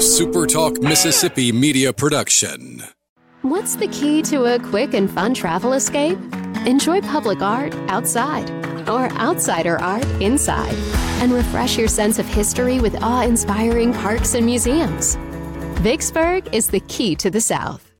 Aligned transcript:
a 0.00 0.02
SuperTalk 0.02 0.82
Mississippi 0.82 1.52
media 1.52 1.92
production. 1.92 2.82
What's 3.42 3.76
the 3.76 3.88
key 3.88 4.22
to 4.22 4.46
a 4.46 4.58
quick 4.58 4.94
and 4.94 5.10
fun 5.10 5.34
travel 5.34 5.74
escape? 5.74 6.16
Enjoy 6.64 7.02
public 7.02 7.42
art 7.42 7.74
outside 7.90 8.48
or 8.88 9.10
outsider 9.20 9.78
art 9.78 10.06
inside 10.22 10.72
and 11.20 11.34
refresh 11.34 11.76
your 11.76 11.86
sense 11.86 12.18
of 12.18 12.24
history 12.24 12.80
with 12.80 12.96
awe 13.02 13.24
inspiring 13.24 13.92
parks 13.92 14.32
and 14.32 14.46
museums. 14.46 15.16
Vicksburg 15.82 16.48
is 16.54 16.68
the 16.68 16.80
key 16.80 17.14
to 17.16 17.30
the 17.30 17.42
South. 17.42 17.92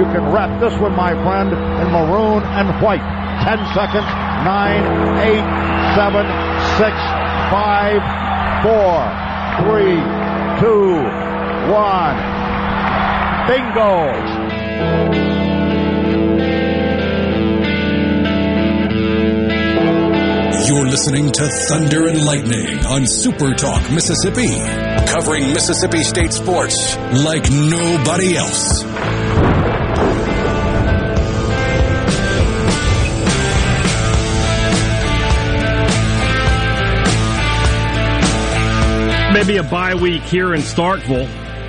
You 0.00 0.06
can 0.06 0.32
wrap 0.32 0.58
this 0.58 0.72
one, 0.80 0.92
my 0.92 1.12
friend, 1.22 1.52
in 1.52 1.92
maroon 1.92 2.42
and 2.44 2.82
white. 2.82 3.20
Ten 3.44 3.58
seconds. 3.74 4.04
Nine, 4.44 4.84
eight, 5.20 5.44
seven, 5.96 6.26
six, 6.76 6.94
five, 7.50 8.00
four, 8.62 9.00
three, 9.64 9.96
two, 10.60 10.92
one. 11.72 12.16
Bingo! 13.48 15.10
You're 20.66 20.86
listening 20.86 21.32
to 21.32 21.48
Thunder 21.68 22.06
and 22.06 22.24
Lightning 22.24 22.84
on 22.86 23.06
Super 23.06 23.54
Talk 23.54 23.90
Mississippi, 23.90 24.60
covering 25.10 25.52
Mississippi 25.52 26.04
State 26.04 26.32
sports 26.32 26.96
like 27.24 27.50
nobody 27.50 28.36
else. 28.36 28.84
Maybe 39.32 39.58
a 39.58 39.62
bye 39.62 39.94
week 39.94 40.22
here 40.22 40.54
in 40.54 40.60
Starkville. 40.60 41.28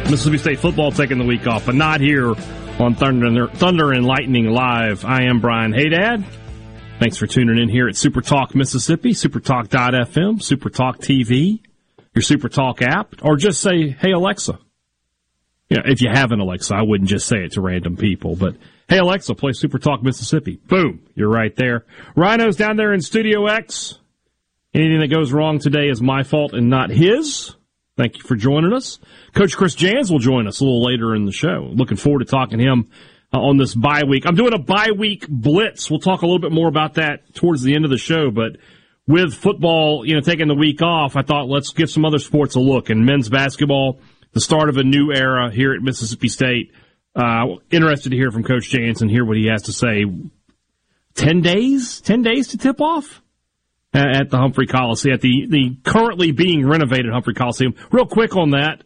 Mississippi 0.10 0.40
State 0.40 0.60
football 0.60 0.92
taking 0.92 1.20
the 1.20 1.24
week 1.24 1.46
off, 1.46 1.68
but 1.68 1.76
not 1.76 2.02
here 2.02 2.34
on 2.80 2.96
Thunder, 2.96 3.48
Thunder 3.50 3.92
and 3.92 4.04
Lightning 4.04 4.48
Live. 4.48 5.06
I 5.06 5.26
am 5.26 5.40
Brian 5.40 5.72
Haydad. 5.72 6.26
Thanks 7.00 7.18
for 7.18 7.28
tuning 7.28 7.60
in 7.60 7.70
here 7.70 7.88
at 7.88 7.96
Super 7.96 8.22
Talk 8.22 8.56
Mississippi, 8.56 9.12
supertalk.fm, 9.12 10.42
Super 10.42 10.72
Talk 10.72 10.98
TV, 10.98 11.60
your 12.16 12.24
Super 12.24 12.50
Talk 12.50 12.82
app, 12.82 13.16
or 13.22 13.38
just 13.38 13.62
say, 13.62 13.90
hey, 13.90 14.12
Alexa. 14.12 14.58
Yeah, 15.70 15.82
if 15.86 16.02
you 16.02 16.10
have 16.10 16.32
an 16.32 16.40
Alexa, 16.40 16.76
I 16.76 16.82
wouldn't 16.82 17.10
just 17.10 17.28
say 17.28 17.46
it 17.46 17.54
to 17.54 17.62
random 17.62 17.96
people, 17.96 18.36
but 18.36 18.56
hey, 18.90 18.98
Alexa, 18.98 19.36
play 19.36 19.52
Super 19.54 19.78
Talk 19.78 20.02
Mississippi. 20.02 20.60
Boom, 20.68 21.04
you're 21.14 21.30
right 21.30 21.56
there. 21.56 21.86
Rhino's 22.16 22.56
down 22.56 22.76
there 22.76 22.92
in 22.92 23.02
Studio 23.02 23.46
X. 23.46 24.00
Anything 24.74 25.02
that 25.02 25.10
goes 25.10 25.32
wrong 25.32 25.60
today 25.60 25.90
is 25.90 26.02
my 26.02 26.24
fault 26.24 26.54
and 26.54 26.70
not 26.70 26.90
his. 26.90 27.56
Thank 27.98 28.18
you 28.18 28.24
for 28.24 28.36
joining 28.36 28.74
us. 28.74 29.00
Coach 29.34 29.58
Chris 29.58 29.76
Jans 29.76 30.10
will 30.10 30.20
join 30.20 30.48
us 30.48 30.62
a 30.62 30.64
little 30.64 30.84
later 30.84 31.14
in 31.14 31.26
the 31.26 31.32
show. 31.32 31.70
Looking 31.74 31.98
forward 31.98 32.20
to 32.20 32.26
talking 32.26 32.58
to 32.58 32.64
him 32.64 32.90
uh, 33.34 33.40
on 33.40 33.58
this 33.58 33.76
bye 33.76 34.04
week. 34.08 34.26
I'm 34.26 34.36
doing 34.36 34.54
a 34.54 34.60
bye 34.60 34.92
week 34.98 35.28
blitz. 35.28 35.90
We'll 35.90 36.00
talk 36.00 36.22
a 36.22 36.26
little 36.26 36.40
bit 36.40 36.54
more 36.54 36.70
about 36.70 36.94
that 36.94 37.36
towards 37.36 37.64
the 37.64 37.76
end 37.76 37.84
of 37.84 37.92
the 37.92 37.98
show, 37.98 38.32
but 38.32 38.58
with 39.08 39.34
football, 39.34 40.06
you 40.06 40.16
know, 40.16 40.22
taking 40.22 40.48
the 40.48 40.56
week 40.56 40.82
off, 40.82 41.18
I 41.18 41.22
thought 41.22 41.50
let's 41.50 41.74
give 41.74 41.90
some 41.90 42.06
other 42.06 42.20
sports 42.20 42.56
a 42.56 42.60
look. 42.60 42.90
And 42.90 43.06
men's 43.06 43.28
basketball, 43.28 44.00
the 44.32 44.40
start 44.40 44.70
of 44.70 44.78
a 44.78 44.84
new 44.84 45.12
era 45.12 45.52
here 45.52 45.74
at 45.74 45.82
Mississippi 45.82 46.30
State. 46.30 46.72
Uh, 47.14 47.58
interested 47.70 48.12
to 48.12 48.16
hear 48.16 48.32
from 48.32 48.44
Coach 48.44 48.70
Jansen, 48.70 49.10
hear 49.10 49.26
what 49.26 49.36
he 49.36 49.48
has 49.48 49.64
to 49.64 49.74
say. 49.74 50.06
10 51.16 51.42
days? 51.42 52.00
10 52.00 52.22
days 52.22 52.48
to 52.50 52.58
tip 52.58 52.80
off? 52.80 53.22
At 53.94 54.30
the 54.30 54.38
Humphrey 54.38 54.68
Coliseum, 54.68 55.16
at 55.16 55.22
the, 55.22 55.48
the 55.48 55.78
currently 55.84 56.32
being 56.32 56.68
renovated 56.68 57.12
Humphrey 57.12 57.34
Coliseum. 57.34 57.76
Real 57.92 58.06
quick 58.06 58.36
on 58.36 58.52
that. 58.52 58.84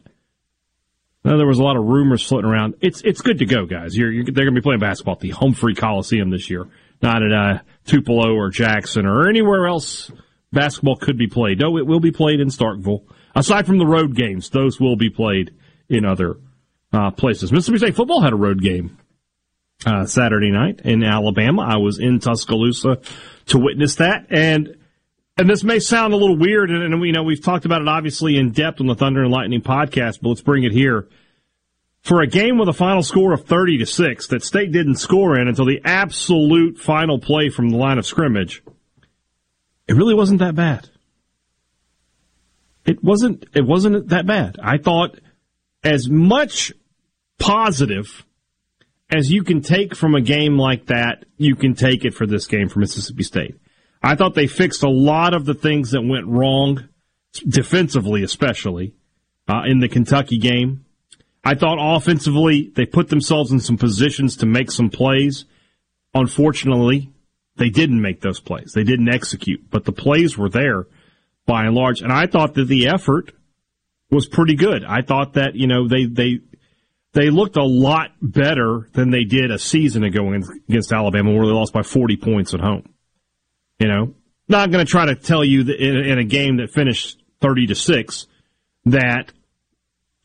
There 1.24 1.48
was 1.48 1.58
a 1.58 1.64
lot 1.64 1.76
of 1.76 1.84
rumors 1.84 2.22
floating 2.22 2.50
around. 2.50 2.76
It's 2.82 3.02
it's 3.02 3.22
good 3.22 3.40
to 3.40 3.48
go, 3.48 3.66
guys. 3.66 3.98
You're, 3.98 4.12
you're, 4.12 4.26
they're 4.26 4.46
going 4.46 4.54
to 4.54 4.62
be 4.62 4.64
playing 4.64 4.80
basketball 4.80 5.16
at 5.16 5.22
the 5.22 5.32
Humphrey 5.32 5.74
Coliseum 5.74 6.30
this 6.30 6.52
year, 6.52 6.68
not 7.02 7.24
at 7.24 7.32
uh, 7.32 7.60
Tupelo 7.86 8.36
or 8.36 8.52
Jackson 8.52 9.08
or 9.08 9.28
anywhere 9.28 9.66
else 9.68 10.12
basketball 10.56 10.96
could 10.96 11.18
be 11.18 11.28
played. 11.28 11.60
No, 11.60 11.78
it 11.78 11.86
will 11.86 12.00
be 12.00 12.12
played 12.12 12.40
in 12.40 12.48
Starkville. 12.48 13.04
Aside 13.36 13.68
from 13.68 13.78
the 13.78 13.86
road 13.86 14.16
games, 14.16 14.50
those 14.50 14.80
will 14.80 14.96
be 14.96 15.10
played 15.10 15.52
in 15.90 16.06
other 16.06 16.38
uh, 16.94 17.12
places. 17.12 17.52
Mississippi 17.52 17.78
State 17.80 17.96
football 17.96 18.22
had 18.22 18.34
a 18.34 18.38
road 18.38 18.62
game 18.62 18.98
uh, 19.86 20.06
Saturday 20.06 20.52
night 20.52 20.82
in 20.84 21.04
Alabama. 21.04 21.64
I 21.64 21.78
was 21.78 22.00
in 22.00 22.20
Tuscaloosa 22.20 23.00
to 23.48 23.60
witness 23.60 23.96
that, 23.96 24.28
and 24.30 24.78
and 25.38 25.50
this 25.50 25.64
may 25.64 25.80
sound 25.80 26.14
a 26.14 26.18
little 26.18 26.38
weird, 26.38 26.70
and, 26.70 26.82
and 26.82 27.06
you 27.06 27.12
know 27.12 27.24
we've 27.24 27.44
talked 27.44 27.66
about 27.66 27.82
it 27.82 27.88
obviously 27.88 28.38
in 28.38 28.52
depth 28.52 28.80
on 28.80 28.88
the 28.88 28.96
Thunder 28.96 29.24
and 29.24 29.32
Lightning 29.32 29.62
podcast, 29.62 30.20
but 30.22 30.30
let's 30.30 30.42
bring 30.42 30.64
it 30.64 30.72
here. 30.72 31.08
For 32.02 32.22
a 32.22 32.28
game 32.28 32.60
with 32.60 32.70
a 32.70 32.74
final 32.74 33.02
score 33.02 33.34
of 33.34 33.46
thirty 33.46 33.78
to 33.80 33.86
six 33.86 34.28
that 34.28 34.44
State 34.44 34.72
didn't 34.72 34.98
score 34.98 35.40
in 35.40 35.48
until 35.48 35.66
the 35.66 35.82
absolute 35.84 36.78
final 36.78 37.20
play 37.20 37.50
from 37.50 37.70
the 37.70 37.78
line 37.78 37.98
of 37.98 38.06
scrimmage, 38.06 38.64
it 39.88 39.96
really 39.96 40.14
wasn't 40.14 40.40
that 40.40 40.56
bad. 40.56 40.90
It 42.86 43.04
wasn't. 43.04 43.46
It 43.54 43.66
wasn't 43.66 44.10
that 44.10 44.28
bad. 44.28 44.58
I 44.62 44.78
thought 44.78 45.20
as 45.84 46.08
much 46.08 46.72
positive 47.40 48.26
as 49.10 49.32
you 49.32 49.44
can 49.44 49.62
take 49.62 49.96
from 49.96 50.16
a 50.16 50.22
game 50.22 50.58
like 50.58 50.88
that, 50.88 51.26
you 51.38 51.56
can 51.56 51.74
take 51.76 52.06
it 52.06 52.14
for 52.14 52.26
this 52.26 52.48
game 52.48 52.70
for 52.70 52.80
Mississippi 52.80 53.24
State. 53.24 53.56
I 54.06 54.14
thought 54.16 54.36
they 54.36 54.46
fixed 54.46 54.84
a 54.84 54.90
lot 54.90 55.34
of 55.34 55.46
the 55.46 55.56
things 55.56 55.90
that 55.92 56.04
went 56.04 56.28
wrong, 56.28 56.90
defensively 57.48 58.22
especially, 58.22 58.94
uh, 59.48 59.64
in 59.66 59.80
the 59.80 59.90
Kentucky 59.90 60.38
game. 60.38 60.86
I 61.44 61.56
thought 61.56 61.80
offensively 61.80 62.72
they 62.76 62.86
put 62.86 63.10
themselves 63.10 63.52
in 63.52 63.60
some 63.60 63.78
positions 63.78 64.38
to 64.38 64.46
make 64.46 64.70
some 64.70 64.92
plays. 64.92 65.46
Unfortunately, 66.14 67.14
they 67.56 67.70
didn't 67.70 68.00
make 68.00 68.22
those 68.22 68.40
plays. 68.40 68.74
They 68.74 68.84
didn't 68.84 69.10
execute, 69.10 69.72
but 69.72 69.86
the 69.86 69.92
plays 69.92 70.38
were 70.38 70.50
there 70.50 70.86
by 71.48 71.66
and 71.66 71.74
large. 71.74 72.02
And 72.02 72.12
I 72.12 72.28
thought 72.28 72.54
that 72.54 72.68
the 72.68 72.90
effort 72.90 73.32
was 74.12 74.28
pretty 74.28 74.56
good. 74.56 74.86
I 74.86 75.02
thought 75.02 75.34
that, 75.34 75.56
you 75.56 75.66
know, 75.66 75.88
they, 75.88 76.06
they, 76.06 76.42
they 77.14 77.32
looked 77.32 77.58
a 77.58 77.64
lot 77.64 78.12
better 78.22 78.88
than 78.94 79.10
they 79.10 79.24
did 79.24 79.50
a 79.50 79.58
season 79.58 80.04
ago 80.04 80.32
against 80.70 80.94
Alabama 80.94 81.32
where 81.32 81.48
they 81.48 81.54
lost 81.54 81.74
by 81.74 81.82
40 81.82 82.18
points 82.18 82.54
at 82.54 82.60
home. 82.60 82.95
You 83.80 83.88
know, 83.88 84.14
not 84.48 84.72
going 84.72 84.86
to 84.86 84.90
try 84.90 85.06
to 85.06 85.16
tell 85.16 85.44
you 85.44 85.62
in, 85.62 85.98
in, 85.98 86.18
a 86.18 86.24
game 86.24 86.58
that 86.58 86.72
finished 86.72 87.22
30 87.42 87.68
to 87.68 87.76
6 87.76 88.28
that, 88.86 89.34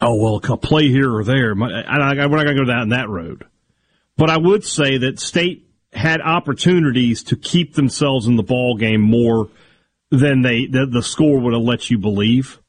oh, 0.00 0.14
well, 0.14 0.36
a 0.36 0.56
play 0.56 0.88
here 0.88 1.12
or 1.12 1.24
there. 1.24 1.54
I, 1.60 2.12
I, 2.12 2.26
we're 2.26 2.36
not 2.36 2.44
going 2.44 2.56
to 2.56 2.64
go 2.64 2.64
down 2.64 2.90
that 2.90 3.08
road. 3.08 3.44
But 4.16 4.30
I 4.30 4.38
would 4.38 4.64
say 4.64 4.98
that 4.98 5.18
State 5.18 5.66
had 5.92 6.20
opportunities 6.20 7.24
to 7.24 7.36
keep 7.36 7.74
themselves 7.74 8.26
in 8.26 8.36
the 8.36 8.42
ball 8.42 8.76
game 8.76 9.00
more 9.00 9.48
than 10.10 10.42
they 10.42 10.66
the, 10.66 10.86
the 10.86 11.02
score 11.02 11.40
would 11.40 11.54
have 11.54 11.62
let 11.62 11.90
you 11.90 11.98
believe, 11.98 12.60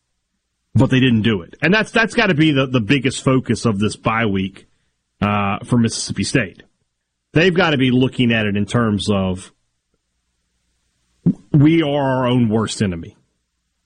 but 0.74 0.90
they 0.90 1.00
didn't 1.00 1.24
do 1.24 1.42
it. 1.42 1.56
And 1.62 1.74
that's 1.74 1.92
that's 1.92 2.14
got 2.14 2.28
to 2.28 2.36
be 2.36 2.52
the, 2.52 2.68
the 2.68 2.80
biggest 2.80 3.24
focus 3.24 3.66
of 3.66 3.80
this 3.80 3.96
bye 3.96 4.26
week 4.26 4.68
uh, 5.22 5.60
for 5.66 5.78
Mississippi 5.78 6.24
State. 6.24 6.64
They've 7.34 7.54
got 7.54 7.72
to 7.72 7.78
be 7.78 7.92
looking 7.92 8.32
at 8.32 8.46
it 8.46 8.56
in 8.56 8.66
terms 8.66 9.10
of 9.10 9.52
we 11.52 11.84
are 11.84 12.18
our 12.18 12.28
own 12.28 12.50
worst 12.50 12.82
enemy. 12.82 13.18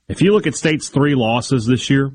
If 0.07 0.21
you 0.21 0.31
look 0.31 0.47
at 0.47 0.55
State's 0.55 0.89
three 0.89 1.15
losses 1.15 1.65
this 1.65 1.89
year, 1.89 2.11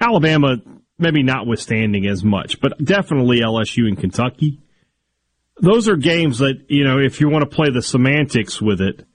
Alabama 0.00 0.56
maybe 0.98 1.22
notwithstanding 1.22 2.06
as 2.06 2.24
much, 2.24 2.60
but 2.60 2.82
definitely 2.84 3.40
LSU 3.40 3.86
and 3.86 3.98
Kentucky. 3.98 4.60
Those 5.60 5.88
are 5.88 5.96
games 5.96 6.38
that, 6.38 6.66
you 6.68 6.84
know, 6.84 6.98
if 6.98 7.20
you 7.20 7.28
want 7.28 7.48
to 7.48 7.54
play 7.54 7.70
the 7.70 7.82
semantics 7.82 8.60
with 8.60 8.80
it, 8.80 9.06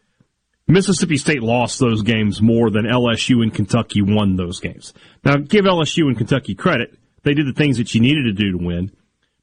Mississippi 0.68 1.18
State 1.18 1.44
lost 1.44 1.80
those 1.80 2.04
games 2.04 2.42
more 2.42 2.70
than 2.70 2.86
LSU 2.86 3.44
and 3.44 3.54
Kentucky 3.54 4.02
won 4.02 4.38
those 4.38 4.60
games. 4.60 4.94
Now, 5.24 5.36
give 5.38 5.66
LSU 5.66 6.04
and 6.04 6.18
Kentucky 6.18 6.56
credit. 6.56 6.98
They 7.24 7.34
did 7.34 7.48
the 7.48 7.54
things 7.54 7.78
that 7.78 7.94
you 7.94 8.02
needed 8.02 8.24
to 8.24 8.34
do 8.34 8.58
to 8.58 8.66
win. 8.66 8.92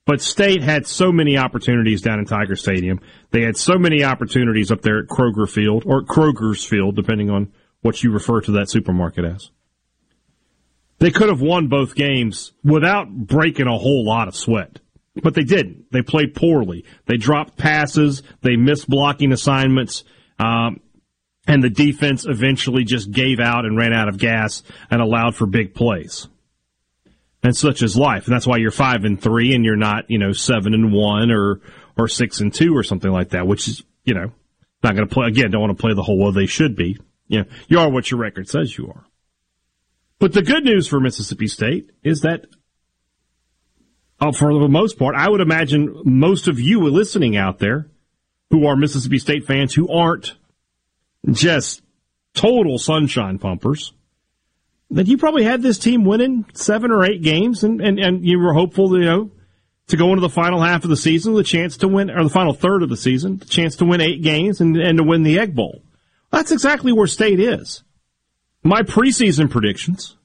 But 0.06 0.20
State 0.20 0.62
had 0.62 0.86
so 0.86 1.12
many 1.12 1.36
opportunities 1.36 2.02
down 2.02 2.18
in 2.18 2.24
Tiger 2.24 2.56
Stadium. 2.56 3.00
They 3.30 3.42
had 3.42 3.56
so 3.56 3.78
many 3.78 4.02
opportunities 4.02 4.72
up 4.72 4.82
there 4.82 4.98
at 4.98 5.06
Kroger 5.06 5.48
Field 5.48 5.84
or 5.86 6.02
Kroger's 6.02 6.64
Field, 6.64 6.96
depending 6.96 7.30
on 7.30 7.52
what 7.82 8.02
you 8.02 8.10
refer 8.10 8.40
to 8.42 8.52
that 8.52 8.70
supermarket 8.70 9.24
as. 9.24 9.50
They 10.98 11.10
could 11.10 11.28
have 11.28 11.40
won 11.40 11.68
both 11.68 11.94
games 11.94 12.52
without 12.62 13.10
breaking 13.10 13.66
a 13.66 13.78
whole 13.78 14.04
lot 14.04 14.28
of 14.28 14.36
sweat. 14.36 14.80
But 15.22 15.34
they 15.34 15.44
didn't. 15.44 15.90
They 15.90 16.02
played 16.02 16.34
poorly. 16.34 16.84
They 17.06 17.16
dropped 17.16 17.56
passes. 17.56 18.22
They 18.42 18.56
missed 18.56 18.88
blocking 18.88 19.32
assignments. 19.32 20.04
Um, 20.38 20.80
and 21.46 21.62
the 21.62 21.70
defense 21.70 22.26
eventually 22.26 22.84
just 22.84 23.10
gave 23.10 23.40
out 23.40 23.64
and 23.64 23.76
ran 23.76 23.92
out 23.92 24.08
of 24.08 24.18
gas 24.18 24.62
and 24.90 25.00
allowed 25.00 25.34
for 25.34 25.46
big 25.46 25.74
plays. 25.74 26.28
And 27.42 27.56
such 27.56 27.82
is 27.82 27.96
life. 27.96 28.26
And 28.26 28.34
that's 28.34 28.46
why 28.46 28.58
you're 28.58 28.70
five 28.70 29.04
and 29.04 29.20
three 29.20 29.54
and 29.54 29.64
you're 29.64 29.76
not, 29.76 30.10
you 30.10 30.18
know, 30.18 30.32
seven 30.32 30.74
and 30.74 30.92
one 30.92 31.30
or, 31.30 31.60
or 31.96 32.06
six 32.06 32.40
and 32.40 32.52
two 32.52 32.76
or 32.76 32.82
something 32.82 33.10
like 33.10 33.30
that, 33.30 33.46
which 33.46 33.66
is, 33.66 33.82
you 34.04 34.14
know, 34.14 34.32
Not 34.82 34.96
going 34.96 35.06
to 35.08 35.12
play 35.14 35.28
again. 35.28 35.50
Don't 35.50 35.60
want 35.60 35.76
to 35.76 35.80
play 35.80 35.94
the 35.94 36.02
whole. 36.02 36.18
Well, 36.18 36.32
they 36.32 36.46
should 36.46 36.76
be. 36.76 36.98
You 37.28 37.40
know, 37.40 37.44
you 37.68 37.78
are 37.78 37.90
what 37.90 38.10
your 38.10 38.18
record 38.18 38.48
says 38.48 38.76
you 38.76 38.88
are. 38.88 39.04
But 40.18 40.32
the 40.32 40.42
good 40.42 40.64
news 40.64 40.86
for 40.86 41.00
Mississippi 41.00 41.46
State 41.46 41.90
is 42.02 42.22
that, 42.22 42.46
uh, 44.20 44.32
for 44.32 44.52
the 44.52 44.68
most 44.68 44.98
part, 44.98 45.14
I 45.14 45.28
would 45.28 45.40
imagine 45.40 46.02
most 46.04 46.48
of 46.48 46.58
you 46.60 46.82
listening 46.82 47.36
out 47.36 47.58
there 47.58 47.88
who 48.50 48.66
are 48.66 48.76
Mississippi 48.76 49.18
State 49.18 49.46
fans 49.46 49.74
who 49.74 49.88
aren't 49.88 50.34
just 51.30 51.82
total 52.34 52.78
sunshine 52.78 53.38
pumpers, 53.38 53.92
that 54.90 55.06
you 55.06 55.16
probably 55.16 55.44
had 55.44 55.62
this 55.62 55.78
team 55.78 56.04
winning 56.04 56.46
seven 56.52 56.90
or 56.90 57.04
eight 57.04 57.22
games 57.22 57.62
and, 57.62 57.80
and, 57.80 57.98
and 57.98 58.24
you 58.24 58.38
were 58.38 58.52
hopeful, 58.52 58.98
you 58.98 59.04
know, 59.04 59.30
to 59.88 59.96
go 59.96 60.08
into 60.10 60.20
the 60.20 60.28
final 60.28 60.60
half 60.60 60.84
of 60.84 60.90
the 60.90 60.96
season 60.96 61.36
a 61.36 61.42
chance 61.42 61.76
to 61.78 61.88
win, 61.88 62.10
or 62.10 62.22
the 62.22 62.30
final 62.30 62.52
third 62.52 62.82
of 62.82 62.88
the 62.88 62.96
season, 62.96 63.38
the 63.38 63.44
chance 63.44 63.76
to 63.76 63.84
win 63.84 64.00
eight 64.00 64.22
games 64.22 64.60
and, 64.60 64.76
and 64.76 64.98
to 64.98 65.04
win 65.04 65.22
the 65.22 65.38
Egg 65.38 65.54
Bowl. 65.54 65.82
That's 66.30 66.52
exactly 66.52 66.92
where 66.92 67.06
State 67.06 67.40
is. 67.40 67.82
My 68.62 68.82
preseason 68.82 69.50
predictions, 69.50 70.16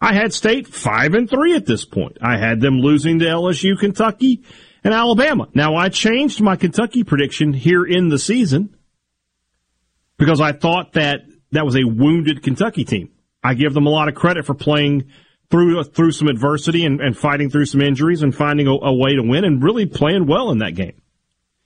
I 0.00 0.14
had 0.14 0.32
State 0.32 0.66
five 0.66 1.14
and 1.14 1.28
three 1.28 1.54
at 1.54 1.66
this 1.66 1.84
point. 1.84 2.18
I 2.20 2.38
had 2.38 2.60
them 2.60 2.80
losing 2.80 3.18
to 3.18 3.24
LSU, 3.24 3.78
Kentucky, 3.78 4.44
and 4.84 4.94
Alabama. 4.94 5.48
Now 5.54 5.74
I 5.76 5.88
changed 5.88 6.40
my 6.40 6.56
Kentucky 6.56 7.04
prediction 7.04 7.52
here 7.52 7.84
in 7.84 8.08
the 8.08 8.18
season 8.18 8.76
because 10.16 10.40
I 10.40 10.52
thought 10.52 10.92
that 10.92 11.20
that 11.52 11.64
was 11.64 11.76
a 11.76 11.84
wounded 11.84 12.42
Kentucky 12.42 12.84
team. 12.84 13.10
I 13.42 13.54
give 13.54 13.74
them 13.74 13.86
a 13.86 13.90
lot 13.90 14.08
of 14.08 14.14
credit 14.14 14.46
for 14.46 14.54
playing 14.54 15.10
through 15.50 15.82
through 15.84 16.12
some 16.12 16.28
adversity 16.28 16.84
and, 16.84 17.00
and 17.00 17.16
fighting 17.16 17.50
through 17.50 17.66
some 17.66 17.80
injuries 17.80 18.22
and 18.22 18.34
finding 18.34 18.66
a, 18.66 18.72
a, 18.72 18.92
way 18.92 19.14
to 19.14 19.22
win 19.22 19.44
and 19.44 19.62
really 19.62 19.86
playing 19.86 20.26
well 20.26 20.50
in 20.50 20.58
that 20.58 20.74
game. 20.74 21.00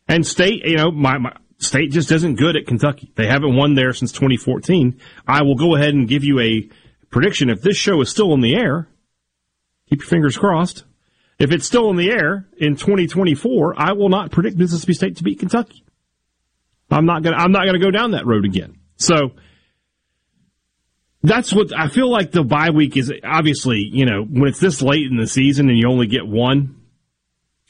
And 0.07 0.27
State, 0.27 0.65
you 0.65 0.77
know, 0.77 0.91
my, 0.91 1.19
my 1.19 1.37
State 1.59 1.93
just 1.93 2.11
isn't 2.11 2.37
good 2.37 2.57
at 2.57 2.67
Kentucky. 2.67 3.13
They 3.15 3.27
haven't 3.27 3.57
won 3.57 3.75
there 3.75 3.93
since 3.93 4.13
2014. 4.13 5.01
I 5.27 5.43
will 5.43 5.55
go 5.55 5.77
ahead 5.77 5.95
and 5.95 6.09
give 6.09 6.25
you 6.25 6.41
a 6.41 6.69
prediction. 7.11 7.51
If 7.51 7.63
this 7.63 7.77
show 7.77 8.01
is 8.01 8.11
still 8.11 8.35
in 8.35 8.41
the 8.41 8.57
air, 8.57 8.89
keep 9.89 10.01
your 10.01 10.09
fingers 10.09 10.37
crossed. 10.37 10.85
If 11.39 11.51
it's 11.53 11.67
still 11.67 11.91
in 11.91 11.97
the 11.97 12.11
air 12.11 12.49
in 12.57 12.77
2024, 12.77 13.75
I 13.77 13.93
will 13.93 14.09
not 14.09 14.31
predict 14.31 14.57
Mississippi 14.57 14.93
State 14.93 15.17
to 15.17 15.25
beat 15.25 15.39
Kentucky. 15.39 15.85
I'm 16.91 17.07
not 17.07 17.23
gonna, 17.23 17.37
I'm 17.37 17.53
not 17.53 17.65
gonna 17.65 17.79
go 17.79 17.91
down 17.91 18.13
that 18.13 18.27
road 18.27 18.45
again. 18.45 18.79
So, 18.97 19.33
that's 21.23 21.53
what 21.53 21.73
I 21.77 21.89
feel 21.89 22.11
like 22.11 22.33
the 22.33 22.43
bye 22.43 22.71
week 22.71 22.97
is 22.97 23.13
obviously, 23.25 23.79
you 23.79 24.07
know, 24.07 24.25
when 24.25 24.49
it's 24.49 24.61
this 24.61 24.83
late 24.83 25.07
in 25.09 25.17
the 25.17 25.27
season 25.27 25.69
and 25.69 25.79
you 25.79 25.89
only 25.89 26.07
get 26.07 26.27
one, 26.27 26.81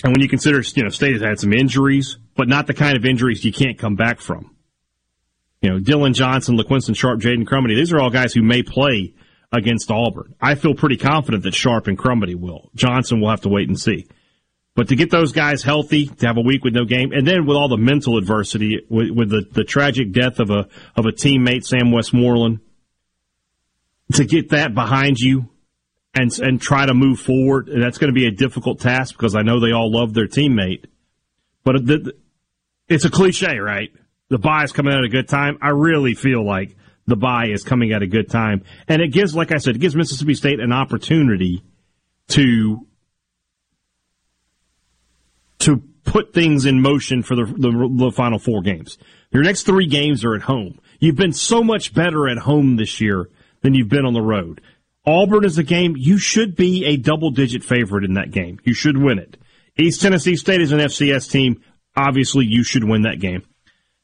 and 0.05 0.13
when 0.13 0.21
you 0.21 0.29
consider, 0.29 0.63
you 0.75 0.83
know, 0.83 0.89
State 0.89 1.13
has 1.13 1.23
had 1.23 1.39
some 1.39 1.53
injuries, 1.53 2.17
but 2.35 2.49
not 2.49 2.67
the 2.67 2.75
kind 2.75 2.97
of 2.97 3.05
injuries 3.05 3.45
you 3.45 3.53
can't 3.53 3.79
come 3.79 3.95
back 3.95 4.21
from. 4.21 4.57
You 5.61 5.71
know, 5.71 5.79
Dillon 5.79 6.13
Johnson, 6.13 6.59
LaQuinston 6.59 6.97
Sharp, 6.97 7.21
Jaden 7.21 7.45
Crumedy, 7.45 7.77
these 7.77 7.93
are 7.93 8.01
all 8.01 8.11
guys 8.11 8.33
who 8.33 8.43
may 8.43 8.63
play 8.63 9.15
against 9.53 9.91
Auburn. 9.91 10.35
I 10.41 10.57
feel 10.57 10.75
pretty 10.75 10.97
confident 10.97 11.45
that 11.45 11.55
Sharp 11.55 11.87
and 11.87 11.97
Crumedy 11.97 12.35
will. 12.35 12.71
Johnson 12.75 13.21
will 13.21 13.31
have 13.31 13.43
to 13.43 13.49
wait 13.49 13.69
and 13.69 13.79
see. 13.79 14.09
But 14.75 14.89
to 14.89 14.97
get 14.97 15.11
those 15.11 15.33
guys 15.33 15.63
healthy, 15.63 16.07
to 16.07 16.27
have 16.27 16.39
a 16.39 16.43
week 16.43 16.65
with 16.65 16.75
no 16.75 16.87
game, 16.87 17.13
and 17.13 17.27
then 17.27 17.45
with 17.45 17.57
all 17.57 17.69
the 17.69 17.77
mental 17.77 18.17
adversity, 18.17 18.81
with, 18.89 19.11
with 19.11 19.29
the, 19.29 19.47
the 19.53 19.65
tragic 19.65 20.13
death 20.13 20.41
of 20.41 20.49
a 20.51 20.67
of 20.97 21.05
a 21.05 21.13
teammate, 21.13 21.65
Sam 21.65 21.93
Westmoreland, 21.93 22.61
to 24.15 24.25
get 24.25 24.51
that 24.51 24.75
behind 24.75 25.19
you 25.19 25.49
and 26.15 26.31
and 26.41 26.61
try 26.61 26.87
to 26.87 26.95
move 26.95 27.21
forward. 27.21 27.69
And 27.69 27.83
that's 27.83 27.99
going 27.99 28.13
to 28.13 28.19
be 28.19 28.27
a 28.27 28.31
difficult 28.31 28.81
task 28.81 29.17
because 29.17 29.35
I 29.35 29.43
know 29.43 29.61
they 29.61 29.73
all 29.73 29.91
love 29.91 30.15
their 30.15 30.27
teammate. 30.27 30.87
But 31.65 31.87
the, 31.87 32.15
it's 32.89 33.05
a 33.05 33.11
cliche, 33.11 33.59
right? 33.59 33.91
The 34.29 34.39
buy 34.39 34.65
is 34.65 34.73
coming 34.73 34.95
at 34.95 35.05
a 35.05 35.09
good 35.09 35.29
time. 35.29 35.59
I 35.61 35.71
really 35.71 36.15
feel 36.15 36.45
like 36.45 36.77
the 37.07 37.17
buy 37.17 37.47
is 37.49 37.63
coming 37.63 37.93
at 37.93 38.03
a 38.03 38.07
good 38.07 38.31
time, 38.31 38.63
and 38.89 39.03
it 39.03 39.09
gives, 39.09 39.35
like 39.35 39.53
I 39.53 39.59
said, 39.59 39.77
it 39.77 39.81
gives 39.81 39.97
Mississippi 39.97 40.35
State 40.35 40.61
an 40.61 40.73
opportunity 40.73 41.63
to 42.29 42.87
to 45.61 45.83
put 46.05 46.33
things 46.35 46.65
in 46.65 46.81
motion 46.81 47.23
for 47.23 47.37
the, 47.37 47.45
the, 47.45 47.89
the 47.97 48.11
final 48.11 48.39
four 48.39 48.63
games. 48.63 48.99
Your 49.31 49.45
next 49.45 49.63
three 49.63 49.87
games 49.87 50.25
are 50.25 50.35
at 50.35 50.43
home. 50.43 50.81
You've 50.99 51.17
been 51.17 51.33
so 51.33 51.63
much 51.63 51.95
better 51.95 52.29
at 52.29 52.39
home 52.39 52.77
this 52.77 53.01
year 53.01 53.31
than 53.63 53.75
you've 53.75 53.89
been 53.89 54.05
on 54.05 54.13
the 54.13 54.21
road. 54.21 54.61
Auburn 55.07 55.45
is 55.45 55.59
a 55.59 55.65
game 55.65 55.95
you 55.97 56.19
should 56.19 56.55
be 56.55 56.85
a 56.85 56.97
double 56.97 57.31
digit 57.31 57.65
favorite 57.65 58.05
in 58.05 58.15
that 58.15 58.31
game. 58.31 58.61
You 58.65 58.75
should 58.75 58.97
win 58.97 59.19
it. 59.19 59.37
East 59.77 60.03
Tennessee 60.03 60.37
State 60.37 60.61
is 60.61 60.73
an 60.73 60.79
FCS 60.79 61.31
team. 61.31 61.63
Obviously, 61.97 62.45
you 62.47 62.63
should 62.63 62.85
win 62.85 63.03
that 63.03 63.21
game. 63.21 63.43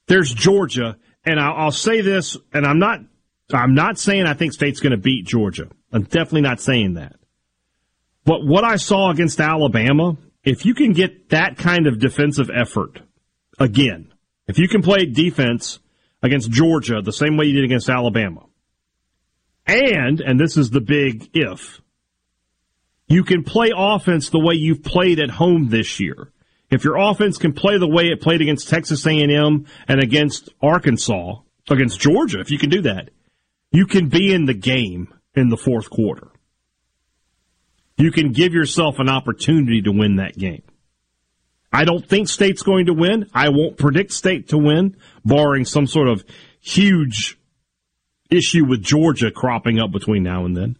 There's 0.07 0.33
Georgia, 0.33 0.97
and 1.25 1.39
I'll, 1.39 1.71
say 1.71 2.01
this, 2.01 2.37
and 2.53 2.67
I'm 2.67 2.79
not, 2.79 3.01
I'm 3.53 3.75
not 3.75 3.99
saying 3.99 4.25
I 4.27 4.35
think 4.35 4.53
State's 4.53 4.81
going 4.81 4.93
to 4.93 4.97
beat 4.97 5.27
Georgia. 5.27 5.69
I'm 5.93 6.05
definitely 6.05 6.43
not 6.43 6.61
saying 6.61 6.95
that. 6.95 7.17
But 8.25 8.45
what 8.45 8.65
I 8.65 8.77
saw 8.77 9.11
against 9.11 9.41
Alabama, 9.41 10.17
if 10.43 10.65
you 10.65 10.75
can 10.75 10.93
get 10.93 11.31
that 11.31 11.57
kind 11.57 11.87
of 11.87 11.99
defensive 11.99 12.51
effort 12.53 13.01
again, 13.59 14.13
if 14.47 14.59
you 14.59 14.69
can 14.69 14.83
play 14.83 15.07
defense 15.07 15.79
against 16.23 16.51
Georgia 16.51 17.01
the 17.03 17.13
same 17.13 17.37
way 17.37 17.47
you 17.47 17.55
did 17.55 17.65
against 17.65 17.89
Alabama, 17.89 18.47
and, 19.69 20.21
and 20.21 20.41
this 20.41 20.57
is 20.57 20.71
the 20.71 20.81
big 20.81 21.31
if, 21.35 21.81
you 23.07 23.23
can 23.23 23.45
play 23.45 23.73
offense 23.75 24.31
the 24.31 24.41
way 24.41 24.55
you've 24.55 24.83
played 24.83 25.21
at 25.21 25.31
home 25.31 25.69
this 25.69 26.01
year. 26.01 26.33
If 26.71 26.85
your 26.85 26.97
offense 26.97 27.39
can 27.39 27.53
play 27.53 27.79
the 27.79 27.89
way 27.89 28.07
it 28.07 28.21
played 28.21 28.43
against 28.43 28.69
Texas 28.69 29.07
A&M 29.07 29.67
and 29.87 30.03
against 30.03 30.51
Arkansas, 30.61 31.37
against 31.71 32.01
Georgia, 32.01 32.41
if 32.41 32.51
you 32.51 32.59
can 32.59 32.71
do 32.71 32.83
that, 32.83 33.11
you 33.71 33.87
can 33.87 34.09
be 34.09 34.33
in 34.33 34.45
the 34.45 34.55
game 34.55 35.13
in 35.35 35.49
the 35.49 35.57
fourth 35.57 35.89
quarter. 35.89 36.29
You 37.97 38.13
can 38.13 38.33
give 38.33 38.55
yourself 38.55 38.99
an 38.99 39.09
opportunity 39.09 39.83
to 39.83 39.93
win 39.93 40.17
that 40.17 40.37
game. 40.37 40.63
I 41.73 41.85
don't 41.85 42.07
think 42.07 42.29
State's 42.29 42.63
going 42.63 42.87
to 42.87 42.95
win. 42.95 43.29
I 43.35 43.51
won't 43.51 43.77
predict 43.77 44.13
State 44.13 44.49
to 44.49 44.59
win, 44.59 44.97
barring 45.25 45.65
some 45.65 45.87
sort 45.87 46.09
of 46.09 46.25
huge 46.61 47.39
issue 48.31 48.65
with 48.65 48.83
Georgia 48.83 49.31
cropping 49.31 49.79
up 49.79 49.91
between 49.91 50.23
now 50.23 50.45
and 50.45 50.57
then. 50.57 50.77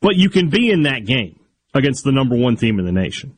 But 0.00 0.16
you 0.16 0.28
can 0.28 0.50
be 0.50 0.70
in 0.70 0.82
that 0.82 1.06
game 1.06 1.40
against 1.72 2.04
the 2.04 2.12
number 2.12 2.36
one 2.36 2.56
team 2.56 2.78
in 2.78 2.84
the 2.84 2.92
nation. 2.92 3.36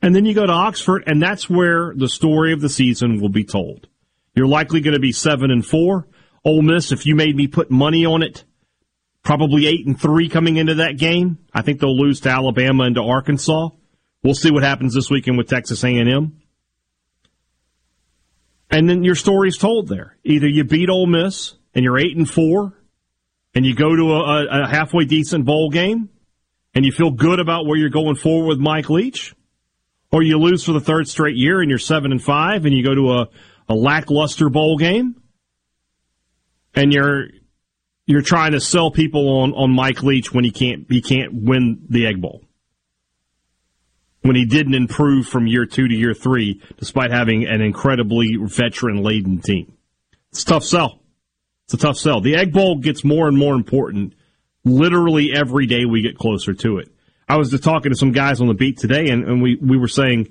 And 0.00 0.16
then 0.16 0.24
you 0.24 0.34
go 0.34 0.46
to 0.46 0.52
Oxford, 0.52 1.04
and 1.06 1.22
that's 1.22 1.48
where 1.48 1.94
the 1.94 2.08
story 2.08 2.52
of 2.52 2.60
the 2.60 2.68
season 2.68 3.20
will 3.20 3.28
be 3.28 3.44
told. 3.44 3.86
You're 4.34 4.48
likely 4.48 4.80
going 4.80 4.94
to 4.94 5.00
be 5.00 5.12
seven 5.12 5.50
and 5.50 5.64
four. 5.64 6.08
Ole 6.44 6.62
Miss, 6.62 6.90
if 6.90 7.06
you 7.06 7.14
made 7.14 7.36
me 7.36 7.46
put 7.46 7.70
money 7.70 8.04
on 8.04 8.22
it, 8.22 8.44
probably 9.22 9.66
eight 9.66 9.86
and 9.86 10.00
three 10.00 10.28
coming 10.28 10.56
into 10.56 10.74
that 10.76 10.98
game. 10.98 11.38
I 11.54 11.62
think 11.62 11.78
they'll 11.78 11.96
lose 11.96 12.20
to 12.20 12.30
Alabama 12.30 12.84
and 12.84 12.96
to 12.96 13.02
Arkansas. 13.02 13.68
We'll 14.24 14.34
see 14.34 14.50
what 14.50 14.62
happens 14.62 14.94
this 14.94 15.10
weekend 15.10 15.38
with 15.38 15.48
Texas 15.48 15.84
A&M. 15.84 16.40
And 18.70 18.88
then 18.88 19.04
your 19.04 19.14
story's 19.14 19.58
told 19.58 19.88
there. 19.88 20.16
Either 20.24 20.48
you 20.48 20.64
beat 20.64 20.88
Ole 20.88 21.06
Miss 21.06 21.54
and 21.74 21.84
you're 21.84 21.98
eight 21.98 22.16
and 22.16 22.28
four, 22.28 22.74
and 23.54 23.64
you 23.64 23.74
go 23.74 23.94
to 23.94 24.12
a, 24.12 24.64
a 24.64 24.68
halfway 24.68 25.04
decent 25.04 25.44
bowl 25.44 25.70
game, 25.70 26.08
and 26.74 26.84
you 26.84 26.92
feel 26.92 27.10
good 27.10 27.38
about 27.38 27.66
where 27.66 27.78
you're 27.78 27.90
going 27.90 28.16
forward 28.16 28.48
with 28.48 28.58
Mike 28.58 28.88
Leach, 28.90 29.34
or 30.10 30.22
you 30.22 30.38
lose 30.38 30.64
for 30.64 30.72
the 30.72 30.80
third 30.80 31.08
straight 31.08 31.36
year 31.36 31.60
and 31.60 31.70
you're 31.70 31.78
seven 31.78 32.12
and 32.12 32.22
five, 32.22 32.64
and 32.64 32.74
you 32.74 32.84
go 32.84 32.94
to 32.94 33.12
a, 33.12 33.28
a 33.68 33.74
lackluster 33.74 34.48
bowl 34.48 34.76
game, 34.76 35.20
and 36.74 36.92
you're 36.92 37.26
you're 38.06 38.22
trying 38.22 38.52
to 38.52 38.60
sell 38.60 38.90
people 38.90 39.40
on, 39.40 39.52
on 39.52 39.70
Mike 39.70 40.02
Leach 40.02 40.32
when 40.32 40.44
he 40.44 40.50
can't 40.50 40.86
he 40.88 41.00
can't 41.00 41.32
win 41.32 41.86
the 41.88 42.06
Egg 42.06 42.20
Bowl. 42.20 42.42
When 44.22 44.36
he 44.36 44.44
didn't 44.44 44.74
improve 44.74 45.26
from 45.26 45.46
year 45.46 45.66
two 45.66 45.88
to 45.88 45.94
year 45.94 46.14
three, 46.14 46.60
despite 46.76 47.10
having 47.10 47.44
an 47.46 47.60
incredibly 47.60 48.36
veteran 48.36 49.02
laden 49.02 49.40
team. 49.40 49.76
It's 50.30 50.44
tough 50.44 50.64
sell. 50.64 51.01
It's 51.72 51.82
a 51.82 51.86
tough 51.86 51.96
sell. 51.96 52.20
The 52.20 52.36
Egg 52.36 52.52
Bowl 52.52 52.76
gets 52.76 53.02
more 53.02 53.28
and 53.28 53.38
more 53.38 53.54
important 53.54 54.12
literally 54.62 55.32
every 55.32 55.64
day 55.64 55.86
we 55.86 56.02
get 56.02 56.18
closer 56.18 56.52
to 56.52 56.76
it. 56.76 56.92
I 57.26 57.38
was 57.38 57.50
just 57.50 57.64
talking 57.64 57.90
to 57.90 57.96
some 57.96 58.12
guys 58.12 58.42
on 58.42 58.48
the 58.48 58.52
beat 58.52 58.76
today, 58.76 59.08
and, 59.08 59.24
and 59.24 59.42
we, 59.42 59.56
we 59.56 59.78
were 59.78 59.88
saying 59.88 60.28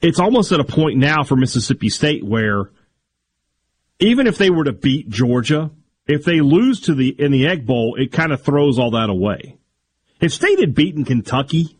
it's 0.00 0.18
almost 0.18 0.50
at 0.50 0.58
a 0.58 0.64
point 0.64 0.98
now 0.98 1.22
for 1.22 1.36
Mississippi 1.36 1.88
State 1.88 2.24
where 2.24 2.68
even 4.00 4.26
if 4.26 4.38
they 4.38 4.50
were 4.50 4.64
to 4.64 4.72
beat 4.72 5.08
Georgia, 5.08 5.70
if 6.08 6.24
they 6.24 6.40
lose 6.40 6.80
to 6.80 6.94
the 6.96 7.10
in 7.10 7.30
the 7.30 7.46
Egg 7.46 7.64
Bowl, 7.64 7.94
it 7.96 8.10
kind 8.10 8.32
of 8.32 8.42
throws 8.42 8.80
all 8.80 8.90
that 8.90 9.08
away. 9.08 9.56
If 10.20 10.32
State 10.32 10.58
had 10.58 10.74
beaten 10.74 11.04
Kentucky, 11.04 11.78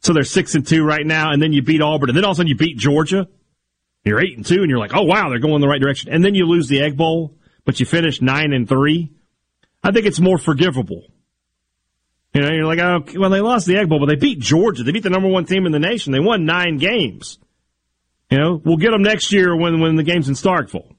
so 0.00 0.14
they're 0.14 0.24
six 0.24 0.54
and 0.54 0.66
two 0.66 0.84
right 0.84 1.06
now, 1.06 1.32
and 1.32 1.42
then 1.42 1.52
you 1.52 1.60
beat 1.60 1.82
Auburn, 1.82 2.08
and 2.08 2.16
then 2.16 2.24
all 2.24 2.30
of 2.30 2.36
a 2.36 2.38
sudden 2.38 2.48
you 2.48 2.56
beat 2.56 2.78
Georgia, 2.78 3.28
you're 4.04 4.20
eight 4.20 4.36
and 4.36 4.44
two, 4.44 4.60
and 4.60 4.68
you're 4.68 4.78
like, 4.78 4.94
oh 4.94 5.02
wow, 5.02 5.28
they're 5.28 5.38
going 5.38 5.60
the 5.60 5.68
right 5.68 5.80
direction. 5.80 6.12
And 6.12 6.24
then 6.24 6.34
you 6.34 6.46
lose 6.46 6.68
the 6.68 6.82
Egg 6.82 6.96
Bowl, 6.96 7.36
but 7.64 7.78
you 7.78 7.86
finish 7.86 8.20
nine 8.20 8.52
and 8.52 8.68
three. 8.68 9.12
I 9.82 9.92
think 9.92 10.06
it's 10.06 10.20
more 10.20 10.38
forgivable. 10.38 11.04
You 12.34 12.42
know, 12.42 12.48
you're 12.50 12.66
like, 12.66 12.78
oh, 12.78 13.04
well, 13.18 13.30
they 13.30 13.40
lost 13.40 13.66
the 13.66 13.76
Egg 13.76 13.88
Bowl, 13.88 14.00
but 14.00 14.06
they 14.06 14.16
beat 14.16 14.38
Georgia. 14.38 14.82
They 14.82 14.92
beat 14.92 15.02
the 15.02 15.10
number 15.10 15.28
one 15.28 15.44
team 15.44 15.66
in 15.66 15.72
the 15.72 15.78
nation. 15.78 16.12
They 16.12 16.20
won 16.20 16.46
nine 16.46 16.78
games. 16.78 17.38
You 18.30 18.38
know, 18.38 18.60
we'll 18.64 18.78
get 18.78 18.92
them 18.92 19.02
next 19.02 19.32
year 19.32 19.54
when 19.54 19.80
when 19.80 19.96
the 19.96 20.02
game's 20.02 20.28
in 20.28 20.34
Starkville. 20.34 20.90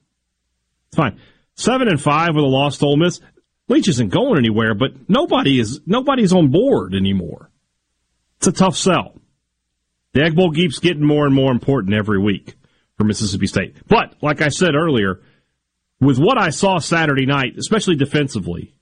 It's 0.88 0.96
fine. 0.96 1.20
Seven 1.56 1.88
and 1.88 2.00
five 2.00 2.34
with 2.34 2.44
a 2.44 2.48
lost 2.48 2.82
Ole 2.82 2.96
Miss. 2.96 3.20
Leach 3.68 3.88
isn't 3.88 4.10
going 4.10 4.38
anywhere, 4.38 4.74
but 4.74 5.08
nobody 5.08 5.58
is 5.58 5.80
nobody's 5.86 6.32
on 6.32 6.48
board 6.48 6.94
anymore. 6.94 7.50
It's 8.38 8.46
a 8.46 8.52
tough 8.52 8.76
sell. 8.76 9.14
The 10.12 10.22
Egg 10.22 10.36
Bowl 10.36 10.52
keeps 10.52 10.78
getting 10.78 11.04
more 11.04 11.26
and 11.26 11.34
more 11.34 11.50
important 11.50 11.94
every 11.94 12.20
week 12.20 12.54
for 12.96 13.04
Mississippi 13.04 13.46
State. 13.46 13.76
But 13.86 14.14
like 14.22 14.40
I 14.40 14.48
said 14.48 14.74
earlier, 14.74 15.20
with 16.00 16.18
what 16.18 16.38
I 16.38 16.50
saw 16.50 16.78
Saturday 16.78 17.26
night, 17.26 17.56
especially 17.58 17.96
defensively, 17.96 18.74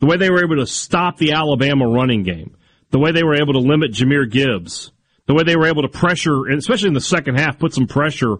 the 0.00 0.06
way 0.06 0.16
they 0.16 0.30
were 0.30 0.44
able 0.44 0.56
to 0.56 0.66
stop 0.66 1.16
the 1.16 1.32
Alabama 1.32 1.88
running 1.88 2.22
game, 2.22 2.56
the 2.90 2.98
way 2.98 3.12
they 3.12 3.24
were 3.24 3.40
able 3.40 3.54
to 3.54 3.58
limit 3.60 3.92
Jahmyr 3.92 4.30
Gibbs, 4.30 4.92
the 5.26 5.34
way 5.34 5.42
they 5.44 5.56
were 5.56 5.66
able 5.66 5.82
to 5.82 5.88
pressure, 5.88 6.46
and 6.46 6.58
especially 6.58 6.88
in 6.88 6.94
the 6.94 7.00
second 7.00 7.38
half, 7.38 7.58
put 7.58 7.74
some 7.74 7.86
pressure 7.86 8.34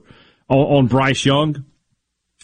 on, 0.49 0.59
on 0.59 0.87
Bryce 0.87 1.25
Young. 1.25 1.65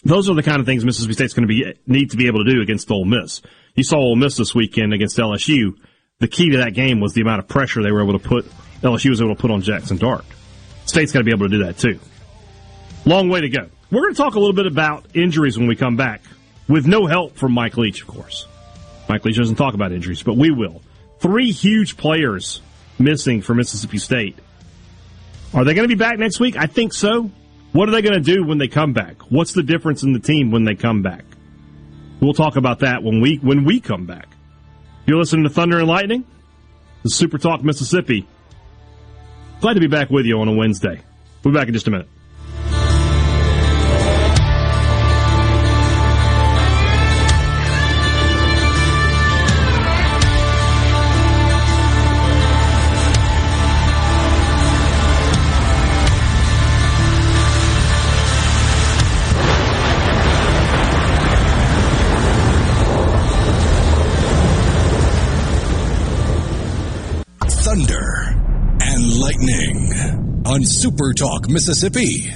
Those 0.03 0.29
are 0.29 0.35
the 0.35 0.43
kind 0.43 0.59
of 0.59 0.65
things 0.65 0.83
Mississippi 0.83 1.13
State's 1.13 1.33
going 1.33 1.47
to 1.47 1.53
be 1.53 1.73
need 1.87 2.11
to 2.11 2.17
be 2.17 2.27
able 2.27 2.43
to 2.43 2.51
do 2.51 2.61
against 2.61 2.91
Ole 2.91 3.05
Miss. 3.05 3.41
You 3.75 3.83
saw 3.83 3.97
Ole 3.97 4.15
Miss 4.15 4.35
this 4.35 4.53
weekend 4.53 4.93
against 4.93 5.17
LSU. 5.17 5.77
The 6.19 6.27
key 6.27 6.51
to 6.51 6.57
that 6.57 6.73
game 6.73 6.99
was 6.99 7.13
the 7.13 7.21
amount 7.21 7.39
of 7.39 7.47
pressure 7.47 7.81
they 7.81 7.91
were 7.91 8.03
able 8.03 8.19
to 8.19 8.27
put. 8.27 8.45
LSU 8.81 9.09
was 9.09 9.21
able 9.21 9.35
to 9.35 9.41
put 9.41 9.49
on 9.49 9.61
Jackson 9.61 9.97
Dart. 9.97 10.25
State's 10.85 11.13
got 11.13 11.19
to 11.19 11.25
be 11.25 11.31
able 11.31 11.47
to 11.47 11.57
do 11.57 11.63
that 11.63 11.77
too. 11.77 11.99
Long 13.05 13.29
way 13.29 13.41
to 13.41 13.49
go. 13.49 13.67
We're 13.91 14.01
going 14.01 14.13
to 14.13 14.17
talk 14.17 14.35
a 14.35 14.39
little 14.39 14.55
bit 14.55 14.65
about 14.65 15.05
injuries 15.13 15.57
when 15.57 15.67
we 15.67 15.75
come 15.75 15.97
back, 15.97 16.21
with 16.67 16.87
no 16.87 17.05
help 17.05 17.35
from 17.35 17.51
Mike 17.51 17.77
Leach, 17.77 18.01
of 18.01 18.07
course. 18.07 18.47
Mike 19.09 19.25
Leach 19.25 19.37
doesn't 19.37 19.55
talk 19.55 19.73
about 19.73 19.91
injuries, 19.91 20.23
but 20.23 20.37
we 20.37 20.51
will. 20.51 20.81
Three 21.19 21.51
huge 21.51 21.97
players 21.97 22.61
missing 22.97 23.41
for 23.41 23.53
Mississippi 23.53 23.97
State. 23.97 24.37
Are 25.53 25.63
they 25.63 25.73
going 25.73 25.87
to 25.87 25.93
be 25.93 25.99
back 25.99 26.17
next 26.17 26.39
week? 26.39 26.57
I 26.57 26.65
think 26.65 26.93
so. 26.93 27.29
What 27.73 27.89
are 27.89 27.91
they 27.91 28.01
going 28.01 28.15
to 28.15 28.19
do 28.21 28.45
when 28.45 28.57
they 28.57 28.67
come 28.67 28.93
back? 28.93 29.21
What's 29.29 29.53
the 29.53 29.63
difference 29.63 30.03
in 30.03 30.13
the 30.13 30.19
team 30.19 30.51
when 30.51 30.63
they 30.63 30.75
come 30.75 31.01
back? 31.01 31.25
We'll 32.19 32.33
talk 32.33 32.55
about 32.55 32.79
that 32.79 33.03
when 33.03 33.19
we 33.19 33.37
when 33.37 33.65
we 33.65 33.81
come 33.81 34.05
back. 34.05 34.29
You're 35.05 35.17
listening 35.17 35.43
to 35.43 35.49
Thunder 35.49 35.79
and 35.79 35.87
Lightning. 35.87 36.23
The 37.03 37.09
Super 37.09 37.37
Talk 37.37 37.63
Mississippi. 37.63 38.25
Glad 39.59 39.73
to 39.73 39.81
be 39.81 39.87
back 39.87 40.09
with 40.09 40.25
you 40.25 40.39
on 40.39 40.47
a 40.47 40.53
Wednesday. 40.53 41.01
We'll 41.43 41.53
be 41.53 41.59
back 41.59 41.67
in 41.67 41.73
just 41.73 41.87
a 41.87 41.91
minute. 41.91 42.07
On 70.53 70.63
Super 70.63 71.13
Talk 71.13 71.49
Mississippi. 71.49 72.29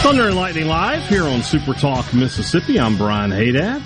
Thunder 0.00 0.28
and 0.28 0.36
Lightning 0.36 0.68
Live 0.68 1.06
here 1.08 1.24
on 1.24 1.42
Super 1.42 1.74
Talk 1.74 2.14
Mississippi. 2.14 2.80
I'm 2.80 2.96
Brian 2.96 3.30
Hadad. 3.30 3.82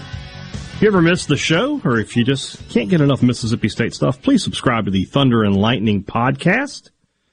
If 0.79 0.83
you 0.83 0.89
ever 0.91 1.03
missed 1.03 1.27
the 1.27 1.37
show, 1.37 1.81
or 1.85 1.99
if 1.99 2.17
you 2.17 2.23
just 2.23 2.71
can't 2.71 2.89
get 2.89 3.01
enough 3.01 3.21
Mississippi 3.21 3.69
State 3.69 3.95
stuff, 3.95 4.23
please 4.23 4.45
subscribe 4.45 4.85
to 4.85 4.93
the 4.93 5.07
Thunder 5.07 5.43
and 5.43 5.57
Lightning 5.57 6.05
podcast. 6.05 6.91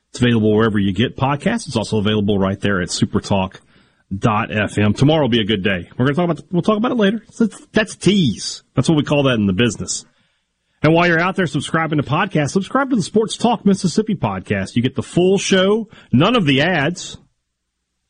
It's 0.09 0.19
available 0.19 0.55
wherever 0.55 0.79
you 0.79 0.93
get 0.93 1.15
podcasts. 1.15 1.67
It's 1.67 1.75
also 1.75 1.99
available 1.99 2.39
right 2.39 2.59
there 2.59 2.81
at 2.81 2.87
supertalk.fm. 2.87 4.97
Tomorrow 4.97 5.21
will 5.21 5.29
be 5.29 5.41
a 5.41 5.45
good 5.45 5.63
day. 5.63 5.87
We're 5.95 6.05
going 6.05 6.15
to 6.15 6.15
talk 6.15 6.29
about, 6.31 6.51
we'll 6.51 6.63
talk 6.63 6.77
about 6.77 6.93
it 6.93 6.95
later. 6.95 7.23
That's 7.71 7.95
tease. 7.95 8.63
That's 8.73 8.89
what 8.89 8.97
we 8.97 9.03
call 9.03 9.21
that 9.25 9.35
in 9.35 9.45
the 9.45 9.53
business. 9.53 10.05
And 10.81 10.91
while 10.91 11.05
you're 11.05 11.19
out 11.19 11.35
there 11.35 11.45
subscribing 11.45 12.01
to 12.01 12.03
podcasts, 12.03 12.49
subscribe 12.49 12.89
to 12.89 12.95
the 12.95 13.03
Sports 13.03 13.37
Talk 13.37 13.63
Mississippi 13.63 14.15
podcast. 14.15 14.75
You 14.75 14.81
get 14.81 14.95
the 14.95 15.03
full 15.03 15.37
show, 15.37 15.87
none 16.11 16.35
of 16.35 16.45
the 16.45 16.63
ads. 16.63 17.19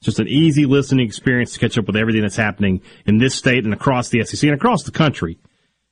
Just 0.06 0.20
an 0.20 0.28
easy 0.28 0.68
listening 0.68 1.08
experience 1.08 1.54
to 1.54 1.60
catch 1.60 1.80
up 1.80 1.88
with 1.88 1.96
everything 1.96 2.22
that's 2.22 2.36
happening 2.36 2.82
in 3.08 3.18
this 3.18 3.34
state 3.34 3.66
and 3.66 3.74
across 3.74 4.10
the 4.10 4.24
SEC 4.24 4.44
and 4.44 4.54
across 4.54 4.84
the 4.84 4.92
country 4.92 5.40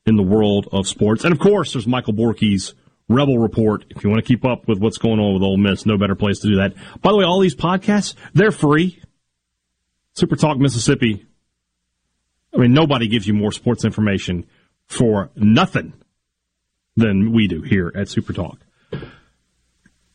in 0.05 0.17
the 0.17 0.23
world 0.23 0.67
of 0.71 0.87
sports. 0.87 1.23
And 1.23 1.33
of 1.33 1.39
course, 1.39 1.73
there's 1.73 1.87
Michael 1.87 2.13
Borky's 2.13 2.75
Rebel 3.09 3.39
Report. 3.39 3.85
If 3.89 4.03
you 4.03 4.11
want 4.11 4.23
to 4.23 4.27
keep 4.27 4.45
up 4.45 4.67
with 4.67 4.77
what's 4.77 4.99
going 4.99 5.19
on 5.19 5.33
with 5.33 5.41
Ole 5.41 5.57
Miss, 5.57 5.87
no 5.87 5.97
better 5.97 6.13
place 6.13 6.37
to 6.41 6.47
do 6.47 6.57
that. 6.57 6.75
By 7.01 7.09
the 7.09 7.17
way, 7.17 7.25
all 7.25 7.39
these 7.39 7.55
podcasts, 7.55 8.13
they're 8.35 8.51
free. 8.51 9.01
Super 10.13 10.35
Talk 10.35 10.59
Mississippi. 10.59 11.25
I 12.53 12.59
mean, 12.59 12.73
nobody 12.73 13.07
gives 13.07 13.27
you 13.27 13.33
more 13.33 13.51
sports 13.51 13.83
information 13.83 14.45
for 14.85 15.31
nothing 15.35 15.93
than 16.95 17.33
we 17.33 17.47
do 17.47 17.63
here 17.63 17.91
at 17.95 18.09
Super 18.09 18.31
Talk. 18.31 18.59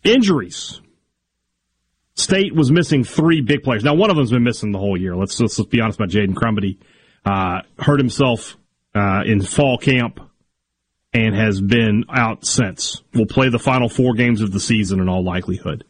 Injuries. 0.05 0.81
State 2.19 2.53
was 2.53 2.73
missing 2.73 3.05
three 3.05 3.41
big 3.41 3.63
players. 3.63 3.85
Now, 3.85 3.95
one 3.95 4.11
of 4.11 4.17
them's 4.17 4.33
been 4.33 4.43
missing 4.43 4.73
the 4.73 4.79
whole 4.79 4.97
year. 4.97 5.15
Let's 5.15 5.39
let's, 5.41 5.57
let's 5.59 5.69
be 5.69 5.81
honest 5.81 6.01
about 6.01 6.11
Jaden 6.11 6.35
Crumedy. 6.35 6.79
Uh, 7.25 7.63
hurt 7.79 8.01
himself 8.01 8.57
uh, 8.95 9.23
in 9.25 9.41
fall 9.41 9.79
camp 9.79 10.21
and 11.13 11.35
has 11.35 11.61
been 11.61 12.05
out 12.13 12.45
since. 12.45 13.03
Will 13.15 13.27
play 13.27 13.51
the 13.51 13.59
final 13.61 13.89
four 13.89 14.15
games 14.15 14.41
of 14.41 14.51
the 14.51 14.59
season 14.59 14.99
in 15.01 15.09
all 15.09 15.23
likelihood. 15.23 15.85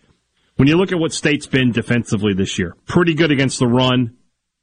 When 0.57 0.69
you 0.69 0.77
look 0.77 0.93
at 0.93 0.99
what 0.99 1.13
State's 1.13 1.47
been 1.47 1.73
defensively 1.73 2.35
this 2.35 2.59
year, 2.59 2.77
pretty 2.87 3.15
good 3.15 3.31
against 3.31 3.59
the 3.59 3.67
run, 3.67 4.17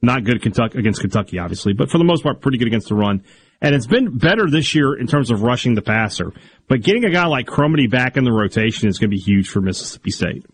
not 0.04 0.24
good 0.24 0.44
Kentucky, 0.44 0.78
against 0.78 1.02
Kentucky, 1.02 1.40
obviously, 1.40 1.74
but 1.74 1.90
for 1.90 1.98
the 1.98 2.04
most 2.04 2.22
part, 2.22 2.42
pretty 2.42 2.60
good 2.60 2.68
against 2.68 2.90
the 2.90 2.96
run. 2.96 3.24
And 3.60 3.74
it's 3.74 3.88
been 3.88 4.18
better 4.18 4.48
this 4.50 4.76
year 4.76 4.94
in 4.94 5.08
terms 5.08 5.32
of 5.32 5.42
rushing 5.42 5.74
the 5.74 5.82
passer. 5.82 6.32
But 6.68 6.84
getting 6.84 7.06
a 7.06 7.10
guy 7.10 7.26
like 7.26 7.48
Crumedy 7.48 7.90
back 7.90 8.18
in 8.18 8.24
the 8.24 8.34
rotation 8.34 8.88
is 8.88 9.00
going 9.00 9.10
to 9.10 9.16
be 9.16 9.22
huge 9.22 9.50
for 9.50 9.62
Mississippi 9.62 10.12
State. 10.12 10.46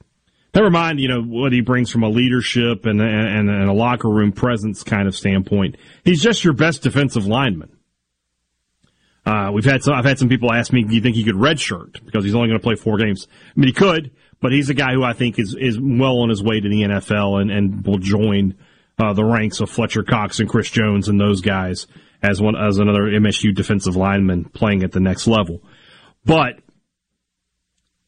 Never 0.54 0.70
mind, 0.70 1.00
you 1.00 1.08
know, 1.08 1.22
what 1.22 1.54
he 1.54 1.62
brings 1.62 1.92
from 1.92 2.04
a 2.04 2.10
leadership 2.10 2.86
and, 2.86 3.02
and, 3.02 3.50
and 3.50 3.70
a 3.70 3.74
locker 3.74 4.10
room 4.10 4.34
presence 4.34 4.84
kind 4.84 5.08
of 5.08 5.16
standpoint. 5.16 5.78
He's 6.04 6.22
just 6.22 6.44
your 6.44 6.54
best 6.54 6.82
defensive 6.82 7.26
lineman. 7.26 7.78
Uh, 9.26 9.52
we've 9.54 9.66
had 9.66 9.84
some, 9.84 9.94
I've 9.94 10.04
had 10.04 10.20
some 10.20 10.28
people 10.28 10.52
ask 10.52 10.74
me, 10.74 10.84
do 10.84 10.94
you 10.94 11.02
think 11.02 11.16
he 11.16 11.24
could 11.24 11.36
redshirt? 11.36 12.04
Because 12.04 12.26
he's 12.26 12.36
only 12.36 12.50
going 12.50 12.60
to 12.60 12.64
play 12.64 12.76
four 12.76 12.98
games. 12.98 13.28
I 13.56 13.60
mean, 13.60 13.68
he 13.68 13.74
could, 13.74 14.12
but 14.42 14.52
he's 14.52 14.70
a 14.70 14.74
guy 14.74 14.94
who 14.94 15.04
I 15.04 15.14
think 15.14 15.40
is, 15.40 15.56
is 15.58 15.80
well 15.80 16.18
on 16.20 16.30
his 16.30 16.44
way 16.44 16.60
to 16.60 16.68
the 16.68 16.82
NFL 16.82 17.42
and, 17.42 17.52
and 17.52 17.86
will 17.86 18.00
join, 18.00 18.56
uh, 19.00 19.14
the 19.14 19.24
ranks 19.24 19.62
of 19.62 19.70
Fletcher 19.70 20.04
Cox 20.04 20.40
and 20.40 20.50
Chris 20.50 20.70
Jones 20.70 21.08
and 21.08 21.20
those 21.20 21.42
guys 21.42 21.88
as 22.22 22.42
one, 22.42 22.56
as 22.56 22.78
another 22.78 23.04
MSU 23.04 23.54
defensive 23.54 23.96
lineman 23.96 24.46
playing 24.46 24.84
at 24.84 24.92
the 24.92 25.00
next 25.00 25.28
level. 25.28 25.62
But 26.26 26.60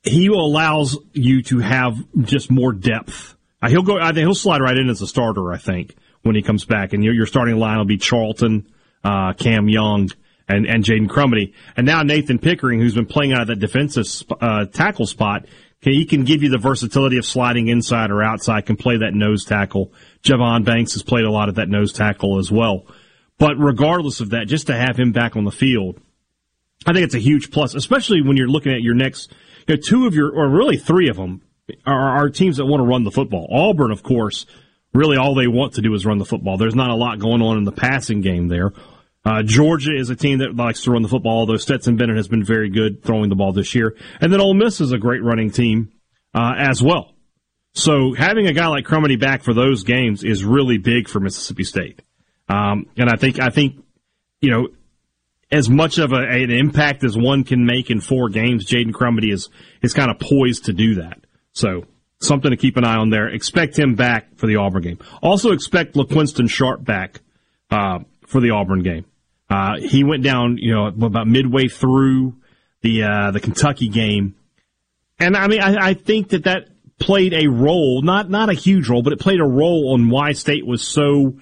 he 0.03 0.27
allows 0.27 0.97
you 1.13 1.41
to 1.43 1.59
have 1.59 1.97
just 2.21 2.51
more 2.51 2.73
depth. 2.73 3.35
Uh, 3.61 3.69
he'll 3.69 3.83
go. 3.83 3.97
I 3.97 4.07
think 4.07 4.19
he'll 4.19 4.35
slide 4.35 4.61
right 4.61 4.77
in 4.77 4.89
as 4.89 5.01
a 5.01 5.07
starter. 5.07 5.51
I 5.51 5.57
think 5.57 5.95
when 6.21 6.35
he 6.35 6.41
comes 6.41 6.65
back, 6.65 6.93
and 6.93 7.03
your, 7.03 7.25
starting 7.25 7.57
line 7.57 7.77
will 7.77 7.85
be 7.85 7.97
Charlton, 7.97 8.67
uh, 9.03 9.33
Cam 9.33 9.69
Young, 9.69 10.09
and 10.47 10.65
and 10.65 10.83
Jaden 10.83 11.07
Crumedy, 11.07 11.53
and 11.77 11.85
now 11.85 12.03
Nathan 12.03 12.37
Pickering, 12.37 12.79
who's 12.79 12.95
been 12.95 13.05
playing 13.05 13.31
out 13.31 13.41
of 13.41 13.47
that 13.47 13.59
defensive 13.59 14.05
uh, 14.41 14.65
tackle 14.65 15.07
spot. 15.07 15.45
He 15.79 16.05
can 16.05 16.23
give 16.23 16.43
you 16.43 16.49
the 16.49 16.57
versatility 16.57 17.17
of 17.17 17.25
sliding 17.25 17.67
inside 17.67 18.09
or 18.09 18.23
outside. 18.23 18.65
Can 18.65 18.77
play 18.77 18.97
that 18.97 19.13
nose 19.13 19.43
tackle. 19.43 19.91
Javon 20.21 20.63
Banks 20.63 20.93
has 20.93 21.03
played 21.03 21.25
a 21.25 21.31
lot 21.31 21.49
of 21.49 21.55
that 21.55 21.67
nose 21.67 21.91
tackle 21.91 22.39
as 22.39 22.49
well. 22.49 22.85
But 23.37 23.55
regardless 23.57 24.21
of 24.21 24.29
that, 24.29 24.47
just 24.47 24.67
to 24.67 24.75
have 24.75 24.97
him 24.97 25.11
back 25.11 25.35
on 25.35 25.43
the 25.43 25.51
field, 25.51 25.99
I 26.85 26.93
think 26.93 27.03
it's 27.03 27.15
a 27.15 27.19
huge 27.19 27.51
plus, 27.51 27.75
especially 27.75 28.21
when 28.21 28.37
you're 28.37 28.47
looking 28.47 28.71
at 28.71 28.81
your 28.81 28.95
next 28.95 29.33
you 29.67 29.75
know, 29.75 29.81
two 29.81 30.07
of 30.07 30.15
your, 30.15 30.31
or 30.31 30.49
really 30.49 30.77
three 30.77 31.09
of 31.09 31.17
them, 31.17 31.41
are, 31.85 32.17
are 32.17 32.29
teams 32.29 32.57
that 32.57 32.65
want 32.65 32.81
to 32.81 32.85
run 32.85 33.03
the 33.03 33.11
football. 33.11 33.47
Auburn, 33.51 33.91
of 33.91 34.03
course, 34.03 34.45
really 34.93 35.17
all 35.17 35.35
they 35.35 35.47
want 35.47 35.73
to 35.73 35.81
do 35.81 35.93
is 35.93 36.05
run 36.05 36.17
the 36.17 36.25
football. 36.25 36.57
There's 36.57 36.75
not 36.75 36.89
a 36.89 36.95
lot 36.95 37.19
going 37.19 37.41
on 37.41 37.57
in 37.57 37.63
the 37.63 37.71
passing 37.71 38.21
game 38.21 38.47
there. 38.47 38.71
Uh, 39.25 39.41
Georgia 39.41 39.95
is 39.95 40.09
a 40.09 40.15
team 40.15 40.39
that 40.39 40.55
likes 40.55 40.83
to 40.83 40.91
run 40.91 41.01
the 41.01 41.07
football, 41.07 41.39
although 41.39 41.57
Stetson 41.57 41.95
Bennett 41.95 42.17
has 42.17 42.27
been 42.27 42.43
very 42.43 42.69
good 42.69 43.03
throwing 43.03 43.29
the 43.29 43.35
ball 43.35 43.53
this 43.53 43.73
year. 43.73 43.95
And 44.19 44.33
then 44.33 44.41
Ole 44.41 44.53
Miss 44.53 44.81
is 44.81 44.91
a 44.91 44.97
great 44.97 45.23
running 45.23 45.49
team 45.49 45.93
uh, 46.33 46.55
as 46.57 46.83
well. 46.83 47.13
So 47.73 48.13
having 48.13 48.47
a 48.47 48.53
guy 48.53 48.67
like 48.67 48.85
Crumedy 48.85 49.19
back 49.19 49.43
for 49.43 49.53
those 49.53 49.83
games 49.83 50.23
is 50.23 50.43
really 50.43 50.77
big 50.77 51.07
for 51.07 51.19
Mississippi 51.19 51.63
State. 51.63 52.01
Um, 52.49 52.87
and 52.97 53.09
I 53.09 53.15
think 53.15 53.39
I 53.39 53.49
think 53.49 53.83
you 54.41 54.51
know 54.51 54.67
as 55.51 55.69
much 55.69 55.97
of 55.97 56.11
a, 56.11 56.17
an 56.17 56.51
impact 56.51 57.03
as 57.03 57.17
one 57.17 57.43
can 57.43 57.65
make 57.65 57.89
in 57.89 58.01
four 58.01 58.29
games, 58.29 58.65
Jaden 58.65 58.91
Crumedy 58.91 59.31
is 59.31 59.49
is 59.81 59.93
kind 59.93 60.09
of 60.09 60.19
poised 60.19 60.65
to 60.65 60.73
do 60.73 60.95
that. 60.95 61.19
So 61.53 61.85
something 62.19 62.51
to 62.51 62.57
keep 62.57 62.77
an 62.77 62.85
eye 62.85 62.95
on 62.95 63.09
there. 63.09 63.27
Expect 63.27 63.77
him 63.77 63.95
back 63.95 64.35
for 64.37 64.47
the 64.47 64.55
Auburn 64.55 64.81
game. 64.81 64.99
Also 65.21 65.51
expect 65.51 65.95
LaQuinston 65.95 66.49
Sharp 66.49 66.83
back 66.83 67.21
uh, 67.69 67.99
for 68.25 68.41
the 68.41 68.51
Auburn 68.51 68.81
game. 68.81 69.05
Uh, 69.49 69.77
he 69.79 70.03
went 70.03 70.23
down, 70.23 70.57
you 70.57 70.73
know, 70.73 70.87
about 70.87 71.27
midway 71.27 71.67
through 71.67 72.35
the 72.81 73.03
uh, 73.03 73.31
the 73.31 73.39
Kentucky 73.39 73.87
game, 73.87 74.35
and 75.19 75.37
I 75.37 75.47
mean, 75.47 75.61
I, 75.61 75.89
I 75.89 75.93
think 75.93 76.29
that 76.29 76.45
that 76.45 76.69
played 76.99 77.33
a 77.33 77.47
role, 77.47 78.01
not 78.01 78.29
not 78.29 78.49
a 78.49 78.53
huge 78.53 78.89
role, 78.89 79.03
but 79.03 79.13
it 79.13 79.19
played 79.19 79.39
a 79.39 79.45
role 79.45 79.93
on 79.93 80.09
why 80.09 80.31
State 80.31 80.65
was 80.65 80.81
so 80.81 81.37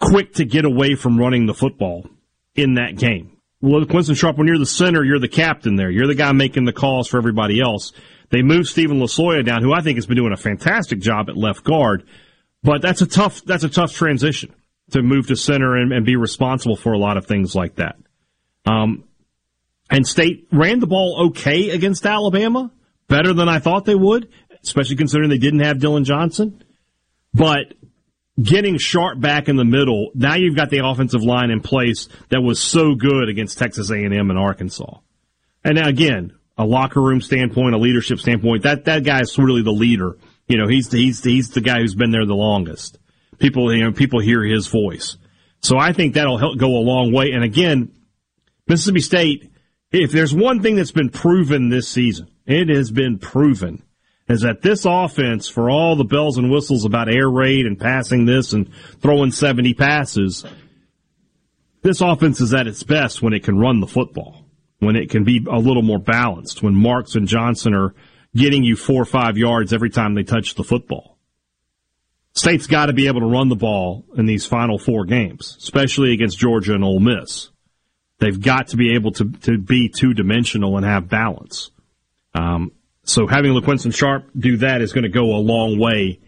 quick 0.00 0.34
to 0.34 0.44
get 0.44 0.64
away 0.64 0.94
from 0.94 1.18
running 1.18 1.46
the 1.46 1.54
football 1.54 2.08
in 2.54 2.74
that 2.74 2.96
game. 2.96 3.36
LaQuinston 3.62 4.16
Sharp, 4.16 4.36
when 4.36 4.46
you're 4.46 4.58
the 4.58 4.66
center, 4.66 5.02
you're 5.02 5.18
the 5.18 5.28
captain 5.28 5.76
there. 5.76 5.90
You're 5.90 6.06
the 6.06 6.14
guy 6.14 6.32
making 6.32 6.66
the 6.66 6.72
calls 6.72 7.08
for 7.08 7.16
everybody 7.16 7.60
else. 7.60 7.92
They 8.30 8.42
moved 8.42 8.68
Steven 8.68 9.00
Losoya 9.00 9.44
down, 9.44 9.62
who 9.62 9.72
I 9.72 9.80
think 9.80 9.96
has 9.96 10.06
been 10.06 10.16
doing 10.16 10.32
a 10.32 10.36
fantastic 10.36 10.98
job 11.00 11.30
at 11.30 11.36
left 11.36 11.64
guard. 11.64 12.04
But 12.62 12.82
that's 12.82 13.00
a 13.00 13.06
tough 13.06 13.42
that's 13.44 13.64
a 13.64 13.68
tough 13.68 13.92
transition 13.92 14.54
to 14.90 15.02
move 15.02 15.28
to 15.28 15.36
center 15.36 15.76
and, 15.76 15.92
and 15.92 16.04
be 16.04 16.16
responsible 16.16 16.76
for 16.76 16.92
a 16.92 16.98
lot 16.98 17.16
of 17.16 17.26
things 17.26 17.54
like 17.54 17.76
that. 17.76 17.96
Um, 18.66 19.04
and 19.90 20.06
State 20.06 20.48
ran 20.50 20.80
the 20.80 20.86
ball 20.86 21.28
okay 21.28 21.70
against 21.70 22.06
Alabama, 22.06 22.70
better 23.08 23.32
than 23.32 23.48
I 23.48 23.58
thought 23.58 23.84
they 23.84 23.94
would, 23.94 24.28
especially 24.62 24.96
considering 24.96 25.30
they 25.30 25.38
didn't 25.38 25.60
have 25.60 25.78
Dillon 25.78 26.04
Johnson. 26.04 26.64
But 27.32 27.74
getting 28.40 28.78
Sharp 28.78 29.20
back 29.20 29.48
in 29.48 29.56
the 29.56 29.64
middle, 29.64 30.10
now 30.14 30.34
you've 30.34 30.56
got 30.56 30.70
the 30.70 30.86
offensive 30.86 31.22
line 31.22 31.50
in 31.50 31.60
place 31.60 32.08
that 32.30 32.40
was 32.40 32.60
so 32.60 32.94
good 32.94 33.28
against 33.28 33.58
Texas 33.58 33.90
A&M 33.90 34.12
and 34.12 34.38
Arkansas. 34.38 34.98
And 35.62 35.76
now 35.76 35.88
again, 35.88 36.32
a 36.56 36.64
locker 36.64 37.00
room 37.00 37.20
standpoint, 37.20 37.74
a 37.74 37.78
leadership 37.78 38.18
standpoint, 38.18 38.64
that 38.64 38.84
that 38.84 39.04
guy 39.04 39.20
is 39.20 39.38
really 39.38 39.62
the 39.62 39.70
leader. 39.70 40.16
You 40.46 40.58
know, 40.58 40.68
he's 40.68 40.92
he's 40.92 41.22
he's 41.22 41.50
the 41.50 41.60
guy 41.60 41.80
who's 41.80 41.94
been 41.94 42.10
there 42.10 42.26
the 42.26 42.34
longest. 42.34 42.98
People, 43.38 43.74
you 43.74 43.84
know, 43.84 43.92
people 43.92 44.20
hear 44.20 44.42
his 44.42 44.66
voice. 44.66 45.16
So 45.60 45.78
I 45.78 45.92
think 45.92 46.14
that'll 46.14 46.38
help 46.38 46.58
go 46.58 46.68
a 46.68 46.84
long 46.84 47.12
way. 47.12 47.32
And 47.32 47.42
again, 47.42 47.92
Mississippi 48.68 49.00
State, 49.00 49.52
if 49.90 50.12
there's 50.12 50.34
one 50.34 50.62
thing 50.62 50.76
that's 50.76 50.92
been 50.92 51.08
proven 51.08 51.70
this 51.70 51.88
season, 51.88 52.28
it 52.46 52.68
has 52.68 52.90
been 52.90 53.18
proven 53.18 53.82
is 54.28 54.40
that 54.40 54.62
this 54.62 54.84
offense, 54.86 55.48
for 55.48 55.68
all 55.68 55.96
the 55.96 56.04
bells 56.04 56.38
and 56.38 56.50
whistles 56.50 56.84
about 56.84 57.08
air 57.08 57.28
raid 57.28 57.66
and 57.66 57.78
passing 57.78 58.24
this 58.24 58.52
and 58.52 58.70
throwing 59.00 59.30
70 59.30 59.74
passes, 59.74 60.44
this 61.82 62.00
offense 62.00 62.40
is 62.40 62.54
at 62.54 62.66
its 62.66 62.82
best 62.82 63.20
when 63.20 63.34
it 63.34 63.44
can 63.44 63.58
run 63.58 63.80
the 63.80 63.86
football, 63.86 64.46
when 64.78 64.96
it 64.96 65.10
can 65.10 65.24
be 65.24 65.44
a 65.50 65.58
little 65.58 65.82
more 65.82 65.98
balanced, 65.98 66.62
when 66.62 66.74
Marks 66.74 67.14
and 67.14 67.28
Johnson 67.28 67.74
are 67.74 67.94
getting 68.34 68.64
you 68.64 68.76
four 68.76 69.02
or 69.02 69.06
five 69.06 69.36
yards 69.36 69.72
every 69.72 69.90
time 69.90 70.14
they 70.14 70.22
touch 70.22 70.54
the 70.54 70.64
football. 70.64 71.18
State's 72.32 72.66
got 72.66 72.86
to 72.86 72.92
be 72.92 73.06
able 73.06 73.20
to 73.20 73.26
run 73.26 73.48
the 73.48 73.54
ball 73.54 74.04
in 74.16 74.26
these 74.26 74.44
final 74.46 74.78
four 74.78 75.04
games, 75.04 75.56
especially 75.60 76.12
against 76.12 76.38
Georgia 76.38 76.74
and 76.74 76.82
Ole 76.82 76.98
Miss. 76.98 77.50
They've 78.18 78.40
got 78.40 78.68
to 78.68 78.76
be 78.76 78.94
able 78.94 79.12
to, 79.12 79.30
to 79.42 79.58
be 79.58 79.88
two 79.88 80.14
dimensional 80.14 80.76
and 80.76 80.84
have 80.84 81.08
balance. 81.08 81.70
Um, 82.34 82.72
so 83.04 83.26
having 83.26 83.52
LaQuinston 83.52 83.94
Sharp 83.94 84.30
do 84.36 84.58
that 84.58 84.80
is 84.80 84.92
going 84.92 85.04
to 85.04 85.10
go 85.10 85.34
a 85.34 85.38
long 85.38 85.78
way 85.78 86.20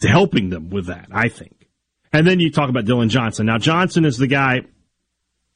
to 0.00 0.08
helping 0.08 0.50
them 0.50 0.70
with 0.70 0.86
that, 0.86 1.08
I 1.10 1.28
think. 1.28 1.68
And 2.12 2.26
then 2.26 2.40
you 2.40 2.50
talk 2.50 2.70
about 2.70 2.84
Dillon 2.84 3.08
Johnson. 3.08 3.46
Now 3.46 3.58
Johnson 3.58 4.04
is 4.04 4.16
the 4.16 4.26
guy 4.26 4.62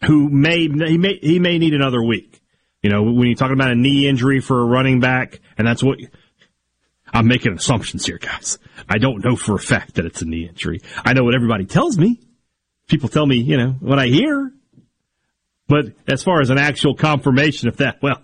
who 0.05 0.29
may 0.29 0.69
he 0.69 0.99
may 0.99 1.19
he 1.21 1.39
may 1.39 1.59
need 1.59 1.75
another 1.75 2.03
week. 2.03 2.41
You 2.83 2.91
know, 2.91 3.03
when 3.05 3.29
you're 3.29 3.37
talking 3.37 3.55
about 3.55 3.71
a 3.71 3.77
knee 3.77 4.09
injury 4.09 4.41
for 4.41 4.61
a 4.61 4.65
running 4.65 4.99
back, 4.99 5.41
and 5.57 5.67
that's 5.67 5.83
what 5.83 5.99
I'm 7.13 7.29
making 7.29 7.53
assumptions 7.53 8.05
here, 8.05 8.19
guys. 8.19 8.59
I 8.89 8.99
don't 8.99 9.25
know 9.25 9.37
for 9.37 9.55
a 9.55 9.61
fact 9.61 9.95
that 9.95 10.05
it's 10.05 10.23
a 10.23 10.25
knee 10.25 10.49
injury. 10.49 10.81
I 11.05 11.13
know 11.13 11.23
what 11.23 11.35
everybody 11.35 11.65
tells 11.65 11.97
me. 11.97 12.21
People 12.89 13.09
tell 13.09 13.25
me, 13.25 13.37
you 13.37 13.57
know, 13.57 13.77
what 13.79 13.99
I 13.99 14.07
hear. 14.07 14.53
But 15.69 15.93
as 16.09 16.23
far 16.23 16.41
as 16.41 16.51
an 16.51 16.59
actual 16.59 16.95
confirmation 16.95 17.69
of 17.69 17.77
that, 17.77 18.03
well, 18.03 18.21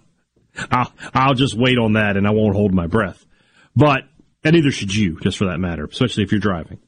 I'll, 0.71 0.93
I'll 1.15 1.35
just 1.35 1.57
wait 1.57 1.79
on 1.79 1.95
that 1.95 2.17
and 2.17 2.27
I 2.27 2.31
won't 2.31 2.55
hold 2.55 2.73
my 2.73 2.87
breath. 2.87 3.25
But, 3.75 4.03
and 4.45 4.55
neither 4.55 4.71
should 4.71 4.95
you, 4.95 5.19
just 5.21 5.39
for 5.39 5.47
that 5.47 5.59
matter, 5.59 5.85
especially 5.85 6.25
if 6.25 6.33
you're 6.33 6.41
driving. 6.41 6.79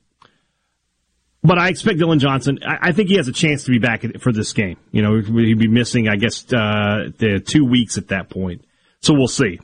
But 1.42 1.58
I 1.58 1.68
expect 1.68 1.98
Dillon 1.98 2.18
Johnson. 2.18 2.58
I, 2.66 2.92
think 2.92 3.08
he 3.08 3.16
has 3.16 3.26
a 3.26 3.32
chance 3.32 3.64
to 3.64 3.70
be 3.70 3.78
back 3.78 4.04
for 4.20 4.30
this 4.30 4.52
game. 4.52 4.76
You 4.92 5.02
know, 5.02 5.20
he'd 5.20 5.58
be 5.58 5.68
missing, 5.68 6.06
I 6.06 6.16
guess, 6.16 6.44
uh, 6.52 7.10
the 7.16 7.40
two 7.40 7.64
weeks 7.64 7.96
at 7.96 8.08
that 8.08 8.28
point. 8.28 8.64
So 9.00 9.14
we'll 9.14 9.28
see. 9.28 9.58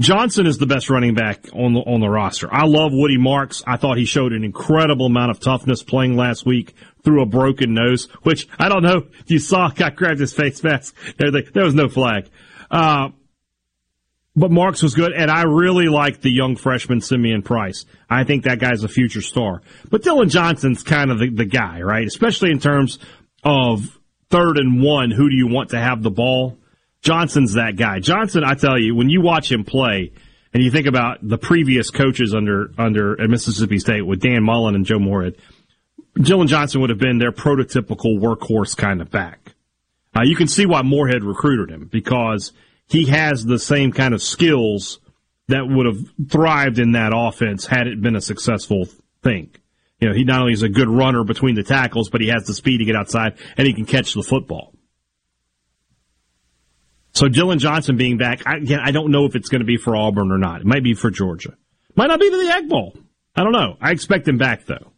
Johnson 0.00 0.46
is 0.46 0.56
the 0.56 0.66
best 0.66 0.88
running 0.88 1.14
back 1.14 1.46
on 1.52 1.74
the 1.74 1.80
on 1.80 2.00
the 2.00 2.08
roster. 2.08 2.48
I 2.50 2.64
love 2.64 2.92
Woody 2.94 3.18
Marks. 3.18 3.62
I 3.66 3.76
thought 3.76 3.98
he 3.98 4.06
showed 4.06 4.32
an 4.32 4.44
incredible 4.44 5.06
amount 5.06 5.30
of 5.30 5.40
toughness 5.40 5.82
playing 5.82 6.16
last 6.16 6.46
week 6.46 6.74
through 7.04 7.20
a 7.20 7.26
broken 7.26 7.74
nose, 7.74 8.06
which 8.22 8.48
I 8.58 8.70
don't 8.70 8.82
know 8.82 9.08
if 9.18 9.30
you 9.30 9.38
saw. 9.38 9.70
I 9.78 9.90
grabbed 9.90 10.20
his 10.20 10.32
face 10.32 10.62
mask. 10.62 10.96
There, 11.18 11.30
there 11.30 11.64
was 11.64 11.74
no 11.74 11.88
flag. 11.88 12.30
Uh, 12.70 13.10
but 14.36 14.50
Marks 14.50 14.82
was 14.82 14.94
good, 14.94 15.12
and 15.12 15.30
I 15.30 15.42
really 15.42 15.88
like 15.88 16.20
the 16.20 16.30
young 16.30 16.56
freshman 16.56 17.00
Simeon 17.00 17.42
Price. 17.42 17.84
I 18.08 18.24
think 18.24 18.44
that 18.44 18.58
guy's 18.58 18.84
a 18.84 18.88
future 18.88 19.22
star. 19.22 19.62
But 19.90 20.02
Dillon 20.02 20.28
Johnson's 20.28 20.82
kind 20.82 21.10
of 21.10 21.18
the, 21.18 21.30
the 21.30 21.44
guy, 21.44 21.82
right? 21.82 22.06
Especially 22.06 22.50
in 22.50 22.60
terms 22.60 22.98
of 23.42 23.98
third 24.30 24.56
and 24.56 24.82
one, 24.82 25.10
who 25.10 25.28
do 25.28 25.36
you 25.36 25.48
want 25.48 25.70
to 25.70 25.80
have 25.80 26.02
the 26.02 26.10
ball? 26.10 26.58
Johnson's 27.02 27.54
that 27.54 27.76
guy. 27.76 27.98
Johnson, 27.98 28.44
I 28.44 28.54
tell 28.54 28.78
you, 28.78 28.94
when 28.94 29.08
you 29.08 29.20
watch 29.20 29.50
him 29.50 29.64
play, 29.64 30.12
and 30.52 30.62
you 30.62 30.70
think 30.70 30.86
about 30.86 31.18
the 31.22 31.38
previous 31.38 31.90
coaches 31.90 32.34
under 32.34 32.72
under 32.76 33.20
at 33.20 33.30
Mississippi 33.30 33.78
State 33.78 34.02
with 34.02 34.20
Dan 34.20 34.42
Mullen 34.42 34.74
and 34.74 34.84
Joe 34.84 34.98
Moorhead, 34.98 35.36
Dillon 36.14 36.48
Johnson 36.48 36.80
would 36.80 36.90
have 36.90 36.98
been 36.98 37.18
their 37.18 37.32
prototypical 37.32 38.18
workhorse 38.18 38.76
kind 38.76 39.00
of 39.00 39.10
back. 39.10 39.54
Uh, 40.16 40.22
you 40.22 40.34
can 40.34 40.48
see 40.48 40.66
why 40.66 40.82
Moorhead 40.82 41.22
recruited 41.22 41.70
him 41.70 41.86
because 41.86 42.52
he 42.90 43.06
has 43.06 43.44
the 43.44 43.58
same 43.58 43.92
kind 43.92 44.14
of 44.14 44.22
skills 44.22 44.98
that 45.48 45.66
would 45.66 45.86
have 45.86 45.98
thrived 46.28 46.78
in 46.78 46.92
that 46.92 47.12
offense 47.14 47.66
had 47.66 47.86
it 47.86 48.00
been 48.00 48.16
a 48.16 48.20
successful 48.20 48.86
thing. 49.22 49.50
You 50.00 50.08
know, 50.08 50.14
he 50.14 50.24
not 50.24 50.40
only 50.40 50.52
is 50.52 50.62
a 50.62 50.68
good 50.68 50.88
runner 50.88 51.24
between 51.24 51.54
the 51.54 51.62
tackles, 51.62 52.08
but 52.08 52.20
he 52.20 52.28
has 52.28 52.46
the 52.46 52.54
speed 52.54 52.78
to 52.78 52.84
get 52.84 52.96
outside 52.96 53.38
and 53.56 53.66
he 53.66 53.74
can 53.74 53.84
catch 53.84 54.14
the 54.14 54.22
football. 54.22 54.72
So 57.12 57.28
Dillon 57.28 57.58
Johnson 57.58 57.96
being 57.96 58.16
back, 58.16 58.46
I, 58.46 58.56
again, 58.56 58.80
I 58.82 58.92
don't 58.92 59.10
know 59.10 59.24
if 59.26 59.34
it's 59.34 59.48
going 59.48 59.60
to 59.60 59.66
be 59.66 59.76
for 59.76 59.94
Auburn 59.94 60.32
or 60.32 60.38
not. 60.38 60.62
It 60.62 60.66
might 60.66 60.82
be 60.82 60.94
for 60.94 61.10
Georgia. 61.10 61.56
Might 61.96 62.06
not 62.06 62.20
be 62.20 62.30
to 62.30 62.36
the 62.36 62.52
Egg 62.52 62.68
Bowl. 62.68 62.96
I 63.36 63.42
don't 63.42 63.52
know. 63.52 63.76
I 63.80 63.90
expect 63.90 64.26
him 64.26 64.38
back 64.38 64.66
though. 64.66 64.92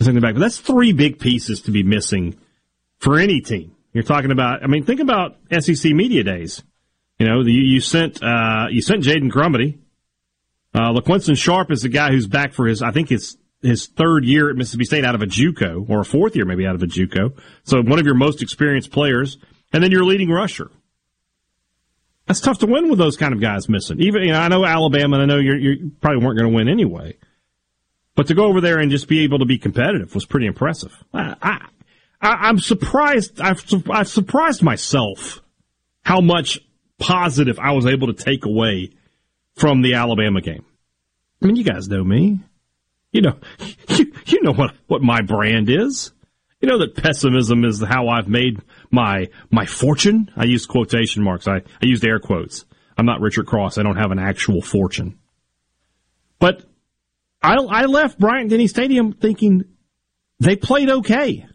Him 0.00 0.18
back, 0.20 0.34
but 0.34 0.40
that's 0.40 0.58
three 0.58 0.92
big 0.92 1.18
pieces 1.18 1.62
to 1.62 1.70
be 1.70 1.82
missing 1.82 2.38
for 2.98 3.18
any 3.18 3.40
team. 3.42 3.76
You're 3.92 4.04
talking 4.04 4.30
about. 4.30 4.62
I 4.62 4.66
mean, 4.66 4.84
think 4.84 5.00
about 5.00 5.36
SEC 5.50 5.92
media 5.92 6.24
days. 6.24 6.62
You 7.20 7.26
know, 7.26 7.42
you, 7.42 7.82
sent 7.82 8.22
uh, 8.22 8.68
you 8.70 8.80
sent 8.80 9.04
Jaden 9.04 9.30
Crumedy. 9.30 9.78
Uh, 10.72 11.34
Sharp 11.34 11.70
is 11.70 11.82
the 11.82 11.90
guy 11.90 12.10
who's 12.10 12.26
back 12.26 12.54
for 12.54 12.66
his, 12.66 12.80
I 12.80 12.92
think 12.92 13.12
it's 13.12 13.36
his 13.60 13.88
third 13.88 14.24
year 14.24 14.48
at 14.48 14.56
Mississippi 14.56 14.84
State 14.86 15.04
out 15.04 15.14
of 15.14 15.20
a 15.20 15.26
JUCO 15.26 15.90
or 15.90 16.00
a 16.00 16.04
fourth 16.04 16.34
year 16.34 16.46
maybe 16.46 16.66
out 16.66 16.76
of 16.76 16.82
a 16.82 16.86
JUCO. 16.86 17.38
So 17.64 17.82
one 17.82 17.98
of 17.98 18.06
your 18.06 18.14
most 18.14 18.40
experienced 18.40 18.90
players, 18.90 19.36
and 19.70 19.84
then 19.84 19.90
your 19.90 20.04
leading 20.04 20.30
rusher. 20.30 20.70
That's 22.26 22.40
tough 22.40 22.60
to 22.60 22.66
win 22.66 22.88
with 22.88 22.98
those 22.98 23.18
kind 23.18 23.34
of 23.34 23.40
guys 23.40 23.68
missing. 23.68 24.00
Even 24.00 24.22
you 24.22 24.32
know, 24.32 24.40
I 24.40 24.48
know 24.48 24.64
Alabama, 24.64 25.18
and 25.18 25.30
I 25.30 25.34
know 25.34 25.40
you 25.40 25.92
probably 26.00 26.24
weren't 26.24 26.38
going 26.38 26.50
to 26.50 26.56
win 26.56 26.70
anyway. 26.70 27.18
But 28.14 28.28
to 28.28 28.34
go 28.34 28.46
over 28.46 28.62
there 28.62 28.78
and 28.78 28.90
just 28.90 29.08
be 29.08 29.24
able 29.24 29.40
to 29.40 29.44
be 29.44 29.58
competitive 29.58 30.14
was 30.14 30.24
pretty 30.24 30.46
impressive. 30.46 30.96
I, 31.12 31.66
I, 32.22 32.48
am 32.48 32.58
surprised. 32.58 33.42
I've, 33.42 33.62
I've 33.90 34.08
surprised 34.08 34.62
myself 34.62 35.42
how 36.02 36.22
much 36.22 36.60
positive 37.00 37.58
I 37.58 37.72
was 37.72 37.86
able 37.86 38.12
to 38.12 38.12
take 38.12 38.44
away 38.44 38.90
from 39.56 39.82
the 39.82 39.94
Alabama 39.94 40.40
game. 40.40 40.64
I 41.42 41.46
mean, 41.46 41.56
you 41.56 41.64
guys 41.64 41.88
know 41.88 42.04
me. 42.04 42.38
You 43.12 43.22
know, 43.22 43.38
you, 43.88 44.12
you 44.26 44.42
know 44.42 44.52
what, 44.52 44.74
what 44.86 45.02
my 45.02 45.22
brand 45.22 45.68
is. 45.68 46.12
You 46.60 46.68
know 46.68 46.78
that 46.78 46.94
pessimism 46.94 47.64
is 47.64 47.82
how 47.82 48.08
I've 48.08 48.28
made 48.28 48.60
my 48.90 49.28
my 49.50 49.64
fortune. 49.64 50.30
I 50.36 50.44
use 50.44 50.66
quotation 50.66 51.22
marks. 51.22 51.48
I, 51.48 51.56
I 51.56 51.62
used 51.82 52.04
air 52.04 52.20
quotes. 52.20 52.66
I'm 52.98 53.06
not 53.06 53.22
Richard 53.22 53.46
Cross. 53.46 53.78
I 53.78 53.82
don't 53.82 53.96
have 53.96 54.10
an 54.10 54.18
actual 54.18 54.60
fortune. 54.60 55.18
But 56.38 56.62
I, 57.42 57.54
I 57.54 57.86
left 57.86 58.18
Bryant 58.18 58.50
Denny 58.50 58.66
Stadium 58.66 59.14
thinking 59.14 59.64
they 60.38 60.54
played 60.54 60.90
okay 60.90 61.46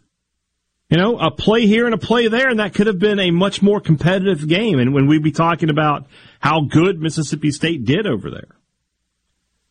you 0.90 0.98
know, 0.98 1.18
a 1.18 1.32
play 1.32 1.66
here 1.66 1.86
and 1.86 1.96
a 1.96 1.98
play 1.98 2.28
there, 2.28 2.50
and 2.50 2.60
that 2.60 2.74
could 2.74 2.88
have 2.88 3.00
been 3.00 3.20
a 3.20 3.32
much 3.32 3.62
more 3.62 3.80
competitive 3.80 4.48
game. 4.48 4.80
And 4.80 4.94
when 4.94 5.08
we'd 5.08 5.24
be 5.24 5.32
talking 5.32 5.70
about 5.70 6.06
how 6.40 6.62
good 6.62 7.00
Mississippi 7.00 7.52
State 7.52 7.86
did 7.86 8.06
over 8.06 8.30
there. 8.30 8.56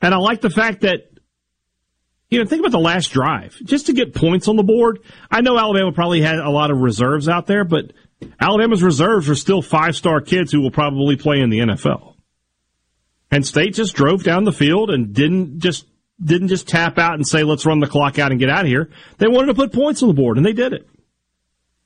And 0.02 0.12
I 0.12 0.18
like 0.18 0.40
the 0.40 0.50
fact 0.50 0.80
that, 0.80 1.08
you 2.30 2.40
know, 2.40 2.46
think 2.46 2.60
about 2.60 2.72
the 2.72 2.78
last 2.78 3.12
drive. 3.12 3.56
Just 3.64 3.86
to 3.86 3.92
get 3.92 4.14
points 4.14 4.48
on 4.48 4.56
the 4.56 4.64
board. 4.64 4.98
I 5.30 5.40
know 5.40 5.56
Alabama 5.56 5.92
probably 5.92 6.20
had 6.20 6.36
a 6.36 6.50
lot 6.50 6.72
of 6.72 6.78
reserves 6.78 7.28
out 7.28 7.46
there, 7.46 7.64
but 7.64 7.92
Alabama's 8.40 8.82
reserves 8.82 9.30
are 9.30 9.36
still 9.36 9.62
five 9.62 9.94
star 9.94 10.20
kids 10.20 10.50
who 10.50 10.60
will 10.60 10.72
probably 10.72 11.16
play 11.16 11.40
in 11.40 11.48
the 11.48 11.60
NFL. 11.60 12.16
And 13.30 13.46
State 13.46 13.74
just 13.74 13.94
drove 13.94 14.24
down 14.24 14.44
the 14.44 14.52
field 14.52 14.90
and 14.90 15.14
didn't 15.14 15.60
just 15.60 15.86
didn't 16.22 16.48
just 16.48 16.68
tap 16.68 16.98
out 16.98 17.14
and 17.14 17.26
say, 17.26 17.42
let's 17.42 17.66
run 17.66 17.80
the 17.80 17.86
clock 17.86 18.18
out 18.18 18.30
and 18.30 18.38
get 18.38 18.50
out 18.50 18.62
of 18.62 18.68
here. 18.68 18.90
They 19.18 19.26
wanted 19.26 19.46
to 19.46 19.54
put 19.54 19.72
points 19.72 20.02
on 20.02 20.08
the 20.08 20.14
board, 20.14 20.36
and 20.36 20.46
they 20.46 20.52
did 20.52 20.72
it. 20.72 20.88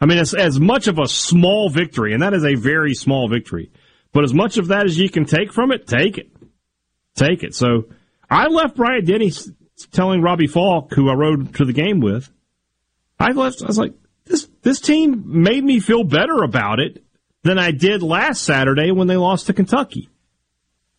I 0.01 0.07
mean, 0.07 0.19
as, 0.19 0.35
as 0.35 0.61
much 0.61 0.87
of 0.87 0.99
a 0.99 1.09
small 1.09 1.71
victory, 1.71 2.13
and 2.13 2.23
that 2.23 2.35
is 2.35 2.45
a 2.45 2.55
very 2.55 2.95
small 2.95 3.29
victory, 3.29 3.71
but 4.13 4.25
as 4.25 4.33
much 4.33 4.59
of 4.59 4.69
that 4.69 4.87
as 4.87 4.99
you 4.99 5.11
can 5.11 5.25
take 5.25 5.53
from 5.53 5.73
it, 5.73 5.87
take 5.87 6.19
it. 6.19 6.31
Take 7.15 7.43
it. 7.43 7.55
So 7.55 7.87
I 8.31 8.47
left 8.47 8.77
Bryant 8.77 9.07
Denny 9.07 9.33
telling 9.91 10.23
Robbie 10.23 10.47
Falk, 10.47 10.95
who 10.95 11.11
I 11.11 11.15
rode 11.15 11.55
to 11.57 11.65
the 11.65 11.73
game 11.73 12.01
with, 12.01 12.31
I 13.19 13.33
left, 13.33 13.63
I 13.63 13.67
was 13.67 13.79
like, 13.79 13.95
this, 14.25 14.49
this 14.63 14.81
team 14.81 15.25
made 15.27 15.65
me 15.65 15.81
feel 15.81 16.05
better 16.05 16.43
about 16.45 16.79
it 16.79 17.03
than 17.43 17.59
I 17.59 17.73
did 17.73 18.03
last 18.03 18.45
Saturday 18.45 18.93
when 18.93 19.09
they 19.09 19.17
lost 19.17 19.47
to 19.47 19.53
Kentucky. 19.53 20.09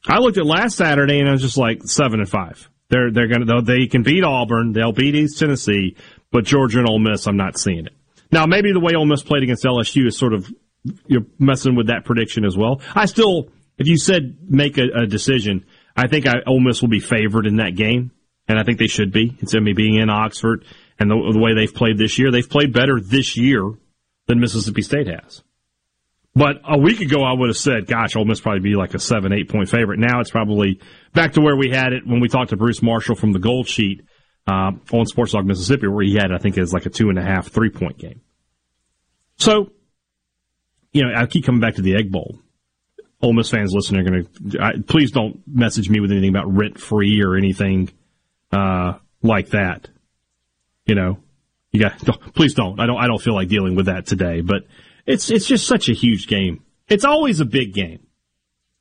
I 0.07 0.19
looked 0.19 0.37
at 0.37 0.45
last 0.45 0.77
Saturday 0.77 1.19
and 1.19 1.29
I 1.29 1.33
was 1.33 1.41
just 1.41 1.57
like 1.57 1.83
seven 1.83 2.19
and 2.19 2.29
five. 2.29 2.69
They're 2.89 3.11
they're 3.11 3.27
gonna 3.27 3.61
they 3.61 3.85
can 3.87 4.01
beat 4.01 4.23
Auburn, 4.23 4.73
they'll 4.73 4.93
beat 4.93 5.13
East 5.13 5.37
Tennessee, 5.37 5.95
but 6.31 6.45
Georgia 6.45 6.79
and 6.79 6.89
Ole 6.89 6.99
Miss, 6.99 7.27
I'm 7.27 7.37
not 7.37 7.57
seeing 7.57 7.85
it. 7.85 7.93
Now 8.31 8.45
maybe 8.45 8.71
the 8.71 8.79
way 8.79 8.93
Ole 8.95 9.05
Miss 9.05 9.23
played 9.23 9.43
against 9.43 9.63
LSU 9.63 10.07
is 10.07 10.17
sort 10.17 10.33
of 10.33 10.51
you're 11.07 11.25
messing 11.37 11.75
with 11.75 11.87
that 11.87 12.05
prediction 12.05 12.45
as 12.45 12.55
well. 12.57 12.81
I 12.95 13.05
still, 13.05 13.49
if 13.77 13.87
you 13.87 13.97
said 13.97 14.37
make 14.47 14.77
a, 14.77 14.87
a 15.03 15.07
decision, 15.07 15.65
I 15.95 16.07
think 16.07 16.27
I, 16.27 16.35
Ole 16.47 16.59
Miss 16.59 16.81
will 16.81 16.89
be 16.89 16.99
favored 16.99 17.45
in 17.45 17.57
that 17.57 17.75
game, 17.75 18.11
and 18.47 18.59
I 18.59 18.63
think 18.63 18.79
they 18.79 18.87
should 18.87 19.11
be. 19.11 19.35
It's 19.39 19.53
me 19.53 19.73
being 19.73 19.95
in 19.95 20.09
Oxford 20.09 20.65
and 20.99 21.09
the, 21.09 21.31
the 21.33 21.39
way 21.39 21.53
they've 21.53 21.73
played 21.73 21.97
this 21.97 22.17
year. 22.17 22.31
They've 22.31 22.49
played 22.49 22.73
better 22.73 22.99
this 22.99 23.35
year 23.37 23.73
than 24.27 24.39
Mississippi 24.39 24.81
State 24.81 25.07
has. 25.07 25.43
But 26.35 26.61
a 26.63 26.77
week 26.77 27.01
ago, 27.01 27.23
I 27.23 27.33
would 27.33 27.49
have 27.49 27.57
said, 27.57 27.87
gosh, 27.87 28.15
Ole 28.15 28.25
Miss 28.25 28.39
probably 28.39 28.61
be 28.61 28.75
like 28.75 28.93
a 28.93 28.99
seven, 28.99 29.33
eight 29.33 29.49
point 29.49 29.69
favorite. 29.69 29.99
Now 29.99 30.21
it's 30.21 30.31
probably 30.31 30.79
back 31.13 31.33
to 31.33 31.41
where 31.41 31.55
we 31.55 31.69
had 31.69 31.91
it 31.91 32.05
when 32.05 32.19
we 32.19 32.29
talked 32.29 32.51
to 32.51 32.57
Bruce 32.57 32.81
Marshall 32.81 33.15
from 33.15 33.33
the 33.33 33.39
Gold 33.39 33.67
Sheet 33.67 34.03
uh, 34.49 34.71
on 34.93 35.05
Sports 35.05 35.33
Talk 35.33 35.45
Mississippi, 35.45 35.87
where 35.87 36.03
he 36.03 36.15
had, 36.15 36.31
I 36.31 36.39
think, 36.39 36.57
as 36.57 36.73
like 36.73 36.85
a 36.85 36.89
two 36.89 37.09
and 37.09 37.19
a 37.19 37.21
half, 37.21 37.49
three 37.49 37.69
point 37.69 37.97
game. 37.97 38.21
So, 39.37 39.71
you 40.91 41.03
know, 41.03 41.13
I 41.15 41.27
keep 41.27 41.45
coming 41.45 41.61
back 41.61 41.75
to 41.75 41.81
the 41.81 41.95
Egg 41.95 42.11
Bowl. 42.11 42.39
Ole 43.21 43.33
Miss 43.33 43.49
fans 43.49 43.73
listening 43.73 44.01
are 44.01 44.09
going 44.09 44.27
to 44.51 44.83
please 44.87 45.11
don't 45.11 45.41
message 45.45 45.89
me 45.89 45.99
with 45.99 46.11
anything 46.11 46.29
about 46.29 46.51
rent 46.51 46.79
free 46.79 47.21
or 47.21 47.35
anything 47.35 47.91
uh, 48.51 48.93
like 49.21 49.49
that. 49.49 49.89
You 50.85 50.95
know, 50.95 51.19
you 51.71 51.81
got 51.81 51.99
please 52.33 52.53
don't. 52.53 52.79
I 52.79 52.87
don't. 52.87 52.97
I 52.97 53.07
don't 53.07 53.21
feel 53.21 53.35
like 53.35 53.49
dealing 53.49 53.75
with 53.75 53.85
that 53.85 54.07
today. 54.07 54.41
But 54.41 54.63
it's 55.05 55.29
it's 55.29 55.45
just 55.45 55.67
such 55.67 55.89
a 55.89 55.93
huge 55.93 56.27
game. 56.27 56.63
It's 56.87 57.05
always 57.05 57.39
a 57.39 57.45
big 57.45 57.73
game. 57.73 57.99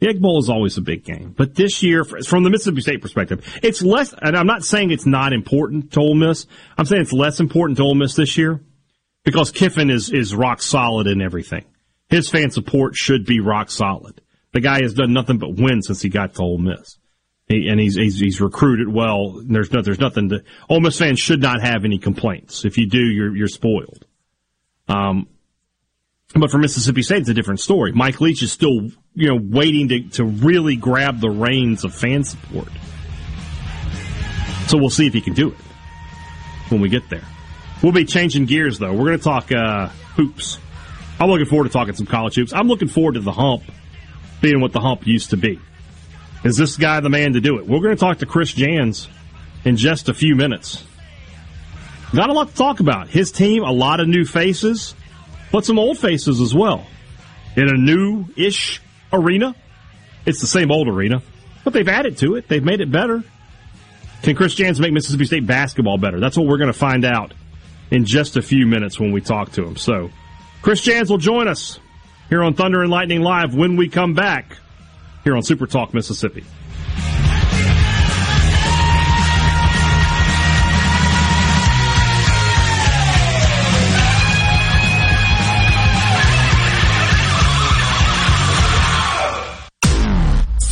The 0.00 0.08
Egg 0.08 0.20
Bowl 0.20 0.38
is 0.38 0.48
always 0.48 0.76
a 0.76 0.80
big 0.80 1.04
game, 1.04 1.34
but 1.37 1.56
this 1.56 1.82
year, 1.82 2.04
from 2.04 2.44
the 2.44 2.50
Mississippi 2.50 2.82
State 2.82 3.02
perspective, 3.02 3.44
it's 3.62 3.82
less. 3.82 4.14
And 4.20 4.37
I'm 4.37 4.46
not 4.46 4.64
saying 4.64 4.92
it's 4.92 5.06
not 5.06 5.32
important 5.32 5.92
to 5.92 6.00
Ole 6.00 6.14
Miss. 6.14 6.46
I'm 6.76 6.84
saying 6.84 7.02
it's 7.02 7.12
less 7.12 7.40
important 7.40 7.78
to 7.78 7.82
Ole 7.82 7.96
Miss 7.96 8.14
this 8.14 8.38
year 8.38 8.61
because 9.24 9.50
Kiffin 9.50 9.90
is 9.90 10.11
is 10.11 10.34
rock 10.34 10.62
solid 10.62 11.08
in 11.08 11.20
everything. 11.20 11.64
His 12.08 12.30
fan 12.30 12.50
support 12.50 12.94
should 12.94 13.26
be 13.26 13.40
rock 13.40 13.70
solid. 13.70 14.20
The 14.52 14.61
guy 14.61 14.82
has 14.82 14.94
done 14.94 15.12
nothing 15.12 15.38
but 15.38 15.56
win 15.56 15.82
since 15.82 16.00
he 16.00 16.08
got 16.08 16.34
to 16.34 16.42
Ole 16.42 16.58
Miss. 16.58 16.98
He, 17.48 17.68
and 17.68 17.80
he's, 17.80 17.96
he's, 17.96 18.18
he's 18.18 18.40
recruited 18.40 18.88
well. 18.88 19.42
There's 19.44 19.72
no, 19.72 19.82
there's 19.82 19.98
nothing 19.98 20.28
to. 20.30 20.44
Ole 20.68 20.80
Miss 20.80 20.98
fans 20.98 21.18
should 21.18 21.40
not 21.40 21.62
have 21.62 21.84
any 21.84 21.98
complaints. 21.98 22.64
If 22.64 22.78
you 22.78 22.88
do, 22.88 23.00
you're 23.00 23.34
you're 23.34 23.48
spoiled. 23.48 24.06
Um, 24.87 25.28
but 26.35 26.51
for 26.51 26.59
Mississippi 26.59 27.03
State, 27.03 27.21
it's 27.21 27.29
a 27.29 27.35
different 27.35 27.61
story. 27.61 27.93
Mike 27.93 28.21
Leach 28.21 28.43
is 28.43 28.53
still, 28.53 28.91
you 29.14 29.29
know, 29.29 29.38
waiting 29.41 29.88
to, 29.88 30.09
to 30.11 30.25
really 30.25 30.77
grab 30.77 31.21
the 31.21 31.31
reins 31.31 31.85
of 31.85 31.95
fan 31.95 32.25
support. 32.25 32.69
So 34.67 34.77
we'll 34.77 34.91
see 34.91 35.07
if 35.07 35.14
he 35.14 35.23
can 35.23 35.33
do 35.33 35.51
it 35.51 35.57
when 36.69 36.83
we 36.83 36.91
get 36.91 37.09
there. 37.09 37.25
We'll 37.83 37.93
be 37.93 38.05
changing 38.05 38.45
gears, 38.45 38.79
though. 38.79 38.93
We're 38.93 39.07
going 39.07 39.19
to 39.19 39.25
talk 39.25 39.51
uh, 39.53 39.88
hoops. 40.17 40.59
I'm 41.19 41.31
looking 41.31 41.47
forward 41.47 41.64
to 41.64 41.71
talking 41.71 41.95
some 41.95 42.07
college 42.07 42.35
hoops. 42.35 42.53
I'm 42.53 42.69
looking 42.69 42.88
forward 42.88 43.14
to 43.14 43.21
the 43.21 43.33
hump 43.33 43.62
being 44.43 44.61
what 44.61 44.73
the 44.73 44.81
hump 44.81 45.07
used 45.07 45.31
to 45.31 45.37
be. 45.37 45.59
Is 46.45 46.57
this 46.57 46.77
guy 46.77 47.01
the 47.01 47.09
man 47.09 47.33
to 47.33 47.41
do 47.41 47.59
it? 47.59 47.67
We're 47.67 47.81
going 47.81 47.97
to 47.97 48.01
talk 48.01 48.19
to 48.19 48.27
Chris 48.27 48.53
Jans 48.53 49.09
in 49.64 49.77
just 49.77 50.09
a 50.09 50.14
few 50.14 50.37
minutes. 50.37 50.85
Got 52.14 52.31
a 52.31 52.33
lot 52.33 52.49
to 52.49 52.55
talk 52.55 52.81
about. 52.81 53.09
His 53.09 53.33
team, 53.33 53.64
a 53.64 53.73
lot 53.73 54.01
of 54.01 54.09
new 54.09 54.25
faces 54.25 54.95
but 55.52 55.64
some 55.64 55.78
old 55.78 55.98
faces 55.98 56.40
as 56.40 56.54
well. 56.54 56.87
In 57.56 57.68
a 57.68 57.76
new 57.76 58.26
ish 58.37 58.80
arena. 59.12 59.54
It's 60.26 60.40
the 60.40 60.46
same 60.46 60.70
old 60.70 60.88
arena, 60.88 61.22
but 61.64 61.72
they've 61.72 61.88
added 61.88 62.18
to 62.18 62.34
it. 62.34 62.48
They've 62.48 62.62
made 62.62 62.80
it 62.80 62.90
better. 62.90 63.22
Can 64.22 64.37
Chris 64.37 64.54
Jans 64.54 64.80
make 64.80 64.92
Mississippi 64.92 65.24
State 65.24 65.46
basketball 65.46 65.96
better? 65.96 66.20
That's 66.20 66.37
what 66.37 66.46
we're 66.46 66.58
going 66.58 66.72
to 66.72 66.78
find 66.78 67.04
out 67.04 67.32
in 67.90 68.04
just 68.04 68.37
a 68.37 68.42
few 68.42 68.66
minutes 68.66 69.00
when 69.00 69.12
we 69.12 69.20
talk 69.20 69.52
to 69.52 69.64
him. 69.64 69.76
So, 69.76 70.11
Chris 70.61 70.82
Jans 70.82 71.08
will 71.08 71.18
join 71.18 71.48
us 71.48 71.78
here 72.28 72.42
on 72.42 72.54
Thunder 72.54 72.82
and 72.82 72.90
Lightning 72.90 73.22
Live 73.22 73.54
when 73.54 73.76
we 73.76 73.88
come 73.88 74.12
back 74.12 74.58
here 75.24 75.34
on 75.34 75.42
Super 75.42 75.66
Talk 75.66 75.94
Mississippi. 75.94 76.44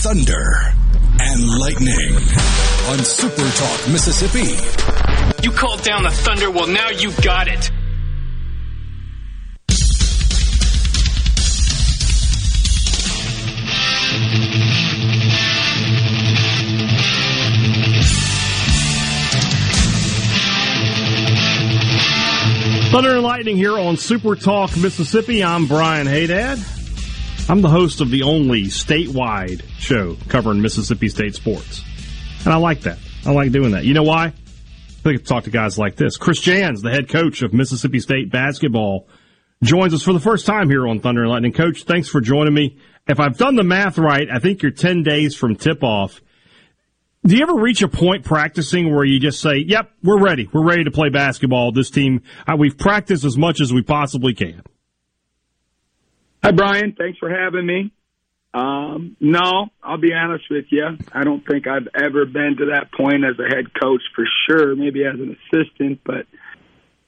Thunder 0.07 0.73
and 1.21 1.59
Lightning 1.59 2.15
on 2.91 2.99
Super 3.01 3.51
Talk 3.57 3.89
Mississippi. 3.89 4.55
You 5.43 5.51
called 5.51 5.83
down 5.83 6.05
the 6.05 6.13
thunder, 6.13 6.49
well, 6.49 6.69
now 6.69 6.91
you 6.91 7.11
got 7.23 7.49
it. 7.49 7.73
Thunder 22.93 23.11
and 23.11 23.23
Lightning 23.25 23.57
here 23.57 23.77
on 23.77 23.97
Super 23.97 24.37
Talk 24.37 24.77
Mississippi. 24.77 25.43
I'm 25.43 25.67
Brian 25.67 26.07
Haydad. 26.07 26.76
I'm 27.49 27.63
the 27.63 27.69
host 27.69 28.01
of 28.01 28.11
the 28.11 28.25
only 28.25 28.65
statewide 28.65 29.63
show 29.79 30.17
covering 30.29 30.61
Mississippi 30.61 31.09
State 31.09 31.37
sports. 31.37 31.85
And 32.45 32.53
I 32.53 32.57
like 32.57 32.81
that. 32.81 32.99
I 33.25 33.31
like 33.31 33.53
doing 33.53 33.71
that. 33.71 33.85
You 33.85 33.95
know 33.95 34.03
why? 34.03 34.27
I 34.27 34.33
think 35.05 35.21
I 35.21 35.23
talk 35.23 35.45
to 35.45 35.51
guys 35.51 35.79
like 35.79 35.95
this. 35.95 36.17
Chris 36.17 36.41
Jans, 36.41 36.83
the 36.83 36.91
head 36.91 37.09
coach 37.09 37.43
of 37.43 37.55
Mississippi 37.55 38.01
State 38.01 38.33
basketball, 38.33 39.07
joins 39.63 39.95
us 39.95 40.03
for 40.03 40.13
the 40.13 40.19
first 40.19 40.45
time 40.45 40.69
here 40.69 40.89
on 40.89 40.99
Thunder 40.99 41.23
and 41.23 41.31
Lightning. 41.31 41.53
Coach, 41.53 41.85
thanks 41.85 42.09
for 42.09 42.21
joining 42.21 42.53
me. 42.53 42.79
If 43.07 43.21
I've 43.21 43.39
done 43.39 43.55
the 43.55 43.63
math 43.63 43.97
right, 43.97 44.27
I 44.29 44.41
think 44.41 44.63
you're 44.63 44.73
10 44.73 45.05
days 45.05 45.37
from 45.37 45.55
tip 45.55 45.85
off. 45.85 46.21
Do 47.25 47.37
you 47.37 47.43
ever 47.43 47.55
reach 47.55 47.81
a 47.81 47.89
point 47.89 48.25
practicing 48.25 48.93
where 48.93 49.05
you 49.05 49.21
just 49.21 49.41
say, 49.41 49.59
yep, 49.65 49.93
we're 50.03 50.21
ready. 50.21 50.49
We're 50.53 50.67
ready 50.67 50.83
to 50.83 50.91
play 50.91 51.11
basketball. 51.11 51.71
This 51.71 51.91
team, 51.91 52.23
uh, 52.49 52.57
we've 52.59 52.77
practiced 52.77 53.25
as 53.25 53.39
much 53.39 53.61
as 53.61 53.73
we 53.73 53.83
possibly 53.83 54.35
can. 54.35 54.63
Hi, 56.47 56.53
Brian. 56.53 56.95
Thanks 56.97 57.19
for 57.19 57.29
having 57.29 57.67
me. 57.67 57.91
Um, 58.55 59.17
no, 59.19 59.67
I'll 59.83 59.99
be 59.99 60.13
honest 60.13 60.45
with 60.49 60.67
you. 60.71 60.87
I 61.11 61.25
don't 61.25 61.45
think 61.45 61.67
I've 61.67 61.89
ever 61.93 62.25
been 62.25 62.55
to 62.59 62.67
that 62.67 62.93
point 62.93 63.25
as 63.25 63.37
a 63.41 63.53
head 63.53 63.75
coach 63.75 64.03
for 64.15 64.25
sure, 64.47 64.77
maybe 64.77 65.05
as 65.05 65.15
an 65.15 65.37
assistant, 65.51 66.03
but 66.05 66.25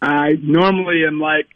I 0.02 0.30
normally 0.42 1.04
am 1.06 1.20
like, 1.20 1.46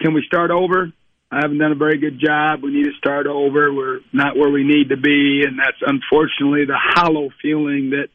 can 0.00 0.14
we 0.14 0.22
start 0.24 0.52
over? 0.52 0.92
I 1.32 1.40
haven't 1.40 1.58
done 1.58 1.72
a 1.72 1.74
very 1.74 1.98
good 1.98 2.20
job. 2.20 2.62
We 2.62 2.70
need 2.70 2.84
to 2.84 2.96
start 2.96 3.26
over. 3.26 3.74
We're 3.74 4.02
not 4.12 4.36
where 4.36 4.50
we 4.50 4.62
need 4.62 4.90
to 4.90 4.96
be, 4.96 5.42
and 5.44 5.58
that's 5.58 5.82
unfortunately 5.84 6.66
the 6.66 6.78
hollow 6.78 7.30
feeling 7.42 7.90
that 7.90 8.08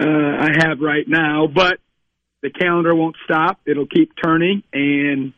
uh, 0.00 0.46
I 0.46 0.66
have 0.66 0.80
right 0.80 1.06
now. 1.06 1.46
But 1.46 1.78
the 2.40 2.48
calendar 2.48 2.94
won't 2.94 3.16
stop. 3.26 3.60
It'll 3.66 3.86
keep 3.86 4.12
turning, 4.24 4.62
and 4.72 5.34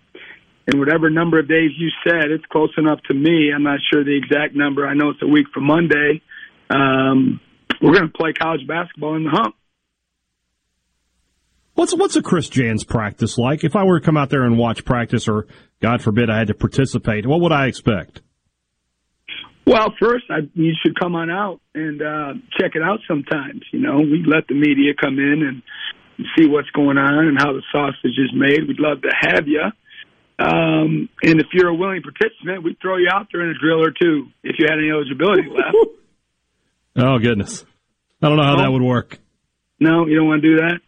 and 0.69 0.79
whatever 0.79 1.09
number 1.09 1.39
of 1.39 1.49
days 1.49 1.71
you 1.79 1.89
said, 2.05 2.31
it's 2.31 2.45
close 2.53 2.71
enough 2.77 3.01
to 3.09 3.15
me. 3.15 3.51
I'm 3.55 3.63
not 3.63 3.79
sure 3.91 4.05
the 4.05 4.17
exact 4.17 4.55
number. 4.55 4.87
I 4.87 4.93
know 4.93 5.09
it's 5.09 5.23
a 5.23 5.27
week 5.27 5.47
from 5.53 5.65
Monday. 5.65 6.21
Um, 6.69 7.41
we're 7.81 7.95
going 7.95 8.07
to 8.07 8.13
play 8.13 8.35
college 8.35 8.67
basketball 8.69 9.17
in 9.17 9.25
the 9.25 9.31
hump. 9.31 9.55
What's 11.75 11.95
what's 11.95 12.17
a 12.17 12.23
Chris 12.23 12.49
Jans 12.49 12.85
practice 12.85 13.39
like? 13.39 13.65
If 13.65 13.77
I 13.77 13.85
were 13.85 14.01
to 14.01 14.05
come 14.05 14.17
out 14.17 14.31
there 14.31 14.43
and 14.43 14.59
watch 14.59 14.85
practice, 14.85 15.27
or 15.27 15.47
God 15.81 16.03
forbid, 16.03 16.29
I 16.29 16.37
had 16.37 16.49
to 16.49 16.55
participate, 16.55 17.25
what 17.25 17.41
would 17.41 17.53
I 17.53 17.67
expect? 17.67 18.21
Well, 19.65 19.95
first, 20.01 20.25
I, 20.29 20.39
you 20.55 20.73
should 20.83 20.99
come 20.99 21.15
on 21.15 21.31
out 21.31 21.61
and 21.75 22.03
uh, 22.03 22.33
check 22.59 22.73
it 22.75 22.83
out. 22.83 22.99
Sometimes, 23.07 23.63
you 23.73 23.81
know, 23.81 24.01
we 24.01 24.25
let 24.27 24.49
the 24.49 24.55
media 24.55 24.93
come 25.01 25.19
in 25.19 25.43
and 25.47 25.63
see 26.37 26.49
what's 26.49 26.71
going 26.71 26.99
on 26.99 27.29
and 27.29 27.39
how 27.39 27.53
the 27.53 27.63
sausage 27.71 28.19
is 28.19 28.33
made. 28.35 28.67
We'd 28.67 28.81
love 28.81 29.03
to 29.03 29.15
have 29.21 29.47
you. 29.47 29.63
Um, 30.39 31.09
and 31.23 31.41
if 31.41 31.47
you're 31.53 31.69
a 31.69 31.75
willing 31.75 32.03
participant, 32.03 32.63
we'd 32.63 32.81
throw 32.81 32.97
you 32.97 33.09
out 33.13 33.27
there 33.33 33.43
in 33.43 33.51
a 33.51 33.59
drill 33.59 33.83
or 33.83 33.91
two 33.91 34.29
if 34.45 34.57
you 34.59 34.67
had 34.69 34.79
any 34.79 34.91
eligibility 34.91 35.49
left. 35.49 35.77
oh 36.97 37.19
goodness, 37.19 37.65
I 38.23 38.29
don't 38.29 38.37
know 38.37 38.45
how 38.45 38.55
no. 38.55 38.63
that 38.63 38.71
would 38.71 38.83
work. 38.83 39.19
No, 39.81 40.07
you 40.07 40.17
don't 40.17 40.29
want 40.29 40.43
to 40.43 40.49
do 40.49 40.57
that. 40.59 40.81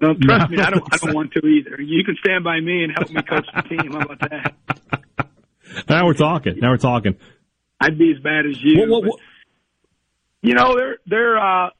No, 0.00 0.14
trust 0.14 0.50
no, 0.50 0.56
me, 0.56 0.62
I 0.62 0.70
don't. 0.70 0.84
I 0.90 0.96
don't 0.96 1.14
want 1.14 1.32
to 1.32 1.46
either. 1.46 1.80
You 1.80 2.02
can 2.04 2.16
stand 2.24 2.44
by 2.44 2.60
me 2.60 2.82
and 2.82 2.92
help 2.96 3.10
me 3.10 3.22
coach 3.22 3.46
the 3.54 3.62
team. 3.62 3.92
How 3.92 4.00
about 4.00 4.20
that? 4.20 4.54
Now 5.88 6.04
we're 6.04 6.12
talking. 6.12 6.58
Now 6.58 6.70
we're 6.70 6.76
talking. 6.76 7.16
I'd 7.80 7.98
be 7.98 8.12
as 8.14 8.22
bad 8.22 8.44
as 8.44 8.62
you. 8.62 8.80
What, 8.80 8.90
what, 8.90 9.04
what? 9.04 9.20
You 10.42 10.54
know, 10.54 10.76
they're 10.76 10.98
they're. 11.06 11.38
Uh, 11.38 11.70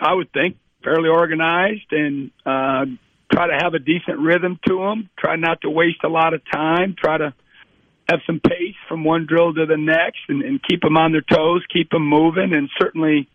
I 0.00 0.14
would 0.14 0.32
think 0.32 0.56
fairly 0.82 1.08
organized 1.08 1.92
and 1.92 2.30
uh, 2.46 2.86
try 3.32 3.46
to 3.46 3.58
have 3.62 3.74
a 3.74 3.78
decent 3.78 4.18
rhythm 4.18 4.58
to 4.68 4.78
them. 4.78 5.10
Try 5.18 5.36
not 5.36 5.62
to 5.62 5.70
waste 5.70 6.04
a 6.04 6.08
lot 6.08 6.34
of 6.34 6.42
time. 6.50 6.94
Try 6.98 7.18
to 7.18 7.34
have 8.08 8.20
some 8.26 8.40
pace 8.40 8.76
from 8.88 9.04
one 9.04 9.26
drill 9.26 9.54
to 9.54 9.66
the 9.66 9.76
next, 9.76 10.20
and, 10.28 10.42
and 10.42 10.60
keep 10.62 10.82
them 10.82 10.96
on 10.96 11.12
their 11.12 11.22
toes, 11.22 11.62
keep 11.72 11.90
them 11.90 12.06
moving, 12.06 12.52
and 12.54 12.68
certainly. 12.80 13.28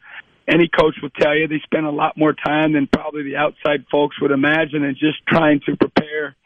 Any 0.49 0.69
coach 0.69 0.95
will 1.01 1.10
tell 1.10 1.36
you 1.36 1.49
they 1.49 1.60
spend 1.65 1.86
a 1.86 1.91
lot 1.91 2.17
more 2.17 2.31
time 2.31 2.71
than 2.71 2.88
probably 2.88 3.23
the 3.23 3.36
outside 3.36 3.86
folks 3.91 4.15
would 4.21 4.31
imagine 4.31 4.81
in 4.81 4.93
just 4.93 5.17
trying 5.27 5.60
to 5.65 5.75
prepare 5.75 6.38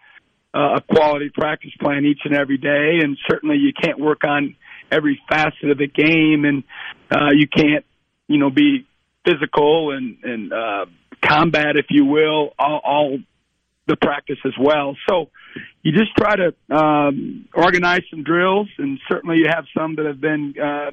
uh, 0.55 0.77
a 0.77 0.81
quality 0.81 1.29
practice 1.29 1.69
plan 1.79 2.03
each 2.03 2.21
and 2.25 2.33
every 2.33 2.57
day. 2.57 2.97
And 3.03 3.15
certainly 3.29 3.57
you 3.57 3.73
can't 3.79 3.99
work 3.99 4.23
on 4.23 4.55
every 4.91 5.21
facet 5.29 5.69
of 5.69 5.77
the 5.77 5.85
game, 5.85 6.45
and 6.45 6.63
uh, 7.11 7.29
you 7.31 7.47
can't, 7.47 7.85
you 8.27 8.39
know, 8.39 8.49
be 8.49 8.87
physical 9.23 9.91
and 9.91 10.17
and 10.23 10.51
uh, 10.51 10.85
combat, 11.23 11.77
if 11.77 11.85
you 11.91 12.05
will, 12.05 12.53
all, 12.57 12.81
all 12.83 13.19
the 13.91 13.97
practice 13.97 14.37
as 14.45 14.53
well. 14.57 14.95
So 15.09 15.29
you 15.83 15.91
just 15.91 16.15
try 16.15 16.35
to 16.37 16.75
um, 16.75 17.47
organize 17.53 18.01
some 18.09 18.23
drills, 18.23 18.69
and 18.77 18.99
certainly 19.09 19.37
you 19.37 19.47
have 19.49 19.65
some 19.77 19.95
that 19.95 20.05
have 20.05 20.21
been 20.21 20.55
uh, 20.57 20.91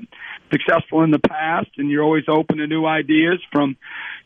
successful 0.50 1.04
in 1.04 1.12
the 1.12 1.20
past, 1.20 1.68
and 1.76 1.88
you're 1.90 2.02
always 2.02 2.24
open 2.28 2.58
to 2.58 2.66
new 2.66 2.84
ideas 2.84 3.40
from 3.52 3.76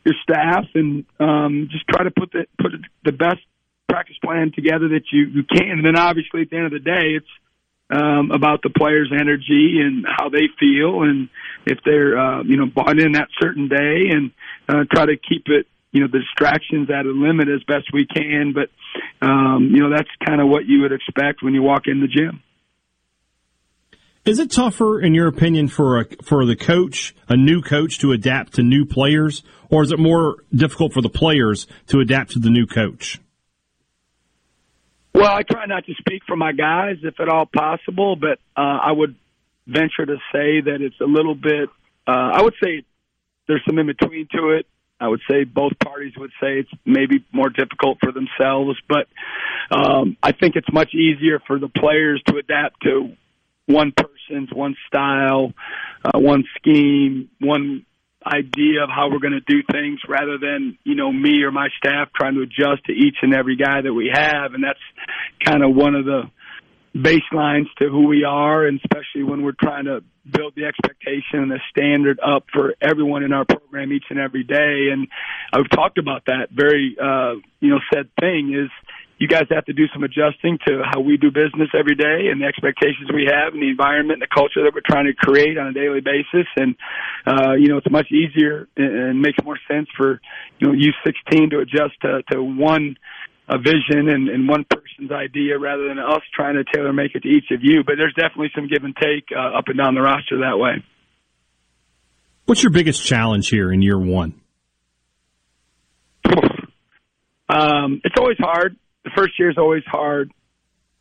your 0.04 0.14
staff, 0.22 0.64
and 0.74 1.04
um, 1.20 1.68
just 1.70 1.86
try 1.86 2.02
to 2.02 2.10
put 2.10 2.32
the 2.32 2.46
put 2.58 2.72
the 3.04 3.12
best 3.12 3.40
practice 3.88 4.16
plan 4.24 4.52
together 4.54 4.88
that 4.88 5.04
you 5.12 5.26
you 5.26 5.42
can. 5.44 5.70
And 5.70 5.84
then 5.84 5.96
obviously 5.96 6.42
at 6.42 6.50
the 6.50 6.56
end 6.56 6.66
of 6.66 6.72
the 6.72 6.78
day, 6.78 7.18
it's 7.18 7.26
um, 7.90 8.30
about 8.30 8.62
the 8.62 8.70
players' 8.70 9.12
energy 9.12 9.80
and 9.84 10.06
how 10.08 10.30
they 10.30 10.48
feel, 10.58 11.02
and 11.02 11.28
if 11.66 11.78
they're 11.84 12.18
uh, 12.18 12.42
you 12.42 12.56
know 12.56 12.66
bought 12.66 12.98
in 12.98 13.12
that 13.12 13.28
certain 13.38 13.68
day, 13.68 14.08
and 14.10 14.30
uh, 14.66 14.84
try 14.90 15.04
to 15.04 15.16
keep 15.18 15.48
it 15.48 15.66
you 15.92 16.00
know 16.00 16.08
the 16.10 16.20
distractions 16.20 16.90
at 16.90 17.06
a 17.06 17.10
limit 17.10 17.48
as 17.48 17.62
best 17.64 17.92
we 17.92 18.06
can. 18.06 18.52
But 18.54 18.70
um, 19.26 19.70
you 19.72 19.80
know 19.82 19.90
that's 19.90 20.08
kind 20.26 20.40
of 20.40 20.48
what 20.48 20.66
you 20.66 20.82
would 20.82 20.92
expect 20.92 21.42
when 21.42 21.54
you 21.54 21.62
walk 21.62 21.82
in 21.86 22.00
the 22.00 22.08
gym. 22.08 22.42
Is 24.24 24.38
it 24.38 24.52
tougher, 24.52 25.00
in 25.00 25.14
your 25.14 25.26
opinion, 25.26 25.68
for 25.68 26.00
a 26.00 26.06
for 26.22 26.46
the 26.46 26.56
coach, 26.56 27.14
a 27.28 27.36
new 27.36 27.60
coach, 27.60 27.98
to 28.00 28.12
adapt 28.12 28.54
to 28.54 28.62
new 28.62 28.84
players, 28.86 29.42
or 29.68 29.82
is 29.82 29.90
it 29.90 29.98
more 29.98 30.36
difficult 30.54 30.92
for 30.92 31.02
the 31.02 31.08
players 31.08 31.66
to 31.88 32.00
adapt 32.00 32.32
to 32.32 32.38
the 32.38 32.50
new 32.50 32.66
coach? 32.66 33.20
Well, 35.14 35.30
I 35.30 35.42
try 35.42 35.66
not 35.66 35.84
to 35.86 35.94
speak 35.98 36.22
for 36.26 36.36
my 36.36 36.52
guys, 36.52 36.96
if 37.02 37.20
at 37.20 37.28
all 37.28 37.46
possible, 37.46 38.16
but 38.16 38.38
uh, 38.56 38.78
I 38.82 38.92
would 38.92 39.16
venture 39.66 40.06
to 40.06 40.16
say 40.32 40.60
that 40.62 40.78
it's 40.80 41.00
a 41.00 41.04
little 41.04 41.34
bit. 41.34 41.68
Uh, 42.06 42.30
I 42.32 42.42
would 42.42 42.54
say 42.62 42.84
there's 43.46 43.62
some 43.66 43.78
in 43.78 43.86
between 43.86 44.28
to 44.36 44.50
it. 44.50 44.66
I 45.02 45.08
would 45.08 45.20
say 45.28 45.42
both 45.42 45.72
parties 45.82 46.12
would 46.16 46.30
say 46.40 46.60
it's 46.60 46.70
maybe 46.86 47.24
more 47.32 47.48
difficult 47.48 47.98
for 48.00 48.12
themselves, 48.12 48.78
but 48.88 49.08
um, 49.76 50.16
I 50.22 50.30
think 50.30 50.54
it's 50.54 50.72
much 50.72 50.94
easier 50.94 51.40
for 51.44 51.58
the 51.58 51.66
players 51.68 52.22
to 52.28 52.36
adapt 52.36 52.80
to 52.84 53.16
one 53.66 53.92
person's, 53.92 54.50
one 54.52 54.76
style, 54.86 55.54
uh, 56.04 56.20
one 56.20 56.44
scheme, 56.56 57.30
one 57.40 57.84
idea 58.24 58.84
of 58.84 58.90
how 58.90 59.10
we're 59.10 59.18
going 59.18 59.32
to 59.32 59.40
do 59.40 59.62
things 59.72 59.98
rather 60.08 60.38
than, 60.38 60.78
you 60.84 60.94
know, 60.94 61.10
me 61.10 61.42
or 61.42 61.50
my 61.50 61.66
staff 61.76 62.10
trying 62.14 62.34
to 62.34 62.42
adjust 62.42 62.84
to 62.86 62.92
each 62.92 63.16
and 63.22 63.34
every 63.34 63.56
guy 63.56 63.80
that 63.82 63.92
we 63.92 64.08
have. 64.14 64.54
And 64.54 64.62
that's 64.62 64.78
kind 65.44 65.64
of 65.64 65.74
one 65.74 65.96
of 65.96 66.04
the 66.04 66.30
baselines 66.94 67.66
to 67.78 67.88
who 67.88 68.06
we 68.06 68.24
are, 68.24 68.66
and 68.66 68.78
especially 68.84 69.22
when 69.22 69.42
we're 69.42 69.56
trying 69.60 69.86
to 69.86 70.02
build 70.30 70.54
the 70.54 70.66
expectation 70.66 71.40
and 71.40 71.50
the 71.50 71.60
standard 71.70 72.20
up 72.20 72.44
for 72.52 72.74
everyone 72.80 73.22
in 73.22 73.32
our 73.32 73.44
program 73.44 73.92
each 73.92 74.04
and 74.10 74.18
every 74.18 74.44
day. 74.44 74.88
And 74.92 75.08
I've 75.52 75.68
talked 75.70 75.98
about 75.98 76.26
that 76.26 76.48
very, 76.50 76.96
uh, 77.00 77.34
you 77.60 77.70
know, 77.70 77.80
said 77.92 78.08
thing 78.20 78.54
is 78.54 78.70
you 79.22 79.28
guys 79.28 79.46
have 79.50 79.64
to 79.66 79.72
do 79.72 79.84
some 79.92 80.02
adjusting 80.02 80.58
to 80.66 80.82
how 80.84 81.00
we 81.00 81.16
do 81.16 81.30
business 81.30 81.68
every 81.78 81.94
day 81.94 82.26
and 82.30 82.40
the 82.40 82.44
expectations 82.44 83.08
we 83.14 83.24
have 83.30 83.54
and 83.54 83.62
the 83.62 83.70
environment 83.70 84.20
and 84.20 84.22
the 84.22 84.34
culture 84.34 84.64
that 84.64 84.74
we're 84.74 84.82
trying 84.84 85.06
to 85.06 85.14
create 85.14 85.56
on 85.56 85.68
a 85.68 85.72
daily 85.72 86.00
basis. 86.00 86.46
And, 86.56 86.74
uh, 87.24 87.52
you 87.52 87.68
know, 87.68 87.76
it's 87.76 87.88
much 87.88 88.10
easier 88.10 88.66
and 88.76 89.22
makes 89.22 89.38
more 89.44 89.58
sense 89.70 89.86
for, 89.96 90.20
you 90.58 90.66
know, 90.66 90.74
U16 90.74 91.50
to 91.50 91.60
adjust 91.60 91.94
to, 92.02 92.22
to 92.32 92.42
one 92.42 92.96
a 93.52 93.58
vision 93.58 94.08
and, 94.08 94.28
and 94.28 94.48
one 94.48 94.64
person's 94.64 95.10
idea 95.10 95.58
rather 95.58 95.88
than 95.88 95.98
us 95.98 96.22
trying 96.34 96.54
to 96.54 96.64
tailor 96.72 96.92
make 96.92 97.14
it 97.14 97.22
to 97.22 97.28
each 97.28 97.50
of 97.50 97.60
you. 97.62 97.82
But 97.84 97.96
there's 97.96 98.14
definitely 98.14 98.50
some 98.54 98.68
give 98.68 98.84
and 98.84 98.96
take 98.96 99.24
uh, 99.36 99.58
up 99.58 99.64
and 99.66 99.76
down 99.76 99.94
the 99.94 100.00
roster 100.00 100.38
that 100.38 100.58
way. 100.58 100.82
What's 102.46 102.62
your 102.62 102.72
biggest 102.72 103.04
challenge 103.04 103.48
here 103.48 103.72
in 103.72 103.82
year 103.82 103.98
one? 103.98 104.40
Um, 107.48 108.00
it's 108.04 108.14
always 108.18 108.38
hard 108.38 108.76
the 109.04 109.10
first 109.16 109.38
year 109.38 109.50
is 109.50 109.58
always 109.58 109.82
hard. 109.86 110.32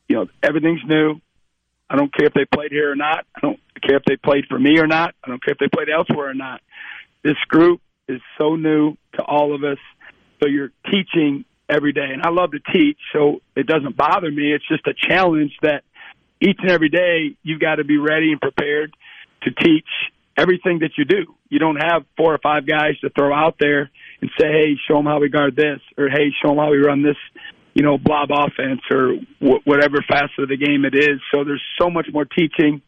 You 0.07 0.17
know, 0.17 0.27
everything's 0.43 0.81
new. 0.85 1.21
I 1.89 1.95
don't 1.95 2.13
care 2.13 2.27
if 2.27 2.33
they 2.33 2.45
played 2.45 2.71
here 2.71 2.91
or 2.91 2.95
not. 2.95 3.25
I 3.35 3.41
don't 3.41 3.59
care 3.81 3.97
if 3.97 4.03
they 4.05 4.15
played 4.15 4.45
for 4.49 4.57
me 4.57 4.79
or 4.79 4.87
not. 4.87 5.13
I 5.23 5.29
don't 5.29 5.43
care 5.43 5.53
if 5.53 5.59
they 5.59 5.67
played 5.67 5.89
elsewhere 5.89 6.29
or 6.29 6.33
not. 6.33 6.61
This 7.23 7.37
group 7.47 7.81
is 8.07 8.21
so 8.37 8.55
new 8.55 8.95
to 9.13 9.23
all 9.23 9.53
of 9.53 9.63
us. 9.63 9.77
So 10.41 10.49
you're 10.49 10.71
teaching 10.89 11.45
every 11.71 11.93
day. 11.93 12.09
And 12.11 12.21
I 12.23 12.29
love 12.29 12.51
to 12.51 12.59
teach, 12.73 12.97
so 13.13 13.41
it 13.55 13.67
doesn't 13.67 13.95
bother 13.95 14.29
me. 14.29 14.53
It's 14.53 14.67
just 14.67 14.85
a 14.87 14.93
challenge 14.93 15.51
that 15.61 15.83
each 16.41 16.57
and 16.59 16.71
every 16.71 16.89
day 16.89 17.37
you've 17.43 17.61
got 17.61 17.75
to 17.75 17.83
be 17.83 17.97
ready 17.97 18.31
and 18.31 18.41
prepared 18.41 18.93
to 19.43 19.51
teach 19.51 19.87
everything 20.37 20.79
that 20.79 20.91
you 20.97 21.05
do. 21.05 21.35
You 21.49 21.59
don't 21.59 21.77
have 21.77 22.03
four 22.17 22.33
or 22.33 22.39
five 22.39 22.67
guys 22.67 22.97
to 23.01 23.09
throw 23.09 23.33
out 23.33 23.55
there 23.59 23.89
and 24.21 24.29
say, 24.39 24.47
hey, 24.47 24.77
show 24.87 24.95
them 24.95 25.05
how 25.05 25.19
we 25.19 25.29
guard 25.29 25.55
this, 25.55 25.79
or 25.97 26.09
hey, 26.09 26.31
show 26.41 26.49
them 26.49 26.57
how 26.57 26.71
we 26.71 26.77
run 26.77 27.03
this 27.03 27.17
you 27.73 27.83
know, 27.83 27.97
blob 27.97 28.29
offense 28.31 28.81
or 28.91 29.15
wh- 29.39 29.65
whatever 29.65 30.03
facet 30.07 30.39
of 30.39 30.49
the 30.49 30.57
game 30.57 30.85
it 30.85 30.95
is. 30.95 31.21
So 31.33 31.43
there's 31.43 31.63
so 31.79 31.89
much 31.89 32.07
more 32.11 32.25
teaching. 32.25 32.81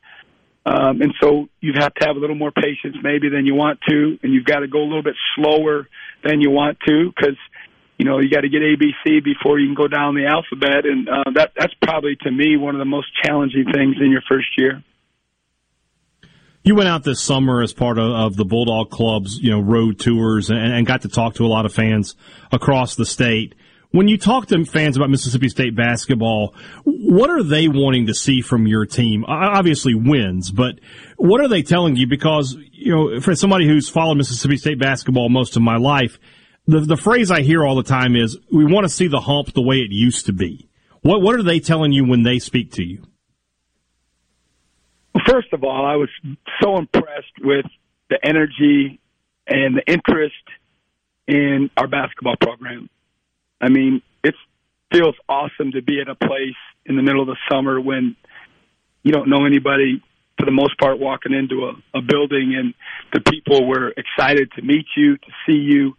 Um, 0.65 1.01
and 1.01 1.13
so 1.21 1.47
you 1.59 1.73
have 1.77 1.93
to 1.95 2.07
have 2.07 2.15
a 2.15 2.19
little 2.19 2.35
more 2.35 2.51
patience 2.51 2.95
maybe 3.03 3.29
than 3.29 3.45
you 3.45 3.53
want 3.53 3.79
to, 3.89 4.17
and 4.23 4.33
you've 4.33 4.45
got 4.45 4.59
to 4.59 4.67
go 4.67 4.79
a 4.79 4.87
little 4.87 5.03
bit 5.03 5.15
slower 5.35 5.87
than 6.23 6.39
you 6.39 6.51
want 6.51 6.77
to 6.87 7.11
because, 7.15 7.37
you 8.03 8.09
know, 8.09 8.19
you 8.19 8.29
got 8.29 8.41
to 8.41 8.49
get 8.49 8.61
ABC 8.61 9.23
before 9.23 9.59
you 9.59 9.67
can 9.67 9.75
go 9.75 9.87
down 9.87 10.13
the 10.13 10.25
alphabet. 10.25 10.85
And 10.85 11.07
uh, 11.07 11.23
that 11.35 11.53
that's 11.57 11.73
probably 11.81 12.17
to 12.23 12.31
me 12.31 12.57
one 12.57 12.75
of 12.75 12.79
the 12.79 12.85
most 12.85 13.07
challenging 13.23 13.63
things 13.73 13.95
in 14.01 14.11
your 14.11 14.21
first 14.29 14.47
year. 14.57 14.83
You 16.65 16.75
went 16.75 16.89
out 16.89 17.05
this 17.05 17.21
summer 17.21 17.61
as 17.61 17.71
part 17.71 17.97
of, 17.97 18.11
of 18.11 18.35
the 18.35 18.43
Bulldog 18.43 18.89
Club's, 18.89 19.39
you 19.39 19.51
know, 19.51 19.61
road 19.61 19.99
tours 19.99 20.49
and, 20.49 20.59
and 20.59 20.85
got 20.85 21.03
to 21.03 21.07
talk 21.07 21.35
to 21.35 21.45
a 21.45 21.47
lot 21.47 21.65
of 21.65 21.73
fans 21.73 22.15
across 22.51 22.95
the 22.95 23.05
state. 23.05 23.55
When 23.91 24.09
you 24.09 24.17
talk 24.17 24.47
to 24.47 24.65
fans 24.65 24.97
about 24.97 25.09
Mississippi 25.09 25.47
State 25.47 25.73
basketball, 25.73 26.55
what 26.83 27.29
are 27.29 27.43
they 27.43 27.69
wanting 27.69 28.07
to 28.07 28.13
see 28.13 28.41
from 28.41 28.67
your 28.67 28.85
team? 28.85 29.23
Obviously 29.25 29.93
wins, 29.93 30.51
but 30.51 30.79
what 31.15 31.39
are 31.39 31.47
they 31.47 31.61
telling 31.61 31.95
you? 31.95 32.07
Because, 32.07 32.57
you 32.71 32.93
know, 32.93 33.21
for 33.21 33.33
somebody 33.33 33.65
who's 33.65 33.87
followed 33.87 34.15
Mississippi 34.15 34.57
State 34.57 34.79
basketball 34.79 35.29
most 35.29 35.55
of 35.55 35.61
my 35.61 35.77
life, 35.77 36.17
the, 36.65 36.79
the 36.81 36.97
phrase 36.97 37.31
I 37.31 37.41
hear 37.41 37.65
all 37.65 37.75
the 37.75 37.83
time 37.83 38.15
is, 38.15 38.37
we 38.51 38.65
want 38.65 38.85
to 38.85 38.89
see 38.89 39.07
the 39.07 39.19
hump 39.19 39.53
the 39.53 39.61
way 39.61 39.77
it 39.77 39.91
used 39.91 40.25
to 40.27 40.33
be. 40.33 40.69
What, 41.01 41.21
what 41.21 41.35
are 41.35 41.43
they 41.43 41.59
telling 41.59 41.91
you 41.91 42.05
when 42.05 42.23
they 42.23 42.39
speak 42.39 42.71
to 42.73 42.83
you? 42.83 43.03
First 45.27 45.53
of 45.53 45.63
all, 45.63 45.85
I 45.85 45.95
was 45.95 46.09
so 46.61 46.77
impressed 46.77 47.33
with 47.41 47.65
the 48.09 48.17
energy 48.23 48.99
and 49.47 49.77
the 49.77 49.83
interest 49.85 50.35
in 51.27 51.69
our 51.77 51.87
basketball 51.87 52.35
program. 52.39 52.89
I 53.61 53.69
mean, 53.69 54.01
it 54.23 54.35
feels 54.91 55.15
awesome 55.27 55.71
to 55.73 55.81
be 55.81 55.99
at 56.01 56.07
a 56.07 56.15
place 56.15 56.55
in 56.85 56.95
the 56.95 57.01
middle 57.01 57.21
of 57.21 57.27
the 57.27 57.37
summer 57.51 57.79
when 57.79 58.15
you 59.03 59.11
don't 59.11 59.29
know 59.29 59.45
anybody 59.45 60.01
for 60.39 60.45
the 60.45 60.51
most 60.51 60.77
part 60.77 60.99
walking 60.99 61.33
into 61.33 61.65
a, 61.65 61.97
a 61.97 62.01
building 62.01 62.55
and 62.57 62.73
the 63.13 63.19
people 63.31 63.67
were 63.67 63.93
excited 63.97 64.51
to 64.55 64.61
meet 64.61 64.85
you, 64.95 65.17
to 65.17 65.27
see 65.45 65.57
you, 65.57 65.95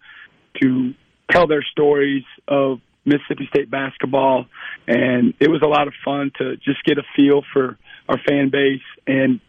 to 0.61 0.95
tell 1.31 1.47
their 1.47 1.65
stories 1.73 2.25
of 2.49 2.79
Mississippi 3.05 3.47
State 3.49 3.71
basketball. 3.71 4.47
And 4.87 5.35
it 5.41 5.51
was 5.51 5.63
a 5.63 5.69
lot 5.69 5.89
of 5.89 5.95
fun 6.05 6.31
to 6.39 6.57
just 6.57 6.85
get 6.85 6.99
a 6.99 7.03
feel 7.17 7.43
for 7.53 7.79
our 8.09 8.19
fan 8.29 8.51
base. 8.51 8.81
And 9.07 9.41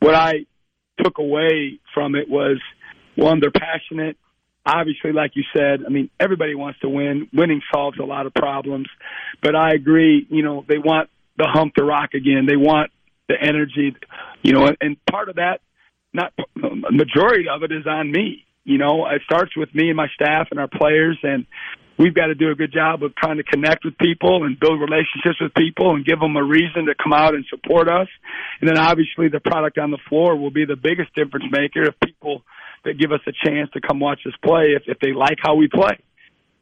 what 0.00 0.14
I 0.14 0.46
took 1.02 1.18
away 1.18 1.80
from 1.94 2.14
it 2.14 2.28
was 2.28 2.60
one, 3.16 3.40
they're 3.40 3.50
passionate 3.50 4.16
obviously, 4.66 5.12
like 5.12 5.32
you 5.34 5.44
said, 5.56 5.84
I 5.86 5.90
mean, 5.90 6.10
everybody 6.18 6.54
wants 6.54 6.80
to 6.80 6.88
win. 6.88 7.28
Winning 7.32 7.62
solves 7.72 7.98
a 7.98 8.04
lot 8.04 8.26
of 8.26 8.34
problems. 8.34 8.88
But 9.42 9.54
I 9.54 9.72
agree, 9.72 10.26
you 10.28 10.42
know, 10.42 10.64
they 10.68 10.78
want 10.78 11.08
the 11.38 11.48
hump 11.50 11.74
to 11.74 11.84
rock 11.84 12.14
again. 12.14 12.46
They 12.46 12.56
want 12.56 12.90
the 13.28 13.36
energy, 13.40 13.94
you 14.42 14.52
know, 14.52 14.72
and 14.80 14.96
part 15.06 15.28
of 15.28 15.36
that, 15.36 15.60
not 16.12 16.32
majority 16.56 17.46
of 17.48 17.62
it 17.62 17.72
is 17.72 17.86
on 17.86 18.10
me. 18.10 18.45
You 18.66 18.78
know, 18.78 19.06
it 19.06 19.22
starts 19.24 19.56
with 19.56 19.72
me 19.74 19.88
and 19.88 19.96
my 19.96 20.08
staff 20.12 20.48
and 20.50 20.58
our 20.58 20.66
players, 20.66 21.16
and 21.22 21.46
we've 21.98 22.14
got 22.14 22.26
to 22.26 22.34
do 22.34 22.50
a 22.50 22.56
good 22.56 22.72
job 22.72 23.04
of 23.04 23.14
trying 23.14 23.36
to 23.36 23.44
connect 23.44 23.84
with 23.84 23.96
people 23.96 24.42
and 24.44 24.58
build 24.58 24.80
relationships 24.80 25.40
with 25.40 25.54
people 25.54 25.94
and 25.94 26.04
give 26.04 26.18
them 26.18 26.36
a 26.36 26.42
reason 26.42 26.86
to 26.86 26.94
come 27.00 27.12
out 27.12 27.36
and 27.36 27.46
support 27.48 27.88
us. 27.88 28.08
And 28.60 28.68
then 28.68 28.76
obviously 28.76 29.28
the 29.28 29.38
product 29.38 29.78
on 29.78 29.92
the 29.92 29.98
floor 30.08 30.36
will 30.36 30.50
be 30.50 30.64
the 30.64 30.74
biggest 30.74 31.14
difference 31.14 31.46
maker 31.48 31.84
if 31.84 31.94
people 32.04 32.42
that 32.84 32.98
give 32.98 33.12
us 33.12 33.20
a 33.28 33.32
chance 33.46 33.70
to 33.72 33.80
come 33.80 34.00
watch 34.00 34.20
us 34.26 34.34
play 34.44 34.74
if, 34.74 34.82
if 34.86 34.98
they 34.98 35.12
like 35.12 35.38
how 35.40 35.54
we 35.54 35.68
play. 35.68 35.98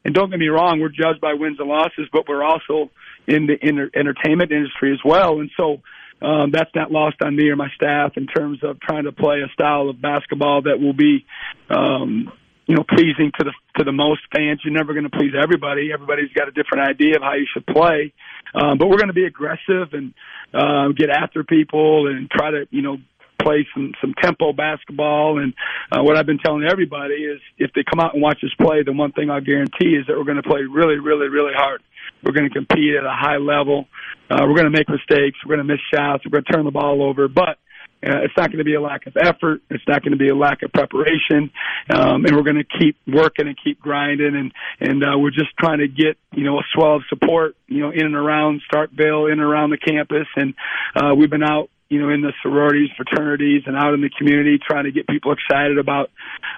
And 0.04 0.14
don't 0.14 0.28
get 0.28 0.38
me 0.38 0.48
wrong, 0.48 0.80
we're 0.80 0.90
judged 0.90 1.22
by 1.22 1.32
wins 1.32 1.58
and 1.58 1.68
losses, 1.68 2.06
but 2.12 2.28
we're 2.28 2.44
also 2.44 2.90
in 3.26 3.46
the 3.46 3.56
inter- 3.60 3.90
entertainment 3.94 4.52
industry 4.52 4.92
as 4.92 5.00
well. 5.02 5.40
And 5.40 5.50
so 5.56 5.80
um, 6.22 6.50
that's 6.52 6.70
not 6.74 6.90
lost 6.90 7.16
on 7.22 7.36
me 7.36 7.48
or 7.48 7.56
my 7.56 7.68
staff 7.74 8.12
in 8.16 8.26
terms 8.26 8.60
of 8.62 8.80
trying 8.80 9.04
to 9.04 9.12
play 9.12 9.40
a 9.40 9.52
style 9.52 9.88
of 9.88 10.00
basketball 10.00 10.62
that 10.62 10.80
will 10.80 10.92
be, 10.92 11.24
um, 11.70 12.32
you 12.66 12.74
know, 12.74 12.84
pleasing 12.88 13.30
to 13.38 13.44
the 13.44 13.52
to 13.78 13.84
the 13.84 13.92
most 13.92 14.22
fans. 14.34 14.60
You're 14.64 14.72
never 14.72 14.94
going 14.94 15.04
to 15.04 15.10
please 15.10 15.32
everybody. 15.40 15.90
Everybody's 15.92 16.32
got 16.32 16.48
a 16.48 16.52
different 16.52 16.88
idea 16.88 17.16
of 17.16 17.22
how 17.22 17.34
you 17.34 17.46
should 17.52 17.66
play, 17.66 18.12
um, 18.54 18.78
but 18.78 18.88
we're 18.88 18.96
going 18.96 19.08
to 19.08 19.14
be 19.14 19.26
aggressive 19.26 19.92
and 19.92 20.14
uh, 20.54 20.88
get 20.96 21.10
after 21.10 21.44
people 21.44 22.06
and 22.06 22.30
try 22.30 22.50
to, 22.50 22.66
you 22.70 22.80
know, 22.80 22.98
play 23.42 23.66
some 23.74 23.92
some 24.00 24.14
tempo 24.22 24.52
basketball. 24.52 25.38
And 25.38 25.52
uh, 25.92 26.02
what 26.02 26.16
I've 26.16 26.26
been 26.26 26.38
telling 26.38 26.64
everybody 26.64 27.14
is, 27.14 27.40
if 27.58 27.72
they 27.74 27.84
come 27.84 28.00
out 28.00 28.14
and 28.14 28.22
watch 28.22 28.38
us 28.42 28.54
play, 28.58 28.82
the 28.82 28.92
one 28.92 29.12
thing 29.12 29.28
I 29.30 29.40
guarantee 29.40 29.96
is 29.96 30.06
that 30.06 30.16
we're 30.16 30.24
going 30.24 30.42
to 30.42 30.48
play 30.48 30.62
really, 30.62 30.98
really, 30.98 31.28
really 31.28 31.52
hard. 31.54 31.82
We're 32.22 32.32
going 32.32 32.48
to 32.48 32.54
compete 32.54 32.94
at 32.94 33.04
a 33.04 33.12
high 33.12 33.36
level. 33.36 33.86
Uh, 34.30 34.42
we're 34.42 34.56
going 34.56 34.70
to 34.70 34.76
make 34.76 34.88
mistakes. 34.88 35.38
We're 35.44 35.56
going 35.56 35.66
to 35.66 35.72
miss 35.72 35.80
shots. 35.92 36.24
We're 36.24 36.40
going 36.40 36.44
to 36.44 36.52
turn 36.52 36.64
the 36.64 36.70
ball 36.70 37.02
over, 37.02 37.28
but 37.28 37.58
uh, 38.06 38.20
it's 38.22 38.34
not 38.36 38.48
going 38.48 38.58
to 38.58 38.64
be 38.64 38.74
a 38.74 38.80
lack 38.80 39.06
of 39.06 39.16
effort. 39.16 39.62
It's 39.70 39.84
not 39.88 40.02
going 40.02 40.12
to 40.12 40.18
be 40.18 40.28
a 40.28 40.34
lack 40.36 40.62
of 40.62 40.72
preparation, 40.72 41.50
um, 41.88 42.24
and 42.24 42.36
we're 42.36 42.42
going 42.42 42.62
to 42.62 42.78
keep 42.78 42.96
working 43.06 43.46
and 43.46 43.56
keep 43.62 43.80
grinding. 43.80 44.34
And 44.36 44.52
and 44.80 45.02
uh, 45.02 45.18
we're 45.18 45.30
just 45.30 45.56
trying 45.58 45.78
to 45.78 45.88
get 45.88 46.18
you 46.32 46.44
know 46.44 46.58
a 46.58 46.62
swell 46.74 46.96
of 46.96 47.02
support, 47.08 47.56
you 47.66 47.80
know, 47.80 47.90
in 47.90 48.04
and 48.04 48.14
around 48.14 48.60
Starkville, 48.70 49.26
in 49.26 49.38
and 49.38 49.42
around 49.42 49.70
the 49.70 49.78
campus. 49.78 50.26
And 50.36 50.54
uh, 50.94 51.14
we've 51.14 51.30
been 51.30 51.42
out 51.42 51.70
you 51.88 52.00
know, 52.00 52.08
in 52.08 52.22
the 52.22 52.32
sororities, 52.42 52.90
fraternities, 52.96 53.62
and 53.66 53.76
out 53.76 53.94
in 53.94 54.00
the 54.00 54.10
community, 54.10 54.58
trying 54.58 54.84
to 54.84 54.90
get 54.90 55.06
people 55.06 55.32
excited 55.32 55.78
about 55.78 56.10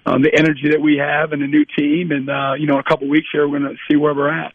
um, 0.06 0.22
the 0.22 0.32
energy 0.32 0.70
that 0.70 0.80
we 0.80 0.96
have 0.96 1.32
and 1.32 1.42
the 1.42 1.46
new 1.46 1.64
team. 1.64 2.10
And 2.10 2.30
uh, 2.30 2.54
you 2.58 2.66
know, 2.66 2.74
in 2.74 2.80
a 2.80 2.88
couple 2.88 3.06
of 3.06 3.10
weeks 3.10 3.28
here, 3.30 3.46
we're 3.46 3.58
going 3.58 3.70
to 3.70 3.78
see 3.88 3.96
where 3.96 4.14
we're 4.14 4.32
at. 4.32 4.54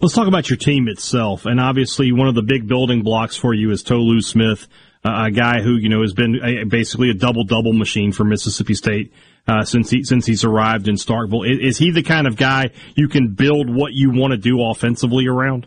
Let's 0.00 0.14
talk 0.14 0.28
about 0.28 0.50
your 0.50 0.58
team 0.58 0.88
itself. 0.88 1.46
And 1.46 1.58
obviously, 1.58 2.12
one 2.12 2.28
of 2.28 2.34
the 2.34 2.42
big 2.42 2.68
building 2.68 3.02
blocks 3.02 3.36
for 3.36 3.54
you 3.54 3.70
is 3.70 3.82
Tolu 3.82 4.20
Smith, 4.20 4.68
uh, 5.02 5.24
a 5.28 5.30
guy 5.30 5.62
who, 5.62 5.76
you 5.76 5.88
know, 5.88 6.02
has 6.02 6.12
been 6.12 6.38
a, 6.42 6.64
basically 6.64 7.08
a 7.08 7.14
double 7.14 7.44
double 7.44 7.72
machine 7.72 8.12
for 8.12 8.24
Mississippi 8.24 8.74
State. 8.74 9.12
Uh, 9.48 9.64
since 9.64 9.90
he 9.90 10.02
since 10.02 10.26
he's 10.26 10.44
arrived 10.44 10.88
in 10.88 10.96
Starkville, 10.96 11.48
is, 11.48 11.58
is 11.60 11.78
he 11.78 11.92
the 11.92 12.02
kind 12.02 12.26
of 12.26 12.36
guy 12.36 12.70
you 12.94 13.08
can 13.08 13.34
build 13.34 13.70
what 13.70 13.92
you 13.92 14.10
want 14.10 14.32
to 14.32 14.36
do 14.36 14.60
offensively 14.62 15.28
around? 15.28 15.66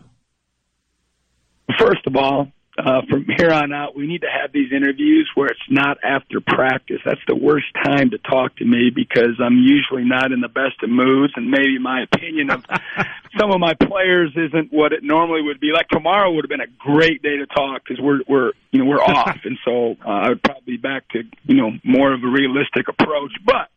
First 1.78 2.06
of 2.06 2.14
all, 2.14 2.52
uh, 2.84 3.02
from 3.08 3.26
here 3.36 3.50
on 3.50 3.72
out, 3.72 3.94
we 3.94 4.06
need 4.06 4.22
to 4.22 4.30
have 4.30 4.52
these 4.52 4.72
interviews 4.72 5.30
where 5.34 5.48
it's 5.48 5.60
not 5.68 5.98
after 6.02 6.40
practice. 6.40 6.98
That's 7.04 7.20
the 7.28 7.36
worst 7.36 7.66
time 7.84 8.10
to 8.10 8.18
talk 8.18 8.56
to 8.56 8.64
me 8.64 8.90
because 8.94 9.40
I'm 9.42 9.58
usually 9.58 10.04
not 10.04 10.32
in 10.32 10.40
the 10.40 10.48
best 10.48 10.82
of 10.82 10.90
moods, 10.90 11.32
and 11.36 11.50
maybe 11.50 11.78
my 11.78 12.02
opinion 12.02 12.50
of 12.50 12.64
some 13.38 13.50
of 13.50 13.60
my 13.60 13.74
players 13.74 14.32
isn't 14.36 14.72
what 14.72 14.92
it 14.92 15.02
normally 15.02 15.42
would 15.42 15.60
be. 15.60 15.72
Like 15.72 15.88
tomorrow 15.88 16.32
would 16.32 16.44
have 16.44 16.50
been 16.50 16.60
a 16.60 16.72
great 16.78 17.22
day 17.22 17.36
to 17.36 17.46
talk 17.46 17.82
because 17.84 18.02
we're 18.02 18.20
we're 18.28 18.52
you 18.70 18.80
know 18.80 18.86
we're 18.86 19.02
off, 19.02 19.38
and 19.44 19.58
so 19.64 19.96
uh, 20.04 20.08
I 20.08 20.28
would 20.30 20.42
probably 20.42 20.76
be 20.76 20.76
back 20.76 21.08
to 21.10 21.22
you 21.44 21.56
know 21.56 21.72
more 21.84 22.12
of 22.12 22.22
a 22.22 22.28
realistic 22.28 22.88
approach, 22.88 23.32
but 23.44 23.68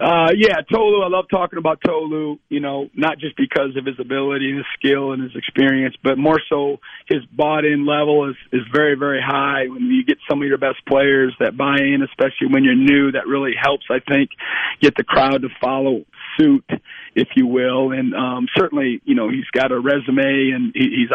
uh, 0.00 0.28
yeah, 0.36 0.60
Tolu. 0.70 1.02
I 1.02 1.08
love 1.08 1.26
talking 1.30 1.58
about 1.58 1.80
Tolu. 1.84 2.38
You 2.48 2.60
know, 2.60 2.88
not 2.94 3.18
just 3.18 3.36
because 3.36 3.76
of 3.76 3.86
his 3.86 3.96
ability 3.98 4.50
and 4.50 4.58
his 4.58 4.66
skill 4.78 5.12
and 5.12 5.22
his 5.22 5.34
experience, 5.34 5.96
but 6.02 6.18
more 6.18 6.40
so 6.48 6.78
his 7.06 7.24
bought-in 7.32 7.86
level 7.86 8.28
is 8.28 8.36
is 8.52 8.62
very 8.72 8.96
very 8.96 9.20
high. 9.20 9.66
When 9.68 9.86
you 9.86 10.04
get 10.04 10.18
some 10.28 10.42
of 10.42 10.48
your 10.48 10.58
best 10.58 10.84
players 10.86 11.34
that 11.40 11.56
buy 11.56 11.78
in, 11.78 12.02
especially 12.02 12.48
when 12.48 12.64
you're 12.64 12.74
new, 12.74 13.12
that 13.12 13.26
really 13.26 13.54
helps. 13.60 13.86
I 13.90 14.00
think 14.00 14.30
get 14.80 14.94
the 14.96 15.04
crowd 15.04 15.42
to 15.42 15.48
follow 15.60 16.04
suit, 16.38 16.64
if 17.14 17.28
you 17.36 17.46
will. 17.46 17.92
And 17.92 18.14
um, 18.14 18.46
certainly, 18.56 19.00
you 19.04 19.14
know, 19.14 19.28
he's 19.28 19.48
got 19.52 19.72
a 19.72 19.78
resume 19.78 20.52
and 20.54 20.72
he, 20.74 21.04
he's 21.06 21.10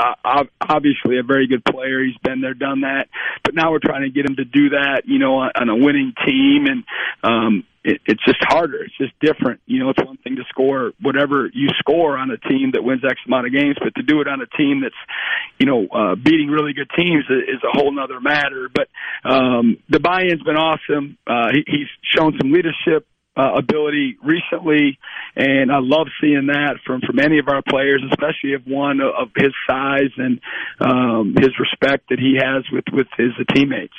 obviously 0.62 1.18
a 1.20 1.24
very 1.24 1.48
good 1.48 1.64
player. 1.64 2.04
He's 2.04 2.18
been 2.24 2.42
there, 2.42 2.54
done 2.54 2.82
that. 2.82 3.08
But 3.44 3.56
now 3.56 3.72
we're 3.72 3.80
trying 3.80 4.04
to 4.04 4.10
get 4.10 4.30
him 4.30 4.36
to 4.38 4.46
do 4.46 4.70
that, 4.70 5.04
you 5.06 5.20
know, 5.20 5.36
on, 5.36 5.70
a 5.70 5.76
winning 5.76 6.14
team. 6.26 6.66
And 6.68 6.84
um, 7.24 7.64
it, 7.84 8.02
it's 8.06 8.24
just 8.26 8.40
harder. 8.42 8.84
It's 8.84 8.98
just 8.98 9.14
different. 9.20 9.62
You 9.66 9.80
know, 9.80 9.90
it's 9.90 10.04
one 10.04 10.18
thing 10.18 10.36
to 10.36 10.44
score 10.50 10.92
whatever 11.02 11.50
you 11.54 11.70
score 11.80 12.18
on 12.18 12.30
a 12.30 12.38
team 12.38 12.72
that 12.74 12.84
wins 12.84 13.02
X 13.04 13.20
amount 13.26 13.48
of 13.48 13.54
games, 13.54 13.76
but 13.82 13.96
to 13.96 14.04
do 14.04 14.22
it 14.22 14.28
on 14.28 14.42
a 14.42 14.48
team 14.58 14.82
that's, 14.82 14.96
you 15.60 15.66
know, 15.66 15.88
uh, 15.88 16.16
beating 16.16 16.50
really 16.50 16.74
good 16.74 16.90
teams 16.96 17.26
is, 17.30 17.60
a 17.64 17.78
whole 17.78 17.92
nother 17.92 18.20
matter. 18.20 18.70
But 18.74 18.88
um, 19.24 19.78
the 19.90 20.00
buy-in's 20.00 20.42
been 20.42 20.58
awesome. 20.58 21.18
Uh, 21.28 21.50
he, 21.54 21.64
he's 21.68 21.88
shown 22.04 22.38
some 22.40 22.52
leadership 22.52 23.08
uh, 23.36 23.54
ability 23.58 24.18
recently, 24.24 25.00
and 25.36 25.72
I 25.72 25.80
love 25.80 26.08
seeing 26.20 26.48
that 26.48 26.76
from 26.86 27.02
from 27.02 27.20
any 27.20 27.40
of 27.40 27.48
our 27.48 27.62
players, 27.68 28.04
especially 28.10 28.54
of 28.54 28.66
one 28.66 29.00
of 29.02 29.30
his 29.36 29.54
size 29.70 30.12
and 30.18 30.40
um, 30.80 31.36
his 31.38 31.52
respect 31.60 32.10
that 32.10 32.20
he 32.20 32.38
has 32.42 32.64
with 32.72 32.86
with 32.92 33.08
his 33.18 33.32
teammates. 33.54 33.94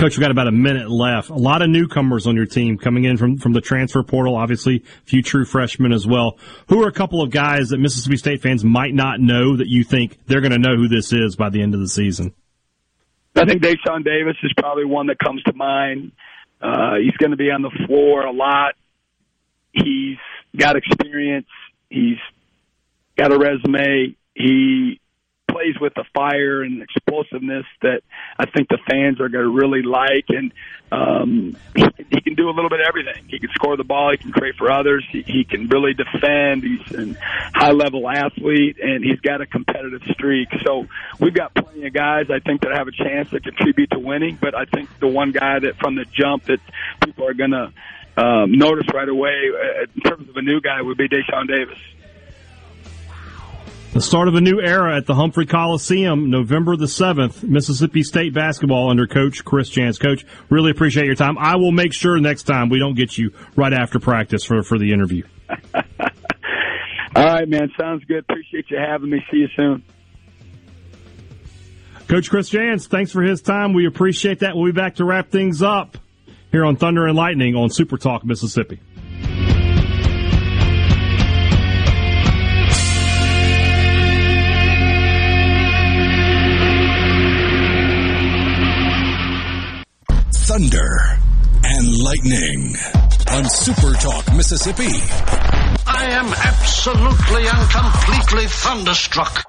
Coach, 0.00 0.16
we've 0.16 0.22
got 0.22 0.30
about 0.30 0.46
a 0.46 0.52
minute 0.52 0.90
left. 0.90 1.28
A 1.28 1.34
lot 1.34 1.60
of 1.60 1.68
newcomers 1.68 2.26
on 2.26 2.34
your 2.34 2.46
team 2.46 2.78
coming 2.78 3.04
in 3.04 3.18
from, 3.18 3.36
from 3.36 3.52
the 3.52 3.60
transfer 3.60 4.02
portal, 4.02 4.34
obviously, 4.34 4.76
a 4.76 5.04
few 5.04 5.22
true 5.22 5.44
freshmen 5.44 5.92
as 5.92 6.06
well. 6.06 6.38
Who 6.68 6.82
are 6.82 6.88
a 6.88 6.92
couple 6.92 7.20
of 7.20 7.30
guys 7.30 7.68
that 7.68 7.76
Mississippi 7.76 8.16
State 8.16 8.40
fans 8.40 8.64
might 8.64 8.94
not 8.94 9.20
know 9.20 9.58
that 9.58 9.66
you 9.68 9.84
think 9.84 10.16
they're 10.26 10.40
going 10.40 10.52
to 10.52 10.58
know 10.58 10.74
who 10.74 10.88
this 10.88 11.12
is 11.12 11.36
by 11.36 11.50
the 11.50 11.60
end 11.60 11.74
of 11.74 11.80
the 11.80 11.88
season? 11.88 12.32
I 13.36 13.44
think 13.44 13.62
Dashawn 13.62 14.02
Davis 14.02 14.36
is 14.42 14.54
probably 14.56 14.86
one 14.86 15.08
that 15.08 15.18
comes 15.18 15.42
to 15.42 15.52
mind. 15.52 16.12
Uh, 16.60 16.96
he's 16.96 17.16
going 17.16 17.30
to 17.30 17.36
be 17.36 17.50
on 17.50 17.62
the 17.62 17.70
floor 17.86 18.24
a 18.24 18.32
lot. 18.32 18.74
He's 19.72 20.18
got 20.56 20.76
experience. 20.76 21.46
He's 21.88 22.18
got 23.16 23.32
a 23.32 23.38
resume. 23.38 24.16
He 24.34 24.99
plays 25.50 25.78
with 25.80 25.94
the 25.94 26.04
fire 26.14 26.62
and 26.62 26.82
explosiveness 26.82 27.66
that 27.82 28.02
I 28.38 28.46
think 28.46 28.68
the 28.68 28.78
fans 28.88 29.20
are 29.20 29.28
going 29.28 29.44
to 29.44 29.50
really 29.50 29.82
like. 29.82 30.26
And 30.28 30.52
um, 30.92 31.56
he, 31.74 31.84
he 32.10 32.20
can 32.20 32.34
do 32.34 32.48
a 32.48 32.52
little 32.52 32.70
bit 32.70 32.80
of 32.80 32.86
everything. 32.86 33.24
He 33.28 33.38
can 33.38 33.50
score 33.54 33.76
the 33.76 33.84
ball. 33.84 34.10
He 34.10 34.16
can 34.16 34.32
create 34.32 34.56
for 34.56 34.70
others. 34.70 35.04
He, 35.10 35.22
he 35.22 35.44
can 35.44 35.68
really 35.68 35.94
defend. 35.94 36.62
He's 36.62 36.92
a 36.92 37.16
high 37.54 37.72
level 37.72 38.08
athlete, 38.08 38.78
and 38.82 39.04
he's 39.04 39.20
got 39.20 39.40
a 39.40 39.46
competitive 39.46 40.02
streak. 40.12 40.48
So 40.64 40.86
we've 41.18 41.34
got 41.34 41.54
plenty 41.54 41.86
of 41.86 41.92
guys 41.92 42.26
I 42.30 42.40
think 42.40 42.62
that 42.62 42.72
have 42.72 42.88
a 42.88 42.92
chance 42.92 43.30
to 43.30 43.40
contribute 43.40 43.90
to 43.90 43.98
winning. 43.98 44.38
But 44.40 44.54
I 44.54 44.64
think 44.64 44.88
the 44.98 45.08
one 45.08 45.32
guy 45.32 45.58
that 45.58 45.76
from 45.76 45.96
the 45.96 46.04
jump 46.04 46.44
that 46.44 46.60
people 47.04 47.26
are 47.26 47.34
going 47.34 47.52
to 47.52 47.72
um, 48.16 48.52
notice 48.52 48.86
right 48.92 49.08
away 49.08 49.50
uh, 49.52 49.86
in 49.94 50.00
terms 50.02 50.28
of 50.28 50.36
a 50.36 50.42
new 50.42 50.60
guy 50.60 50.82
would 50.82 50.98
be 50.98 51.08
Dashawn 51.08 51.48
Davis. 51.48 51.78
The 53.92 54.00
start 54.00 54.28
of 54.28 54.36
a 54.36 54.40
new 54.40 54.60
era 54.60 54.96
at 54.96 55.06
the 55.06 55.16
Humphrey 55.16 55.46
Coliseum, 55.46 56.30
November 56.30 56.76
the 56.76 56.86
7th, 56.86 57.42
Mississippi 57.42 58.04
State 58.04 58.32
basketball 58.32 58.88
under 58.88 59.08
Coach 59.08 59.44
Chris 59.44 59.68
Jans. 59.68 59.98
Coach, 59.98 60.24
really 60.48 60.70
appreciate 60.70 61.06
your 61.06 61.16
time. 61.16 61.36
I 61.36 61.56
will 61.56 61.72
make 61.72 61.92
sure 61.92 62.16
next 62.20 62.44
time 62.44 62.68
we 62.68 62.78
don't 62.78 62.94
get 62.94 63.18
you 63.18 63.32
right 63.56 63.72
after 63.72 63.98
practice 63.98 64.44
for, 64.44 64.62
for 64.62 64.78
the 64.78 64.92
interview. 64.92 65.24
All 65.74 67.24
right, 67.24 67.48
man. 67.48 67.72
Sounds 67.76 68.04
good. 68.04 68.24
Appreciate 68.28 68.66
you 68.70 68.78
having 68.78 69.10
me. 69.10 69.24
See 69.28 69.38
you 69.38 69.48
soon. 69.56 69.82
Coach 72.06 72.30
Chris 72.30 72.48
Jans, 72.48 72.86
thanks 72.86 73.10
for 73.10 73.22
his 73.22 73.42
time. 73.42 73.72
We 73.72 73.86
appreciate 73.86 74.38
that. 74.40 74.56
We'll 74.56 74.66
be 74.66 74.72
back 74.72 74.96
to 74.96 75.04
wrap 75.04 75.30
things 75.30 75.62
up 75.62 75.98
here 76.52 76.64
on 76.64 76.76
Thunder 76.76 77.08
and 77.08 77.16
Lightning 77.16 77.56
on 77.56 77.70
Super 77.70 77.98
Talk 77.98 78.24
Mississippi. 78.24 78.80
Thunder 90.50 91.16
and 91.62 91.96
Lightning 91.98 92.74
on 93.30 93.48
Super 93.48 93.92
Talk 93.92 94.34
Mississippi. 94.34 94.90
I 95.86 96.06
am 96.08 96.26
absolutely 96.26 97.46
and 97.46 97.70
completely 97.70 98.48
thunderstruck. 98.48 99.44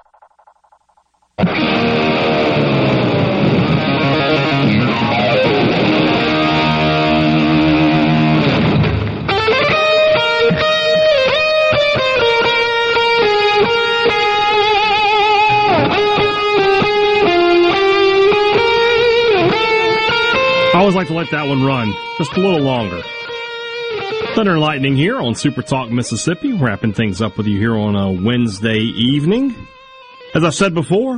Like 21.02 21.08
to 21.08 21.14
let 21.14 21.30
that 21.32 21.48
one 21.48 21.64
run 21.64 21.92
just 22.16 22.32
a 22.36 22.40
little 22.40 22.60
longer. 22.60 23.02
Thunder 24.36 24.52
and 24.52 24.60
Lightning 24.60 24.94
here 24.94 25.16
on 25.16 25.34
Super 25.34 25.60
Talk 25.60 25.90
Mississippi, 25.90 26.52
wrapping 26.52 26.92
things 26.92 27.20
up 27.20 27.36
with 27.36 27.48
you 27.48 27.58
here 27.58 27.74
on 27.74 27.96
a 27.96 28.12
Wednesday 28.12 28.78
evening. 28.78 29.52
As 30.32 30.44
I've 30.44 30.54
said 30.54 30.74
before, 30.74 31.16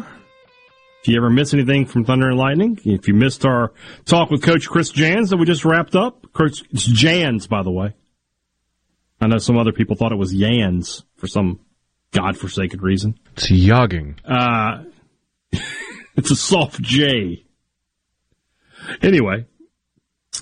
if 1.03 1.09
you 1.09 1.19
ever 1.19 1.29
miss 1.29 1.53
anything 1.53 1.85
from 1.85 2.07
Thunder 2.07 2.31
and 2.31 2.39
Lightning, 2.39 2.79
if 2.87 3.09
you 3.09 3.13
missed 3.13 3.45
our 3.45 3.75
talk 4.07 4.31
with 4.31 4.43
Coach 4.43 4.71
Chris 4.71 4.89
Jans 4.89 5.29
that 5.29 5.37
we 5.37 5.45
just 5.45 5.67
wrapped 5.67 5.95
up, 5.95 6.33
Coach, 6.33 6.63
it's 6.71 6.87
Jans, 6.87 7.47
by 7.47 7.63
the 7.63 7.71
way. 7.71 7.95
I 9.21 9.27
know 9.27 9.37
some 9.37 9.59
other 9.59 9.73
people 9.73 9.97
thought 9.97 10.13
it 10.13 10.19
was 10.19 10.33
Yans 10.33 11.03
for 11.17 11.27
some 11.27 11.61
godforsaken 12.13 12.81
reason. 12.81 13.19
It's 13.37 13.51
yogging. 13.51 14.17
Uh, 14.25 14.85
it's 16.17 16.31
a 16.31 16.37
soft 16.37 16.81
J. 16.81 17.45
Anyway, 19.03 19.47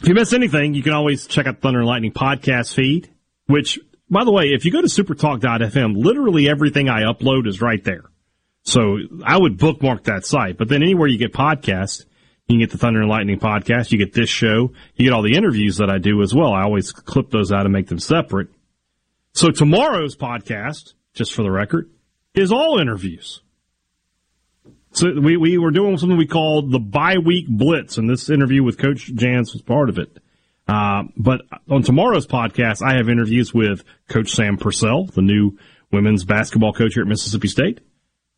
if 0.00 0.08
you 0.08 0.14
miss 0.14 0.32
anything, 0.32 0.74
you 0.74 0.82
can 0.82 0.94
always 0.94 1.26
check 1.26 1.46
out 1.46 1.60
Thunder 1.60 1.80
and 1.80 1.88
Lightning 1.88 2.12
podcast 2.12 2.74
feed, 2.74 3.10
which, 3.46 3.78
by 4.10 4.24
the 4.24 4.32
way, 4.32 4.48
if 4.48 4.64
you 4.64 4.72
go 4.72 4.80
to 4.80 4.88
supertalk.fm, 4.88 5.96
literally 5.96 6.48
everything 6.48 6.88
I 6.88 7.02
upload 7.02 7.46
is 7.46 7.60
right 7.60 7.82
there. 7.82 8.04
So 8.64 8.98
I 9.24 9.38
would 9.38 9.58
bookmark 9.58 10.04
that 10.04 10.24
site. 10.24 10.56
But 10.56 10.68
then 10.68 10.82
anywhere 10.82 11.08
you 11.08 11.18
get 11.18 11.32
podcasts, 11.32 12.04
you 12.46 12.54
can 12.54 12.60
get 12.60 12.70
the 12.70 12.78
Thunder 12.78 13.00
and 13.00 13.08
Lightning 13.08 13.38
podcast, 13.38 13.92
you 13.92 13.98
get 13.98 14.12
this 14.12 14.28
show, 14.28 14.72
you 14.96 15.04
get 15.04 15.12
all 15.12 15.22
the 15.22 15.36
interviews 15.36 15.78
that 15.78 15.90
I 15.90 15.98
do 15.98 16.22
as 16.22 16.34
well. 16.34 16.52
I 16.52 16.62
always 16.62 16.92
clip 16.92 17.30
those 17.30 17.52
out 17.52 17.66
and 17.66 17.72
make 17.72 17.88
them 17.88 17.98
separate. 17.98 18.48
So 19.34 19.50
tomorrow's 19.50 20.16
podcast, 20.16 20.94
just 21.14 21.34
for 21.34 21.42
the 21.42 21.50
record, 21.50 21.90
is 22.34 22.52
all 22.52 22.78
interviews. 22.78 23.40
So 24.92 25.08
we, 25.20 25.36
we 25.36 25.56
were 25.56 25.70
doing 25.70 25.96
something 25.96 26.18
we 26.18 26.26
called 26.26 26.70
the 26.70 26.78
bye 26.78 27.18
week 27.18 27.46
blitz, 27.48 27.96
and 27.96 28.08
this 28.08 28.28
interview 28.28 28.62
with 28.62 28.78
Coach 28.78 29.12
Jans 29.14 29.52
was 29.52 29.62
part 29.62 29.88
of 29.88 29.98
it. 29.98 30.18
Uh, 30.68 31.04
but 31.16 31.42
on 31.70 31.82
tomorrow's 31.82 32.26
podcast, 32.26 32.82
I 32.82 32.96
have 32.96 33.08
interviews 33.08 33.54
with 33.54 33.84
Coach 34.08 34.30
Sam 34.30 34.58
Purcell, 34.58 35.06
the 35.06 35.22
new 35.22 35.58
women's 35.90 36.24
basketball 36.24 36.72
coach 36.72 36.94
here 36.94 37.02
at 37.02 37.08
Mississippi 37.08 37.48
State, 37.48 37.80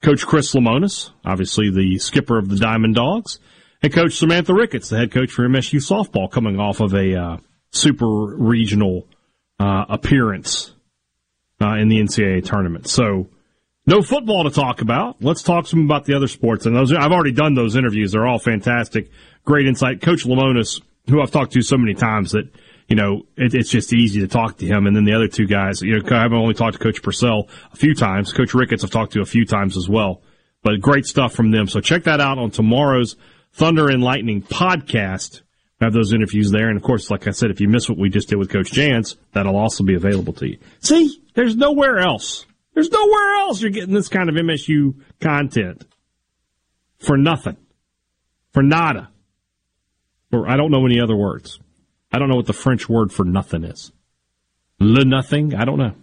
Coach 0.03 0.27
Chris 0.27 0.55
Lemonis, 0.55 1.11
obviously 1.25 1.71
the 1.71 1.99
skipper 1.99 2.39
of 2.39 2.49
the 2.49 2.57
Diamond 2.57 2.95
Dogs, 2.95 3.41
and 3.83 3.93
Coach 3.93 4.15
Samantha 4.15 4.55
Ricketts, 4.55 4.89
the 4.89 4.97
head 4.97 5.13
coach 5.13 5.31
for 5.31 5.47
MSU 5.49 5.77
softball, 5.77 6.31
coming 6.31 6.59
off 6.59 6.81
of 6.81 6.95
a 6.95 7.15
uh, 7.15 7.37
super 7.73 8.07
regional 8.07 9.09
uh, 9.59 9.85
appearance 9.89 10.73
uh, 11.61 11.75
in 11.75 11.89
the 11.89 11.99
NCAA 12.01 12.45
tournament. 12.45 12.87
So 12.87 13.29
no 13.87 14.03
football 14.03 14.45
to 14.45 14.51
talk 14.51 14.81
about. 14.81 15.17
Let's 15.21 15.43
talk 15.43 15.67
some 15.67 15.85
about 15.85 16.05
the 16.05 16.15
other 16.15 16.29
sports. 16.29 16.67
And 16.67 16.75
those, 16.75 16.93
I've 16.93 17.13
already 17.13 17.33
done 17.33 17.55
those 17.55 17.77
interviews. 17.77 18.13
They're 18.13 18.27
all 18.27 18.39
fantastic. 18.39 19.11
Great 19.45 19.67
insight. 19.67 20.01
Coach 20.01 20.25
Lemonis, 20.25 20.81
who 21.09 21.21
I've 21.21 21.31
talked 21.31 21.53
to 21.53 21.63
so 21.63 21.77
many 21.77 21.95
times 21.95 22.33
that, 22.33 22.49
you 22.89 22.97
know, 22.97 23.27
it, 23.37 23.55
it's 23.55 23.71
just 23.71 23.93
easy 23.93 24.21
to 24.21 24.29
talk 24.29 24.59
to 24.59 24.67
him. 24.67 24.87
And 24.87 24.97
then 24.97 25.05
the 25.05 25.15
other 25.15 25.29
two 25.29 25.47
guys, 25.47 25.83
you 25.83 25.99
know, 25.99 26.17
I've 26.17 26.33
only 26.33 26.55
talked 26.55 26.79
to 26.79 26.83
Coach 26.83 27.03
Purcell 27.03 27.49
a 27.73 27.77
few 27.77 27.95
times. 27.95 28.33
Coach 28.33 28.55
Ricketts 28.55 28.85
I've 28.85 28.91
talked 28.91 29.13
to 29.15 29.21
a 29.21 29.27
few 29.27 29.45
times 29.45 29.77
as 29.77 29.89
well. 29.89 30.23
But 30.63 30.81
great 30.81 31.05
stuff 31.05 31.35
from 31.35 31.51
them. 31.51 31.69
So 31.69 31.81
check 31.81 32.05
that 32.05 32.21
out 32.21 32.39
on 32.39 32.51
tomorrow's 32.51 33.17
Thunder 33.53 33.89
and 33.89 34.03
Lightning 34.03 34.43
podcast. 34.43 35.43
I 35.81 35.85
have 35.85 35.93
those 35.93 36.15
interviews 36.15 36.51
there. 36.51 36.69
And 36.69 36.79
of 36.79 36.83
course, 36.83 37.11
like 37.11 37.29
I 37.29 37.33
said, 37.33 37.51
if 37.51 37.61
you 37.61 37.69
miss 37.69 37.89
what 37.89 37.99
we 37.99 38.09
just 38.09 38.31
did 38.31 38.37
with 38.37 38.49
Coach 38.49 38.73
Jans, 38.73 39.17
that'll 39.33 39.57
also 39.57 39.85
be 39.85 39.95
available 39.95 40.33
to 40.35 40.49
you. 40.49 40.59
See, 40.81 41.21
there's 41.35 41.55
nowhere 41.55 41.99
else 41.99 42.47
there's 42.75 42.91
nowhere 42.91 43.35
else 43.37 43.63
you're 43.63 43.71
getting 43.71 43.95
this 43.95 44.09
kind 44.09 44.29
of 44.29 44.35
MSU 44.35 44.95
content 45.21 45.87
for 46.99 47.17
nothing, 47.17 47.57
for 48.53 48.63
nada. 48.63 49.11
Or 50.33 50.49
I 50.49 50.57
don't 50.57 50.71
know 50.71 50.85
any 50.85 51.01
other 51.01 51.17
words. 51.17 51.61
I 52.13 52.19
don't 52.19 52.29
know 52.29 52.37
what 52.37 52.47
the 52.47 52.53
French 52.53 52.89
word 52.89 53.13
for 53.13 53.25
nothing 53.25 53.65
is. 53.65 53.93
Le 54.81 55.05
nothing. 55.05 55.55
I 55.55 55.65
don't 55.65 55.79
know. 55.79 55.95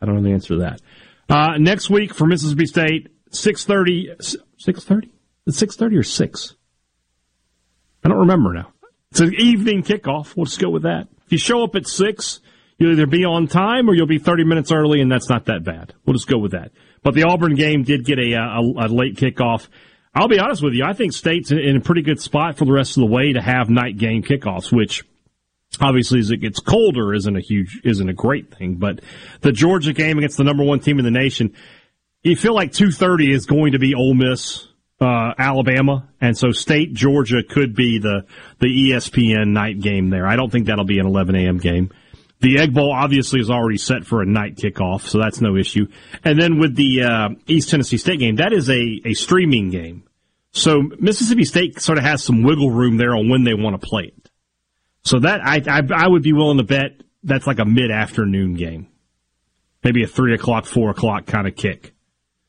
I 0.00 0.06
don't 0.06 0.16
know 0.16 0.22
the 0.22 0.32
answer 0.32 0.54
to 0.54 0.60
that. 0.60 0.80
Uh, 1.28 1.58
next 1.58 1.90
week 1.90 2.14
for 2.14 2.26
Mississippi 2.26 2.66
State, 2.66 3.08
six 3.30 3.64
thirty. 3.64 4.10
Six 4.58 4.84
thirty. 4.84 5.10
Six 5.48 5.76
thirty 5.76 5.96
or 5.96 6.02
six. 6.02 6.54
I 8.04 8.08
don't 8.08 8.18
remember 8.18 8.52
now. 8.52 8.72
It's 9.10 9.20
an 9.20 9.34
evening 9.34 9.82
kickoff. 9.82 10.36
We'll 10.36 10.46
just 10.46 10.60
go 10.60 10.70
with 10.70 10.82
that. 10.82 11.08
If 11.26 11.32
you 11.32 11.38
show 11.38 11.64
up 11.64 11.74
at 11.74 11.86
six, 11.86 12.40
You'll 12.82 12.94
either 12.94 13.06
be 13.06 13.24
on 13.24 13.46
time 13.46 13.88
or 13.88 13.94
you'll 13.94 14.08
be 14.08 14.18
30 14.18 14.42
minutes 14.42 14.72
early, 14.72 15.00
and 15.00 15.08
that's 15.08 15.28
not 15.28 15.44
that 15.44 15.62
bad. 15.62 15.94
We'll 16.04 16.14
just 16.14 16.26
go 16.26 16.36
with 16.36 16.50
that. 16.50 16.72
But 17.04 17.14
the 17.14 17.22
Auburn 17.22 17.54
game 17.54 17.84
did 17.84 18.04
get 18.04 18.18
a, 18.18 18.32
a, 18.32 18.58
a 18.58 18.88
late 18.88 19.14
kickoff. 19.14 19.68
I'll 20.12 20.26
be 20.26 20.40
honest 20.40 20.64
with 20.64 20.74
you. 20.74 20.84
I 20.84 20.92
think 20.92 21.12
State's 21.12 21.52
in 21.52 21.76
a 21.76 21.80
pretty 21.80 22.02
good 22.02 22.20
spot 22.20 22.58
for 22.58 22.64
the 22.64 22.72
rest 22.72 22.96
of 22.96 23.02
the 23.02 23.06
way 23.06 23.34
to 23.34 23.40
have 23.40 23.70
night 23.70 23.98
game 23.98 24.24
kickoffs, 24.24 24.72
which 24.72 25.04
obviously 25.80 26.18
as 26.18 26.32
it 26.32 26.38
gets 26.38 26.58
colder 26.58 27.14
isn't 27.14 27.36
a 27.36 27.40
huge, 27.40 27.80
isn't 27.84 28.08
a 28.08 28.12
great 28.12 28.52
thing. 28.52 28.74
But 28.74 29.00
the 29.42 29.52
Georgia 29.52 29.92
game 29.92 30.18
against 30.18 30.36
the 30.36 30.42
number 30.42 30.64
one 30.64 30.80
team 30.80 30.98
in 30.98 31.04
the 31.04 31.12
nation, 31.12 31.54
you 32.24 32.34
feel 32.34 32.52
like 32.52 32.72
2.30 32.72 33.32
is 33.32 33.46
going 33.46 33.72
to 33.72 33.78
be 33.78 33.94
Ole 33.94 34.14
Miss, 34.14 34.66
uh, 35.00 35.34
Alabama, 35.38 36.08
and 36.20 36.36
so 36.36 36.50
State 36.50 36.94
Georgia 36.94 37.44
could 37.48 37.76
be 37.76 38.00
the 38.00 38.26
the 38.58 38.66
ESPN 38.66 39.52
night 39.52 39.80
game 39.80 40.10
there. 40.10 40.26
I 40.26 40.34
don't 40.34 40.50
think 40.50 40.66
that'll 40.66 40.84
be 40.84 40.98
an 40.98 41.06
11 41.06 41.36
a.m. 41.36 41.58
game. 41.58 41.92
The 42.42 42.58
Egg 42.58 42.74
Bowl 42.74 42.92
obviously 42.92 43.38
is 43.38 43.50
already 43.50 43.78
set 43.78 44.04
for 44.04 44.20
a 44.20 44.26
night 44.26 44.56
kickoff, 44.56 45.02
so 45.02 45.18
that's 45.18 45.40
no 45.40 45.56
issue. 45.56 45.86
And 46.24 46.40
then 46.40 46.58
with 46.58 46.74
the 46.74 47.04
uh, 47.04 47.28
East 47.46 47.70
Tennessee 47.70 47.98
State 47.98 48.18
game, 48.18 48.36
that 48.36 48.52
is 48.52 48.68
a, 48.68 49.00
a 49.04 49.14
streaming 49.14 49.70
game. 49.70 50.02
So 50.50 50.82
Mississippi 50.98 51.44
State 51.44 51.80
sort 51.80 51.98
of 51.98 52.04
has 52.04 52.24
some 52.24 52.42
wiggle 52.42 52.72
room 52.72 52.96
there 52.96 53.14
on 53.14 53.28
when 53.28 53.44
they 53.44 53.54
want 53.54 53.80
to 53.80 53.86
play 53.86 54.06
it. 54.16 54.28
So 55.04 55.20
that 55.20 55.40
I, 55.40 55.62
I, 55.68 55.82
I 55.94 56.08
would 56.08 56.24
be 56.24 56.32
willing 56.32 56.58
to 56.58 56.64
bet 56.64 57.02
that's 57.22 57.46
like 57.46 57.60
a 57.60 57.64
mid 57.64 57.92
afternoon 57.92 58.54
game, 58.54 58.88
maybe 59.84 60.02
a 60.02 60.08
three 60.08 60.34
o'clock, 60.34 60.66
four 60.66 60.90
o'clock 60.90 61.26
kind 61.26 61.46
of 61.46 61.54
kick. 61.54 61.94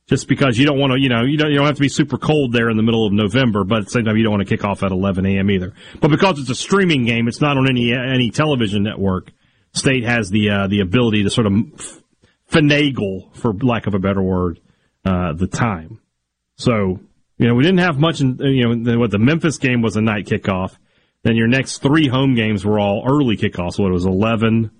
Just 0.07 0.27
because 0.27 0.57
you 0.57 0.65
don't 0.65 0.79
want 0.79 0.93
to, 0.93 0.99
you 0.99 1.07
know, 1.07 1.21
you 1.21 1.37
don't 1.37 1.51
you 1.51 1.57
don't 1.57 1.67
have 1.67 1.75
to 1.75 1.81
be 1.81 1.87
super 1.87 2.17
cold 2.17 2.51
there 2.51 2.71
in 2.71 2.77
the 2.77 2.83
middle 2.83 3.05
of 3.05 3.13
November, 3.13 3.63
but 3.63 3.79
at 3.79 3.85
the 3.85 3.91
same 3.91 4.05
time 4.05 4.17
you 4.17 4.23
don't 4.23 4.33
want 4.33 4.47
to 4.47 4.57
kick 4.57 4.65
off 4.65 4.81
at 4.81 4.91
11 4.91 5.23
a.m. 5.27 5.51
either. 5.51 5.73
But 6.01 6.09
because 6.09 6.39
it's 6.39 6.49
a 6.49 6.55
streaming 6.55 7.05
game, 7.05 7.27
it's 7.27 7.41
not 7.41 7.57
on 7.57 7.69
any 7.69 7.93
any 7.93 8.31
television 8.31 8.81
network 8.81 9.31
State 9.73 10.03
has 10.03 10.29
the 10.29 10.49
uh, 10.49 10.67
the 10.67 10.81
ability 10.81 11.23
to 11.23 11.29
sort 11.29 11.47
of 11.47 11.53
finagle, 12.51 13.35
for 13.35 13.53
lack 13.53 13.87
of 13.87 13.93
a 13.93 13.99
better 13.99 14.21
word, 14.21 14.59
uh, 15.03 15.33
the 15.33 15.47
time. 15.47 15.99
So 16.55 16.99
you 17.37 17.47
know 17.47 17.55
we 17.55 17.63
didn't 17.63 17.79
have 17.79 17.99
much. 17.99 18.21
In, 18.21 18.37
you 18.37 18.75
know 18.75 18.99
what 18.99 19.11
the 19.11 19.19
Memphis 19.19 19.57
game 19.57 19.81
was 19.81 19.95
a 19.95 20.01
night 20.01 20.25
kickoff. 20.25 20.77
Then 21.23 21.35
your 21.35 21.47
next 21.47 21.79
three 21.79 22.07
home 22.07 22.35
games 22.35 22.65
were 22.65 22.79
all 22.79 23.03
early 23.07 23.37
kickoffs. 23.37 23.79
What 23.79 23.89
it 23.89 23.93
was 23.93 24.05
11, 24.05 24.71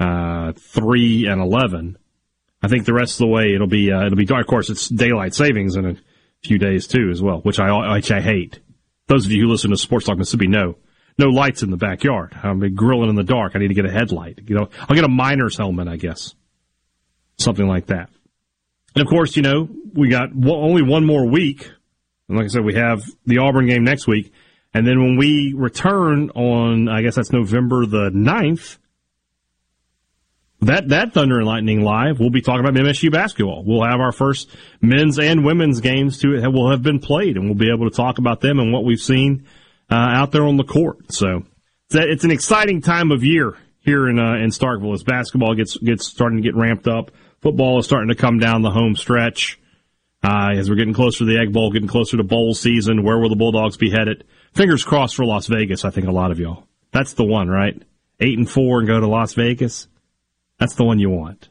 uh, 0.00 0.52
3, 0.52 1.26
and 1.28 1.40
11. 1.40 1.96
I 2.60 2.68
think 2.68 2.84
the 2.84 2.92
rest 2.92 3.14
of 3.14 3.18
the 3.18 3.26
way 3.28 3.54
it'll 3.54 3.66
be 3.66 3.90
uh, 3.90 4.06
it'll 4.06 4.16
be 4.16 4.24
dark. 4.24 4.42
Of 4.42 4.48
course, 4.48 4.68
it's 4.68 4.88
daylight 4.88 5.34
savings 5.34 5.76
in 5.76 5.86
a 5.86 5.96
few 6.42 6.58
days 6.58 6.86
too, 6.86 7.08
as 7.10 7.22
well, 7.22 7.38
which 7.38 7.58
I 7.58 7.94
which 7.94 8.10
I 8.10 8.20
hate. 8.20 8.60
Those 9.06 9.26
of 9.26 9.32
you 9.32 9.42
who 9.42 9.48
listen 9.48 9.70
to 9.70 9.76
Sports 9.76 10.06
Talk 10.06 10.18
Mississippi 10.18 10.46
know 10.46 10.76
no 11.18 11.28
lights 11.28 11.62
in 11.62 11.70
the 11.70 11.76
backyard. 11.76 12.34
Be 12.58 12.70
grilling 12.70 13.10
in 13.10 13.16
the 13.16 13.22
dark. 13.22 13.52
I 13.54 13.58
need 13.58 13.68
to 13.68 13.74
get 13.74 13.86
a 13.86 13.90
headlight. 13.90 14.40
You 14.46 14.56
know, 14.56 14.68
I'll 14.88 14.96
get 14.96 15.04
a 15.04 15.08
miner's 15.08 15.56
helmet, 15.56 15.88
I 15.88 15.96
guess. 15.96 16.34
Something 17.38 17.66
like 17.66 17.86
that. 17.86 18.10
And 18.94 19.02
of 19.02 19.08
course, 19.08 19.36
you 19.36 19.42
know, 19.42 19.68
we 19.94 20.08
got 20.08 20.30
only 20.46 20.82
one 20.82 21.04
more 21.04 21.26
week. 21.26 21.70
And 22.28 22.36
like 22.36 22.44
I 22.44 22.48
said, 22.48 22.64
we 22.64 22.74
have 22.74 23.02
the 23.26 23.38
Auburn 23.38 23.66
game 23.66 23.84
next 23.84 24.06
week. 24.06 24.32
And 24.74 24.86
then 24.86 25.00
when 25.00 25.16
we 25.16 25.54
return 25.56 26.30
on, 26.30 26.88
I 26.88 27.02
guess 27.02 27.16
that's 27.16 27.32
November 27.32 27.84
the 27.84 28.10
9th, 28.10 28.78
that, 30.62 30.88
that 30.88 31.12
Thunder 31.12 31.38
and 31.38 31.46
Lightning 31.46 31.82
Live, 31.82 32.20
we'll 32.20 32.30
be 32.30 32.40
talking 32.40 32.60
about 32.60 32.74
MSU 32.74 33.10
basketball. 33.10 33.64
We'll 33.66 33.84
have 33.84 34.00
our 34.00 34.12
first 34.12 34.48
men's 34.80 35.18
and 35.18 35.44
women's 35.44 35.80
games 35.80 36.18
to 36.20 36.48
will 36.50 36.70
have 36.70 36.82
been 36.82 37.00
played, 37.00 37.36
and 37.36 37.46
we'll 37.46 37.54
be 37.54 37.70
able 37.70 37.90
to 37.90 37.96
talk 37.96 38.18
about 38.18 38.40
them 38.40 38.60
and 38.60 38.72
what 38.72 38.84
we've 38.84 39.00
seen 39.00 39.44
uh, 39.92 39.94
out 39.94 40.32
there 40.32 40.46
on 40.46 40.56
the 40.56 40.64
court. 40.64 41.12
So 41.12 41.44
it's 41.90 42.24
an 42.24 42.30
exciting 42.30 42.80
time 42.80 43.10
of 43.10 43.22
year 43.22 43.56
here 43.80 44.08
in 44.08 44.18
uh, 44.18 44.36
in 44.36 44.50
Starkville 44.50 44.94
as 44.94 45.02
basketball 45.02 45.54
gets 45.54 45.76
gets 45.76 46.06
starting 46.06 46.38
to 46.38 46.42
get 46.42 46.56
ramped 46.56 46.88
up. 46.88 47.10
Football 47.42 47.78
is 47.78 47.84
starting 47.84 48.08
to 48.08 48.14
come 48.14 48.38
down 48.38 48.62
the 48.62 48.70
home 48.70 48.96
stretch. 48.96 49.58
Uh, 50.24 50.52
as 50.56 50.70
we're 50.70 50.76
getting 50.76 50.94
closer 50.94 51.18
to 51.18 51.24
the 51.24 51.36
Egg 51.36 51.52
Bowl, 51.52 51.72
getting 51.72 51.88
closer 51.88 52.16
to 52.16 52.22
bowl 52.22 52.54
season, 52.54 53.02
where 53.02 53.18
will 53.18 53.28
the 53.28 53.34
Bulldogs 53.34 53.76
be 53.76 53.90
headed? 53.90 54.22
Fingers 54.54 54.84
crossed 54.84 55.16
for 55.16 55.24
Las 55.24 55.48
Vegas. 55.48 55.84
I 55.84 55.90
think 55.90 56.06
a 56.06 56.12
lot 56.12 56.30
of 56.30 56.38
y'all. 56.38 56.68
That's 56.92 57.14
the 57.14 57.24
one, 57.24 57.48
right? 57.48 57.82
Eight 58.20 58.38
and 58.38 58.48
four 58.48 58.78
and 58.78 58.86
go 58.86 59.00
to 59.00 59.08
Las 59.08 59.34
Vegas. 59.34 59.88
That's 60.58 60.76
the 60.76 60.84
one 60.84 61.00
you 61.00 61.10
want. 61.10 61.48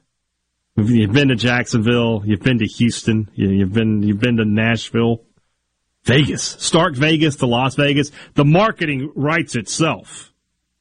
You've 0.78 1.12
been 1.12 1.28
to 1.28 1.36
Jacksonville. 1.36 2.24
You've 2.26 2.44
been 2.44 2.60
to 2.60 2.66
Houston. 2.66 3.30
You've 3.34 3.74
been 3.74 4.04
you've 4.04 4.22
been 4.22 4.38
to 4.38 4.46
Nashville. 4.46 5.26
Vegas, 6.04 6.43
Stark 6.43 6.95
Vegas 6.95 7.36
to 7.38 7.45
Las 7.45 7.76
Vegas. 7.76 8.12
The 8.34 8.45
marketing 8.45 9.12
writes 9.16 9.56
itself. 9.56 10.32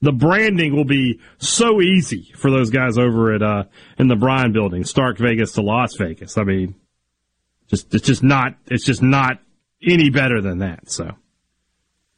The 0.03 0.13
branding 0.13 0.75
will 0.75 0.87
be 0.87 1.21
so 1.39 1.83
easy 1.83 2.33
for 2.35 2.51
those 2.51 2.71
guys 2.71 2.97
over 2.97 3.35
at 3.35 3.43
uh, 3.43 3.65
in 3.99 4.09
the 4.09 4.17
Bryan 4.17 4.53
Building, 4.53 4.85
Stark 4.85 5.19
Vegas 5.19 5.53
to 5.53 5.63
Las 5.63 5.95
Vegas. 5.97 6.39
I 6.39 6.45
mean, 6.45 6.75
just 7.69 7.95
it's 7.95 8.07
just 8.07 8.23
not 8.23 8.55
it's 8.67 8.85
just 8.85 9.03
not 9.03 9.41
any 9.87 10.09
better 10.09 10.41
than 10.41 10.59
that. 10.59 10.91
So 10.91 11.11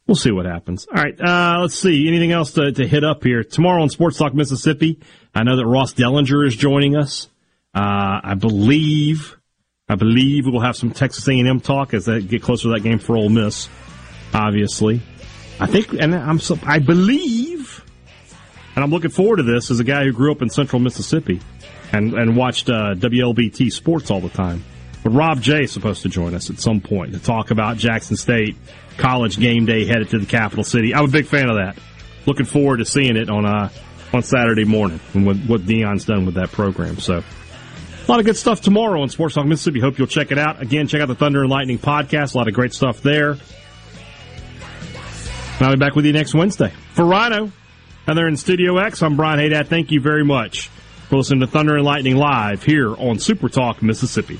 we'll 0.07 0.15
see 0.15 0.31
what 0.31 0.45
happens. 0.45 0.87
All 0.87 1.01
right, 1.01 1.19
uh, 1.19 1.59
let's 1.61 1.77
see. 1.77 2.07
Anything 2.07 2.31
else 2.31 2.53
to, 2.53 2.71
to 2.71 2.87
hit 2.87 3.03
up 3.03 3.23
here 3.23 3.43
tomorrow 3.43 3.81
on 3.81 3.89
Sports 3.89 4.17
Talk 4.17 4.33
Mississippi? 4.33 4.99
I 5.35 5.43
know 5.43 5.57
that 5.57 5.65
Ross 5.65 5.93
Dellenger 5.93 6.47
is 6.47 6.55
joining 6.55 6.95
us. 6.95 7.27
Uh, 7.75 8.21
I 8.23 8.35
believe, 8.35 9.37
I 9.89 9.95
believe 9.95 10.45
we'll 10.45 10.61
have 10.61 10.77
some 10.77 10.91
Texas 10.91 11.27
A&M 11.27 11.59
talk 11.59 11.93
as 11.93 12.05
they 12.05 12.21
get 12.21 12.41
closer 12.41 12.69
to 12.69 12.73
that 12.75 12.83
game 12.83 12.99
for 12.99 13.17
Ole 13.17 13.27
Miss. 13.27 13.67
Obviously, 14.33 15.01
I 15.59 15.67
think, 15.67 15.93
and 15.93 16.15
I'm 16.15 16.39
so, 16.39 16.57
I 16.63 16.79
believe, 16.79 17.83
and 18.75 18.83
I'm 18.83 18.91
looking 18.91 19.11
forward 19.11 19.37
to 19.37 19.43
this 19.43 19.69
as 19.69 19.81
a 19.81 19.83
guy 19.83 20.05
who 20.05 20.13
grew 20.13 20.31
up 20.31 20.41
in 20.41 20.49
Central 20.49 20.79
Mississippi 20.79 21.41
and 21.91 22.13
and 22.13 22.35
watched 22.37 22.69
uh, 22.69 22.95
WLBT 22.95 23.71
sports 23.71 24.09
all 24.09 24.21
the 24.21 24.29
time. 24.29 24.63
But 25.03 25.11
Rob 25.11 25.41
J 25.41 25.63
is 25.63 25.73
supposed 25.73 26.01
to 26.03 26.09
join 26.09 26.33
us 26.33 26.49
at 26.49 26.59
some 26.59 26.79
point 26.79 27.11
to 27.11 27.19
talk 27.19 27.51
about 27.51 27.75
Jackson 27.75 28.15
State 28.15 28.55
college 28.97 29.37
game 29.37 29.65
day 29.65 29.85
headed 29.85 30.09
to 30.11 30.17
the 30.17 30.25
capital 30.25 30.63
city. 30.63 30.95
I'm 30.95 31.05
a 31.05 31.09
big 31.09 31.25
fan 31.25 31.49
of 31.49 31.57
that. 31.57 31.77
Looking 32.25 32.45
forward 32.45 32.77
to 32.77 32.85
seeing 32.85 33.17
it 33.17 33.29
on 33.29 33.45
uh, 33.45 33.69
on 34.13 34.23
Saturday 34.23 34.63
morning 34.63 35.01
and 35.13 35.25
what, 35.25 35.35
what 35.37 35.61
Deion's 35.61 36.05
done 36.05 36.25
with 36.25 36.35
that 36.35 36.51
program. 36.51 36.99
So 36.99 37.21
a 38.07 38.11
lot 38.11 38.19
of 38.19 38.25
good 38.25 38.37
stuff 38.37 38.61
tomorrow 38.61 39.01
on 39.01 39.09
Sports 39.09 39.35
Talk 39.35 39.45
Mississippi. 39.45 39.79
Hope 39.79 39.97
you'll 39.97 40.07
check 40.07 40.31
it 40.31 40.37
out. 40.37 40.61
Again, 40.61 40.87
check 40.87 41.01
out 41.01 41.07
the 41.07 41.15
Thunder 41.15 41.41
and 41.41 41.49
Lightning 41.49 41.79
podcast. 41.79 42.35
A 42.35 42.37
lot 42.37 42.47
of 42.47 42.53
great 42.53 42.73
stuff 42.73 43.01
there. 43.01 43.31
And 43.31 43.41
I'll 45.61 45.71
be 45.71 45.79
back 45.79 45.95
with 45.95 46.05
you 46.05 46.13
next 46.13 46.33
Wednesday. 46.33 46.71
For 46.93 47.05
Rhino, 47.05 47.51
and 48.07 48.17
they're 48.17 48.27
in 48.27 48.35
Studio 48.35 48.77
X, 48.77 49.01
I'm 49.01 49.15
Brian 49.15 49.39
Haydad. 49.39 49.67
Thank 49.67 49.91
you 49.91 50.01
very 50.01 50.25
much 50.25 50.67
for 51.09 51.17
listening 51.17 51.41
to 51.41 51.47
Thunder 51.47 51.75
and 51.75 51.85
Lightning 51.85 52.17
live 52.17 52.63
here 52.63 52.95
on 52.95 53.19
Super 53.19 53.49
Talk 53.49 53.81
Mississippi. 53.81 54.39